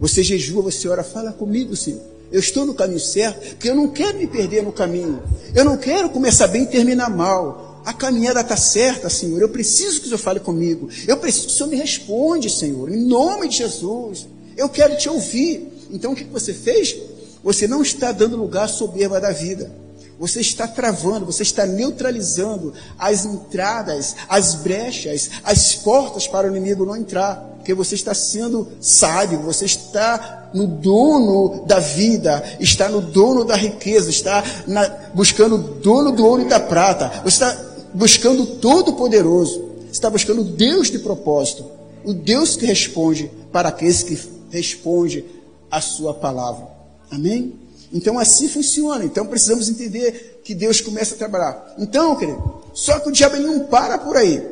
Você 0.00 0.22
jejua, 0.22 0.62
você 0.62 0.88
ora, 0.88 1.04
fala 1.04 1.30
comigo, 1.30 1.76
Senhor. 1.76 2.00
Eu 2.30 2.40
estou 2.40 2.66
no 2.66 2.74
caminho 2.74 3.00
certo, 3.00 3.40
porque 3.50 3.70
eu 3.70 3.74
não 3.74 3.88
quero 3.88 4.18
me 4.18 4.26
perder 4.26 4.62
no 4.62 4.72
caminho. 4.72 5.22
Eu 5.54 5.64
não 5.64 5.76
quero 5.76 6.10
começar 6.10 6.46
bem 6.48 6.64
e 6.64 6.66
terminar 6.66 7.08
mal. 7.08 7.82
A 7.84 7.92
caminhada 7.92 8.40
está 8.40 8.56
certa, 8.56 9.08
Senhor. 9.08 9.40
Eu 9.40 9.48
preciso 9.48 10.00
que 10.00 10.06
o 10.06 10.08
Senhor 10.10 10.18
fale 10.18 10.40
comigo. 10.40 10.90
Eu 11.06 11.16
preciso 11.16 11.46
que 11.46 11.52
o 11.52 11.56
Senhor 11.56 11.70
me 11.70 11.76
responda, 11.76 12.48
Senhor. 12.48 12.92
Em 12.92 13.06
nome 13.06 13.48
de 13.48 13.56
Jesus. 13.56 14.26
Eu 14.56 14.68
quero 14.68 14.96
te 14.98 15.08
ouvir. 15.08 15.72
Então 15.90 16.12
o 16.12 16.14
que 16.14 16.24
você 16.24 16.52
fez? 16.52 16.94
Você 17.42 17.66
não 17.66 17.80
está 17.80 18.12
dando 18.12 18.36
lugar 18.36 18.64
à 18.64 18.68
soberba 18.68 19.18
da 19.18 19.30
vida. 19.30 19.72
Você 20.18 20.40
está 20.40 20.66
travando, 20.66 21.24
você 21.24 21.44
está 21.44 21.64
neutralizando 21.64 22.74
as 22.98 23.24
entradas, 23.24 24.16
as 24.28 24.56
brechas, 24.56 25.30
as 25.44 25.76
portas 25.76 26.26
para 26.26 26.48
o 26.48 26.50
inimigo 26.50 26.84
não 26.84 26.96
entrar. 26.96 27.57
Porque 27.68 27.84
você 27.84 27.96
está 27.96 28.14
sendo 28.14 28.66
sábio, 28.80 29.42
você 29.42 29.66
está 29.66 30.48
no 30.54 30.66
dono 30.66 31.66
da 31.66 31.78
vida, 31.78 32.42
está 32.58 32.88
no 32.88 33.02
dono 33.02 33.44
da 33.44 33.56
riqueza, 33.56 34.08
está 34.08 34.42
na, 34.66 34.88
buscando 35.12 35.56
o 35.56 35.58
dono 35.58 36.10
do 36.10 36.24
ouro 36.24 36.40
e 36.40 36.48
da 36.48 36.58
prata. 36.58 37.20
Você 37.22 37.44
está 37.44 37.64
buscando 37.92 38.44
o 38.44 38.46
Todo-Poderoso. 38.56 39.68
Está 39.92 40.08
buscando 40.08 40.42
Deus 40.44 40.90
de 40.90 40.98
propósito. 41.00 41.66
O 42.06 42.14
Deus 42.14 42.56
que 42.56 42.64
responde 42.64 43.30
para 43.52 43.68
aqueles 43.68 44.02
que 44.02 44.18
respondem 44.50 45.26
a 45.70 45.82
sua 45.82 46.14
palavra. 46.14 46.66
Amém? 47.10 47.52
Então 47.92 48.18
assim 48.18 48.48
funciona. 48.48 49.04
Então 49.04 49.26
precisamos 49.26 49.68
entender 49.68 50.40
que 50.42 50.54
Deus 50.54 50.80
começa 50.80 51.14
a 51.14 51.18
trabalhar. 51.18 51.74
Então, 51.78 52.16
querido, 52.16 52.62
só 52.72 52.98
que 52.98 53.10
o 53.10 53.12
diabo 53.12 53.36
ele 53.36 53.46
não 53.46 53.66
para 53.66 53.98
por 53.98 54.16
aí. 54.16 54.42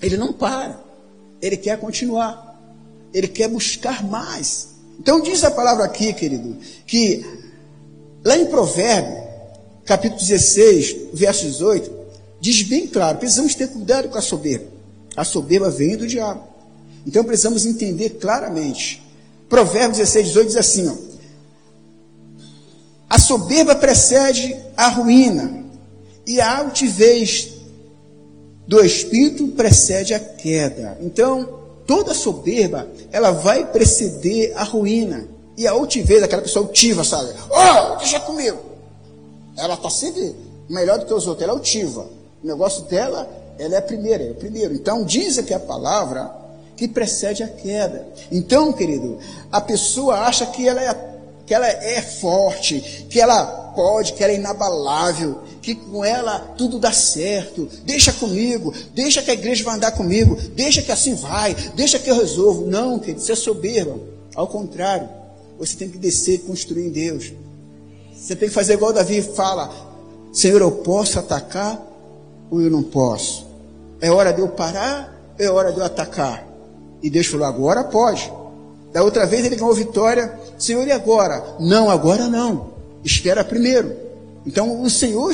Ele 0.00 0.16
não 0.16 0.32
para. 0.32 0.86
Ele 1.40 1.56
quer 1.56 1.78
continuar. 1.78 2.58
Ele 3.12 3.28
quer 3.28 3.48
buscar 3.48 4.04
mais. 4.04 4.68
Então 4.98 5.20
diz 5.20 5.44
a 5.44 5.50
palavra 5.50 5.84
aqui, 5.84 6.12
querido, 6.12 6.56
que 6.86 7.24
lá 8.24 8.36
em 8.36 8.46
Provérbio, 8.46 9.16
capítulo 9.84 10.20
16, 10.20 11.14
verso 11.14 11.44
18, 11.44 11.90
diz 12.40 12.62
bem 12.62 12.86
claro, 12.86 13.18
precisamos 13.18 13.54
ter 13.54 13.68
cuidado 13.68 14.08
com 14.08 14.18
a 14.18 14.22
soberba. 14.22 14.66
A 15.16 15.24
soberba 15.24 15.70
vem 15.70 15.96
do 15.96 16.06
diabo. 16.06 16.42
Então 17.06 17.24
precisamos 17.24 17.64
entender 17.64 18.10
claramente. 18.20 19.02
Provérbio 19.48 19.96
16, 19.96 20.26
18 20.26 20.46
diz 20.48 20.56
assim, 20.56 20.88
ó, 20.88 20.94
a 23.08 23.18
soberba 23.18 23.74
precede 23.74 24.54
a 24.76 24.88
ruína, 24.88 25.64
e 26.28 26.42
a 26.42 26.58
altivez 26.58 27.48
do 28.68 28.84
espírito 28.84 29.48
precede 29.48 30.12
a 30.12 30.20
queda. 30.20 30.98
Então, 31.00 31.48
toda 31.86 32.12
soberba, 32.12 32.86
ela 33.10 33.30
vai 33.30 33.64
preceder 33.64 34.52
a 34.54 34.62
ruína. 34.62 35.26
E 35.56 35.66
a 35.66 35.72
altivez, 35.72 36.22
aquela 36.22 36.42
pessoa 36.42 36.66
altiva, 36.66 37.02
sabe? 37.02 37.32
Oh, 37.50 37.96
deixa 37.96 38.20
comigo. 38.20 38.58
Ela 39.56 39.74
está 39.74 39.88
sempre 39.88 40.36
melhor 40.68 40.98
do 40.98 41.06
que 41.06 41.14
os 41.14 41.26
outros, 41.26 41.42
ela 41.42 41.54
é 41.54 41.56
altiva. 41.56 42.06
O 42.44 42.46
negócio 42.46 42.82
dela, 42.84 43.28
ela 43.58 43.74
é 43.74 43.78
a 43.78 43.82
primeira, 43.82 44.22
é 44.22 44.30
o 44.30 44.34
primeiro. 44.34 44.74
Então, 44.74 45.02
diz 45.02 45.38
aqui 45.38 45.54
a 45.54 45.58
palavra 45.58 46.30
que 46.76 46.86
precede 46.86 47.42
a 47.42 47.48
queda. 47.48 48.06
Então, 48.30 48.72
querido, 48.72 49.18
a 49.50 49.60
pessoa 49.60 50.20
acha 50.20 50.44
que 50.46 50.68
ela 50.68 50.80
é 50.80 50.88
que 51.48 51.54
ela 51.54 51.66
é 51.66 52.02
forte, 52.02 53.06
que 53.08 53.18
ela 53.18 53.72
pode, 53.74 54.12
que 54.12 54.22
ela 54.22 54.34
é 54.34 54.36
inabalável, 54.36 55.40
que 55.62 55.74
com 55.74 56.04
ela 56.04 56.40
tudo 56.58 56.78
dá 56.78 56.92
certo. 56.92 57.66
Deixa 57.86 58.12
comigo, 58.12 58.70
deixa 58.94 59.22
que 59.22 59.30
a 59.30 59.34
igreja 59.34 59.64
vai 59.64 59.76
andar 59.76 59.92
comigo, 59.92 60.36
deixa 60.54 60.82
que 60.82 60.92
assim 60.92 61.14
vai, 61.14 61.54
deixa 61.74 61.98
que 61.98 62.10
eu 62.10 62.16
resolvo. 62.16 62.66
Não, 62.66 62.98
querido, 62.98 63.20
você 63.22 63.32
é 63.32 63.34
soberba. 63.34 63.98
Ao 64.34 64.46
contrário, 64.46 65.08
você 65.58 65.74
tem 65.74 65.88
que 65.88 65.96
descer 65.96 66.34
e 66.34 66.38
construir 66.38 66.86
em 66.86 66.90
Deus. 66.90 67.32
Você 68.12 68.36
tem 68.36 68.50
que 68.50 68.54
fazer 68.54 68.74
igual 68.74 68.92
Davi 68.92 69.22
fala: 69.22 69.70
Senhor, 70.30 70.60
eu 70.60 70.70
posso 70.70 71.18
atacar 71.18 71.80
ou 72.50 72.60
eu 72.60 72.70
não 72.70 72.82
posso? 72.82 73.46
É 74.02 74.10
hora 74.10 74.34
de 74.34 74.42
eu 74.42 74.48
parar, 74.48 75.18
é 75.38 75.48
hora 75.48 75.72
de 75.72 75.78
eu 75.78 75.84
atacar. 75.84 76.46
E 77.02 77.08
Deus 77.08 77.26
falou: 77.26 77.46
agora 77.46 77.84
pode. 77.84 78.30
Da 78.92 79.02
outra 79.02 79.26
vez 79.26 79.46
ele 79.46 79.56
ganhou 79.56 79.72
vitória. 79.72 80.38
Senhor, 80.58 80.86
e 80.86 80.92
agora? 80.92 81.56
Não, 81.60 81.88
agora 81.88 82.26
não. 82.26 82.70
Espera 83.04 83.44
primeiro. 83.44 83.96
Então 84.46 84.82
o 84.82 84.90
Senhor 84.90 85.32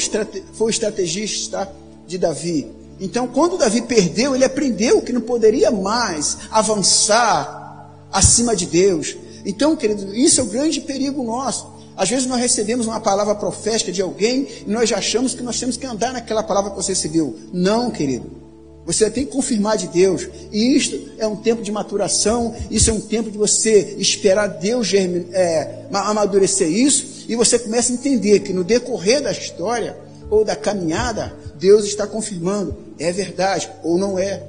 foi 0.53 0.66
o 0.66 0.70
estrategista 0.70 1.70
de 2.07 2.18
Davi. 2.18 2.70
Então, 3.01 3.27
quando 3.27 3.59
Davi 3.59 3.83
perdeu, 3.83 4.35
ele 4.35 4.45
aprendeu 4.45 5.03
que 5.03 5.12
não 5.12 5.20
poderia 5.20 5.70
mais 5.70 6.39
avançar 6.51 7.91
acima 8.12 8.55
de 8.55 8.66
Deus. 8.66 9.16
Então, 9.45 9.75
querido, 9.77 10.14
isso 10.14 10.41
é 10.41 10.45
o 10.45 10.47
grande 10.47 10.81
perigo 10.81 11.22
nosso. 11.22 11.75
Às 11.97 12.09
vezes 12.09 12.27
nós 12.27 12.41
recebemos 12.41 12.87
uma 12.87 13.01
palavra 13.01 13.35
profética 13.35 13.93
de 13.93 14.03
alguém 14.03 14.49
e 14.66 14.70
nós 14.70 14.89
já 14.89 14.99
achamos 14.99 15.35
que 15.35 15.43
nós 15.43 15.59
temos 15.59 15.77
que 15.77 15.87
andar 15.87 16.12
naquela 16.12 16.43
palavra 16.43 16.70
que 16.70 16.77
você 16.77 16.93
recebeu. 16.93 17.37
Não, 17.53 17.91
querido. 17.91 18.43
Você 18.87 19.09
tem 19.11 19.24
que 19.24 19.32
confirmar 19.32 19.76
de 19.76 19.89
Deus. 19.89 20.28
E 20.53 20.76
isto 20.76 21.12
é 21.18 21.26
um 21.26 21.37
tempo 21.37 21.62
de 21.62 21.72
maturação, 21.72 22.55
isso 22.70 22.91
é 22.91 22.93
um 22.93 23.01
tempo 23.01 23.30
de 23.30 23.39
você 23.39 23.97
esperar 23.99 24.47
Deus 24.47 24.93
é, 24.93 25.87
amadurecer 25.93 26.68
isso, 26.68 27.24
e 27.28 27.35
você 27.35 27.59
começa 27.59 27.93
a 27.93 27.95
entender 27.95 28.41
que 28.41 28.53
no 28.53 28.62
decorrer 28.62 29.22
da 29.22 29.32
história 29.32 29.97
ou 30.30 30.45
da 30.45 30.55
caminhada, 30.55 31.35
Deus 31.59 31.85
está 31.85 32.07
confirmando, 32.07 32.76
é 32.99 33.11
verdade 33.11 33.70
ou 33.82 33.97
não 33.97 34.18
é. 34.18 34.43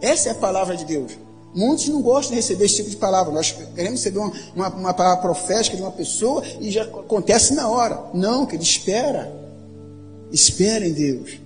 Essa 0.00 0.30
é 0.30 0.32
a 0.32 0.34
palavra 0.34 0.76
de 0.76 0.84
Deus. 0.84 1.12
Muitos 1.54 1.88
não 1.88 2.00
gostam 2.00 2.30
de 2.30 2.36
receber 2.36 2.64
esse 2.64 2.76
tipo 2.76 2.88
de 2.88 2.96
palavra. 2.96 3.32
Nós 3.32 3.52
queremos 3.52 4.00
receber 4.00 4.18
uma, 4.18 4.32
uma, 4.56 4.68
uma 4.68 4.94
palavra 4.94 5.20
profética 5.20 5.76
de 5.76 5.82
uma 5.82 5.92
pessoa 5.92 6.42
e 6.60 6.70
já 6.70 6.82
acontece 6.82 7.54
na 7.54 7.68
hora. 7.68 8.02
Não, 8.14 8.46
que 8.46 8.56
ele 8.56 8.62
espera. 8.62 9.30
Espera 10.32 10.86
em 10.86 10.92
Deus. 10.92 11.38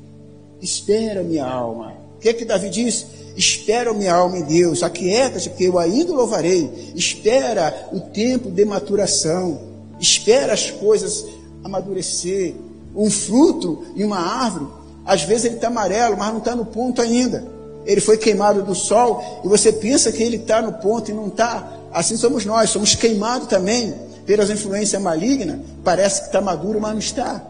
Espera, 0.62 1.22
minha 1.22 1.44
alma. 1.44 1.95
O 2.16 2.18
que 2.18 2.28
é 2.28 2.32
que 2.32 2.44
Davi 2.44 2.70
diz? 2.70 3.06
Espera, 3.36 3.92
minha 3.92 4.14
alma 4.14 4.38
em 4.38 4.42
Deus. 4.42 4.82
Aquieta-te, 4.82 5.50
porque 5.50 5.64
eu 5.68 5.78
ainda 5.78 6.12
louvarei. 6.12 6.92
Espera 6.94 7.88
o 7.92 8.00
tempo 8.00 8.50
de 8.50 8.64
maturação. 8.64 9.60
Espera 10.00 10.54
as 10.54 10.70
coisas 10.70 11.24
amadurecer. 11.62 12.54
Um 12.94 13.10
fruto 13.10 13.84
e 13.94 14.02
uma 14.02 14.18
árvore 14.18 14.68
Às 15.04 15.22
vezes 15.22 15.44
ele 15.44 15.56
está 15.56 15.66
amarelo, 15.66 16.16
mas 16.16 16.30
não 16.30 16.38
está 16.38 16.56
no 16.56 16.64
ponto 16.64 17.02
ainda. 17.02 17.44
Ele 17.84 18.00
foi 18.00 18.16
queimado 18.16 18.62
do 18.62 18.74
sol 18.74 19.42
e 19.44 19.48
você 19.48 19.70
pensa 19.70 20.10
que 20.10 20.22
ele 20.22 20.36
está 20.36 20.62
no 20.62 20.72
ponto 20.72 21.10
e 21.10 21.14
não 21.14 21.28
está. 21.28 21.72
Assim 21.92 22.16
somos 22.16 22.44
nós, 22.44 22.70
somos 22.70 22.94
queimados 22.94 23.48
também 23.48 23.94
pelas 24.24 24.50
influências 24.50 25.00
malignas. 25.00 25.60
Parece 25.84 26.22
que 26.22 26.26
está 26.26 26.40
maduro, 26.40 26.80
mas 26.80 26.92
não 26.92 26.98
está. 26.98 27.42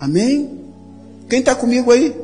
Amém? 0.00 0.64
Quem 1.28 1.40
está 1.40 1.54
comigo 1.54 1.92
aí? 1.92 2.23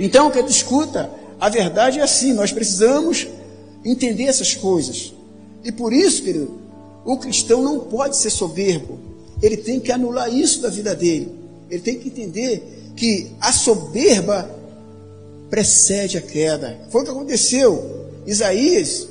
Então, 0.00 0.28
o 0.28 0.30
que 0.30 0.42
tu 0.42 0.50
escuta, 0.50 1.10
a 1.38 1.50
verdade 1.50 2.00
é 2.00 2.02
assim: 2.02 2.32
nós 2.32 2.50
precisamos 2.50 3.28
entender 3.84 4.24
essas 4.24 4.54
coisas. 4.54 5.12
E 5.62 5.70
por 5.70 5.92
isso, 5.92 6.22
querido, 6.22 6.58
o 7.04 7.18
cristão 7.18 7.62
não 7.62 7.80
pode 7.80 8.16
ser 8.16 8.30
soberbo. 8.30 8.98
Ele 9.42 9.58
tem 9.58 9.78
que 9.78 9.92
anular 9.92 10.32
isso 10.32 10.62
da 10.62 10.70
vida 10.70 10.94
dele. 10.94 11.30
Ele 11.70 11.82
tem 11.82 11.98
que 11.98 12.08
entender 12.08 12.92
que 12.96 13.30
a 13.40 13.52
soberba 13.52 14.50
precede 15.50 16.16
a 16.16 16.22
queda. 16.22 16.78
Foi 16.90 17.02
o 17.02 17.04
que 17.04 17.10
aconteceu. 17.10 18.08
Isaías 18.26 19.06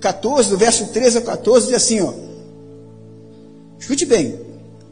14, 0.00 0.50
do 0.50 0.58
verso 0.58 0.86
13 0.88 1.18
a 1.18 1.22
14, 1.22 1.66
diz 1.66 1.76
assim: 1.76 2.00
ó, 2.00 2.12
escute 3.78 4.04
bem, 4.04 4.38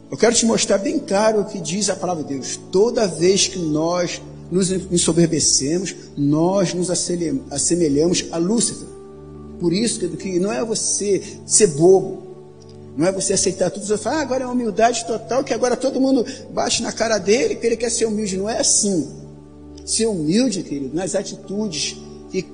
eu 0.09 0.17
quero 0.17 0.33
te 0.33 0.45
mostrar 0.45 0.77
bem 0.77 0.99
claro 0.99 1.41
o 1.41 1.45
que 1.45 1.59
diz 1.59 1.89
a 1.89 1.95
palavra 1.95 2.23
de 2.23 2.33
Deus. 2.35 2.59
Toda 2.71 3.07
vez 3.07 3.47
que 3.47 3.59
nós 3.59 4.21
nos 4.49 4.71
ensoberbecemos, 4.71 5.93
nós 6.15 6.73
nos 6.73 6.89
assemelhamos 6.89 8.25
a 8.31 8.37
Lúcifer. 8.37 8.87
Por 9.59 9.73
isso 9.73 9.99
que 9.99 10.39
não 10.39 10.51
é 10.51 10.63
você 10.63 11.21
ser 11.45 11.67
bobo, 11.67 12.27
não 12.95 13.05
é 13.05 13.11
você 13.11 13.33
aceitar 13.33 13.69
tudo 13.69 13.93
e 13.93 13.97
falar, 13.97 14.17
ah, 14.17 14.21
agora 14.21 14.43
é 14.43 14.47
humildade 14.47 15.05
total, 15.05 15.43
que 15.43 15.53
agora 15.53 15.75
todo 15.75 15.99
mundo 15.99 16.25
bate 16.51 16.81
na 16.81 16.91
cara 16.91 17.17
dele, 17.17 17.55
que 17.55 17.65
ele 17.65 17.75
quer 17.77 17.91
ser 17.91 18.05
humilde. 18.05 18.37
Não 18.37 18.49
é 18.49 18.59
assim. 18.59 19.07
Ser 19.85 20.05
humilde, 20.07 20.63
querido, 20.63 20.95
nas 20.95 21.15
atitudes 21.15 21.97
que, 22.31 22.45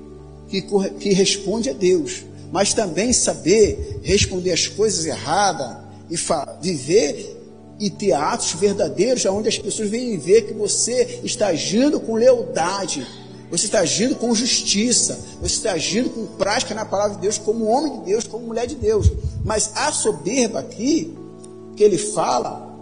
que, 0.48 0.62
que 0.98 1.12
responde 1.12 1.70
a 1.70 1.72
Deus, 1.72 2.24
mas 2.52 2.74
também 2.74 3.12
saber 3.12 4.00
responder 4.02 4.52
as 4.52 4.66
coisas 4.66 5.04
erradas 5.06 5.84
e 6.10 6.16
viver 6.60 7.33
e 7.78 7.90
ter 7.90 8.12
atos 8.12 8.52
verdadeiros, 8.52 9.24
onde 9.26 9.48
as 9.48 9.58
pessoas 9.58 9.90
vêm 9.90 10.16
ver 10.16 10.42
que 10.42 10.54
você 10.54 11.20
está 11.24 11.48
agindo 11.48 11.98
com 12.00 12.14
lealdade, 12.14 13.06
você 13.50 13.66
está 13.66 13.80
agindo 13.80 14.14
com 14.16 14.34
justiça, 14.34 15.18
você 15.40 15.54
está 15.54 15.72
agindo 15.72 16.10
com 16.10 16.26
prática 16.36 16.74
na 16.74 16.84
palavra 16.84 17.16
de 17.16 17.22
Deus, 17.22 17.38
como 17.38 17.66
homem 17.66 18.00
de 18.00 18.06
Deus, 18.06 18.26
como 18.26 18.46
mulher 18.46 18.66
de 18.66 18.74
Deus. 18.74 19.10
Mas 19.44 19.70
a 19.74 19.92
soberba 19.92 20.60
aqui, 20.60 21.16
que 21.76 21.84
ele 21.84 21.98
fala, 21.98 22.74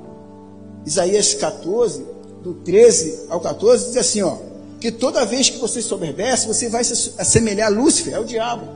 Isaías 0.86 1.34
14, 1.34 2.04
do 2.42 2.54
13 2.54 3.26
ao 3.28 3.40
14, 3.40 3.88
diz 3.88 3.96
assim: 3.96 4.22
ó, 4.22 4.36
que 4.80 4.90
toda 4.90 5.24
vez 5.24 5.48
que 5.50 5.58
você 5.58 5.80
soberbece, 5.80 6.46
você 6.46 6.68
vai 6.68 6.82
se 6.84 7.12
assemelhar 7.18 7.68
a 7.68 7.70
Lúcifer, 7.70 8.14
é 8.14 8.18
o 8.18 8.24
diabo. 8.24 8.66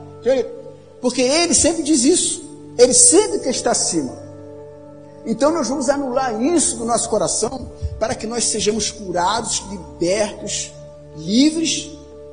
Porque 1.01 1.21
ele 1.21 1.53
sempre 1.53 1.83
diz 1.83 2.03
isso, 2.03 2.43
ele 2.77 2.93
sempre 2.93 3.39
quer 3.39 3.51
estar 3.51 3.71
acima. 3.71 4.26
Então 5.27 5.51
nós 5.51 5.67
vamos 5.67 5.89
anular 5.89 6.41
isso 6.41 6.77
do 6.77 6.85
nosso 6.85 7.09
coração 7.09 7.69
para 7.99 8.15
que 8.15 8.25
nós 8.25 8.45
sejamos 8.45 8.89
curados, 8.89 9.61
libertos 9.69 10.71
livres 11.17 11.91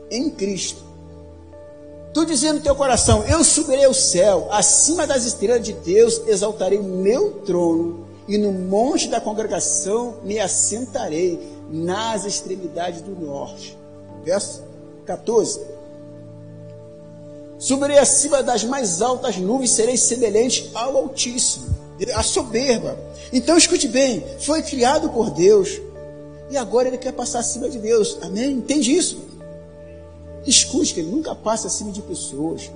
em 0.09 0.31
Cristo. 0.31 0.85
Tu 2.13 2.25
dizendo 2.25 2.59
no 2.59 2.63
teu 2.63 2.77
coração: 2.77 3.25
Eu 3.25 3.43
subirei 3.43 3.85
ao 3.85 3.93
céu, 3.93 4.47
acima 4.53 5.09
das 5.09 5.25
estrelas 5.25 5.65
de 5.65 5.73
Deus, 5.73 6.23
exaltarei 6.29 6.81
meu 6.81 7.41
trono, 7.45 8.07
e 8.29 8.39
no 8.39 8.53
monte 8.53 9.09
da 9.09 9.21
congregação 9.21 10.19
me 10.23 10.39
assentarei 10.39 11.41
nas 11.69 12.25
extremidades 12.25 13.01
do 13.01 13.11
norte. 13.11 13.77
Verso 14.23 14.63
14. 15.05 15.61
Subirei 17.59 17.99
acima 17.99 18.41
das 18.41 18.63
mais 18.63 19.03
altas 19.03 19.37
nuvens, 19.37 19.71
serei 19.71 19.97
semelhante 19.97 20.71
ao 20.75 20.97
Altíssimo, 20.97 21.74
a 22.15 22.23
soberba. 22.23 22.99
Então 23.33 23.57
escute 23.57 23.89
bem: 23.89 24.25
foi 24.41 24.63
criado 24.63 25.09
por 25.11 25.31
Deus 25.31 25.81
e 26.51 26.57
agora 26.57 26.89
ele 26.89 26.99
quer 26.99 27.13
passar 27.13 27.41
acima 27.41 27.69
de 27.69 27.79
Deus. 27.79 28.19
Amém? 28.23 28.53
Entende 28.53 28.95
isso? 28.95 29.19
Escute 30.47 30.95
que 30.95 31.01
ele 31.01 31.11
nunca 31.11 31.35
passa 31.35 31.67
acima 31.67 31.91
de 31.91 32.03
pessoas. 32.03 32.71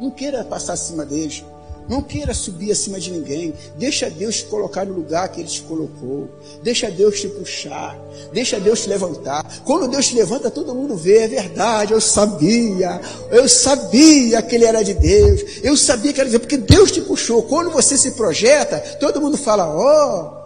Não 0.00 0.10
queira 0.10 0.44
passar 0.44 0.74
acima 0.74 1.04
deles. 1.04 1.44
Não 1.88 2.02
queira 2.02 2.34
subir 2.34 2.70
acima 2.70 3.00
de 3.00 3.10
ninguém. 3.10 3.54
Deixa 3.76 4.10
Deus 4.10 4.36
te 4.36 4.44
colocar 4.44 4.84
no 4.84 4.92
lugar 4.92 5.28
que 5.30 5.40
Ele 5.40 5.48
te 5.48 5.62
colocou. 5.62 6.28
Deixa 6.62 6.90
Deus 6.90 7.18
te 7.18 7.28
puxar. 7.28 7.98
Deixa 8.32 8.60
Deus 8.60 8.82
te 8.82 8.90
levantar. 8.90 9.62
Quando 9.64 9.88
Deus 9.88 10.06
te 10.06 10.14
levanta, 10.14 10.50
todo 10.50 10.74
mundo 10.74 10.96
vê. 10.96 11.20
É 11.20 11.28
verdade, 11.28 11.92
eu 11.92 12.00
sabia. 12.00 13.00
Eu 13.30 13.48
sabia 13.48 14.42
que 14.42 14.54
Ele 14.54 14.66
era 14.66 14.82
de 14.82 14.92
Deus. 14.92 15.40
Eu 15.62 15.76
sabia 15.76 16.12
que 16.12 16.20
era 16.20 16.28
de 16.28 16.36
Deus. 16.36 16.46
Porque 16.46 16.58
Deus 16.58 16.92
te 16.92 17.00
puxou. 17.00 17.42
Quando 17.44 17.70
você 17.70 17.96
se 17.96 18.10
projeta, 18.10 18.78
todo 19.00 19.20
mundo 19.20 19.38
fala: 19.38 19.66
Oh, 19.66 20.38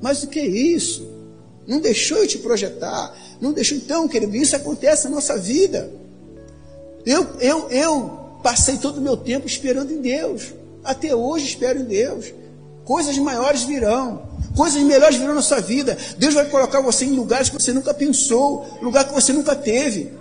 mas 0.00 0.24
o 0.24 0.26
que 0.26 0.40
é 0.40 0.46
isso? 0.46 1.08
Não 1.64 1.80
deixou 1.80 2.18
eu 2.18 2.26
te 2.26 2.38
projetar. 2.38 3.14
Não 3.40 3.52
deixou. 3.52 3.78
Então, 3.78 4.08
querido, 4.08 4.34
isso 4.34 4.56
acontece 4.56 5.04
na 5.04 5.14
nossa 5.14 5.38
vida. 5.38 5.88
Eu, 7.06 7.24
eu, 7.40 7.70
eu 7.70 8.10
passei 8.42 8.78
todo 8.78 8.98
o 8.98 9.00
meu 9.00 9.16
tempo 9.16 9.46
esperando 9.46 9.92
em 9.92 10.00
Deus. 10.00 10.52
Até 10.84 11.14
hoje 11.14 11.46
espero 11.46 11.80
em 11.80 11.84
Deus. 11.84 12.26
Coisas 12.84 13.16
maiores 13.18 13.62
virão. 13.62 14.22
Coisas 14.56 14.82
melhores 14.82 15.16
virão 15.16 15.34
na 15.34 15.42
sua 15.42 15.60
vida. 15.60 15.96
Deus 16.18 16.34
vai 16.34 16.44
colocar 16.46 16.80
você 16.80 17.04
em 17.04 17.12
lugares 17.12 17.48
que 17.48 17.60
você 17.60 17.72
nunca 17.72 17.94
pensou, 17.94 18.66
lugar 18.82 19.04
que 19.04 19.14
você 19.14 19.32
nunca 19.32 19.54
teve. 19.54 20.12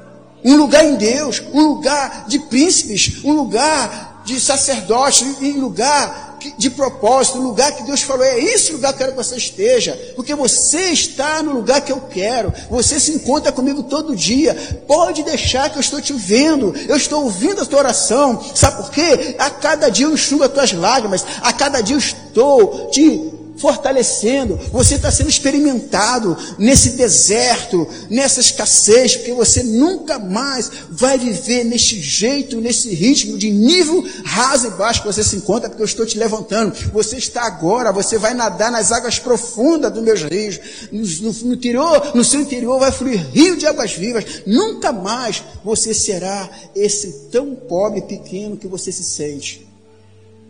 Um 0.43 0.55
lugar 0.55 0.85
em 0.85 0.95
Deus, 0.95 1.41
um 1.53 1.61
lugar 1.61 2.25
de 2.27 2.39
príncipes, 2.39 3.23
um 3.23 3.33
lugar 3.33 4.23
de 4.25 4.39
sacerdotes, 4.39 5.21
um 5.41 5.59
lugar 5.59 6.30
de 6.57 6.69
propósito, 6.69 7.37
no 7.37 7.47
lugar 7.47 7.75
que 7.75 7.83
Deus 7.83 8.01
falou, 8.01 8.25
é 8.25 8.39
esse 8.39 8.71
lugar 8.71 8.93
que 8.93 8.95
eu 8.95 9.07
quero 9.07 9.11
que 9.17 9.23
você 9.23 9.35
esteja, 9.35 10.13
porque 10.15 10.35
você 10.35 10.89
está 10.91 11.41
no 11.43 11.53
lugar 11.53 11.81
que 11.81 11.91
eu 11.91 12.01
quero, 12.01 12.53
você 12.69 12.99
se 12.99 13.11
encontra 13.11 13.51
comigo 13.51 13.83
todo 13.83 14.15
dia, 14.15 14.55
pode 14.87 15.23
deixar 15.23 15.69
que 15.69 15.77
eu 15.77 15.81
estou 15.81 16.01
te 16.01 16.13
vendo, 16.13 16.73
eu 16.87 16.95
estou 16.95 17.23
ouvindo 17.23 17.61
a 17.61 17.65
tua 17.65 17.79
oração, 17.79 18.41
sabe 18.55 18.77
por 18.77 18.91
quê? 18.91 19.35
A 19.37 19.49
cada 19.49 19.89
dia 19.89 20.05
eu 20.05 20.13
enxugo 20.13 20.43
as 20.43 20.51
tuas 20.51 20.71
lágrimas, 20.73 21.25
a 21.41 21.53
cada 21.53 21.81
dia 21.81 21.95
eu 21.95 21.99
estou 21.99 22.89
te 22.89 23.40
fortalecendo, 23.61 24.57
você 24.71 24.95
está 24.95 25.11
sendo 25.11 25.29
experimentado 25.29 26.35
nesse 26.57 26.91
deserto, 26.91 27.87
nessa 28.09 28.39
escassez, 28.39 29.15
porque 29.15 29.33
você 29.33 29.61
nunca 29.61 30.17
mais 30.17 30.71
vai 30.89 31.15
viver 31.17 31.63
nesse 31.63 32.01
jeito, 32.01 32.59
nesse 32.59 32.89
ritmo 32.95 33.37
de 33.37 33.51
nível 33.51 34.03
raso 34.25 34.65
e 34.65 34.71
baixo 34.71 35.01
que 35.01 35.07
você 35.07 35.23
se 35.23 35.35
encontra, 35.35 35.69
porque 35.69 35.83
eu 35.83 35.85
estou 35.85 36.07
te 36.07 36.17
levantando. 36.17 36.75
Você 36.91 37.17
está 37.17 37.43
agora, 37.43 37.91
você 37.91 38.17
vai 38.17 38.33
nadar 38.33 38.71
nas 38.71 38.91
águas 38.91 39.19
profundas 39.19 39.93
dos 39.93 40.03
meus 40.03 40.23
rios, 40.23 40.59
no, 40.91 41.31
no 41.47 41.53
interior, 41.53 42.15
no 42.15 42.23
seu 42.23 42.41
interior 42.41 42.79
vai 42.79 42.91
fluir 42.91 43.29
rio 43.31 43.55
de 43.55 43.67
águas 43.67 43.93
vivas. 43.93 44.41
Nunca 44.47 44.91
mais 44.91 45.43
você 45.63 45.93
será 45.93 46.49
esse 46.75 47.29
tão 47.31 47.53
pobre 47.53 48.01
pequeno 48.01 48.57
que 48.57 48.67
você 48.67 48.91
se 48.91 49.03
sente, 49.03 49.67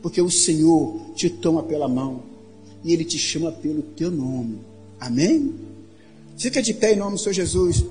porque 0.02 0.22
o 0.22 0.32
Senhor 0.32 1.12
te 1.14 1.30
toma 1.30 1.62
pela 1.62 1.90
mão 1.90 2.31
e 2.84 2.94
Ele 2.94 3.04
te 3.04 3.18
chama 3.18 3.52
pelo 3.52 3.82
teu 3.82 4.10
nome. 4.12 4.60
Amém? 5.00 5.54
Fica 6.38 6.62
de 6.62 6.74
pé 6.74 6.94
em 6.94 6.98
nome 6.98 7.16
do 7.16 7.20
Senhor 7.20 7.34
Jesus. 7.34 7.84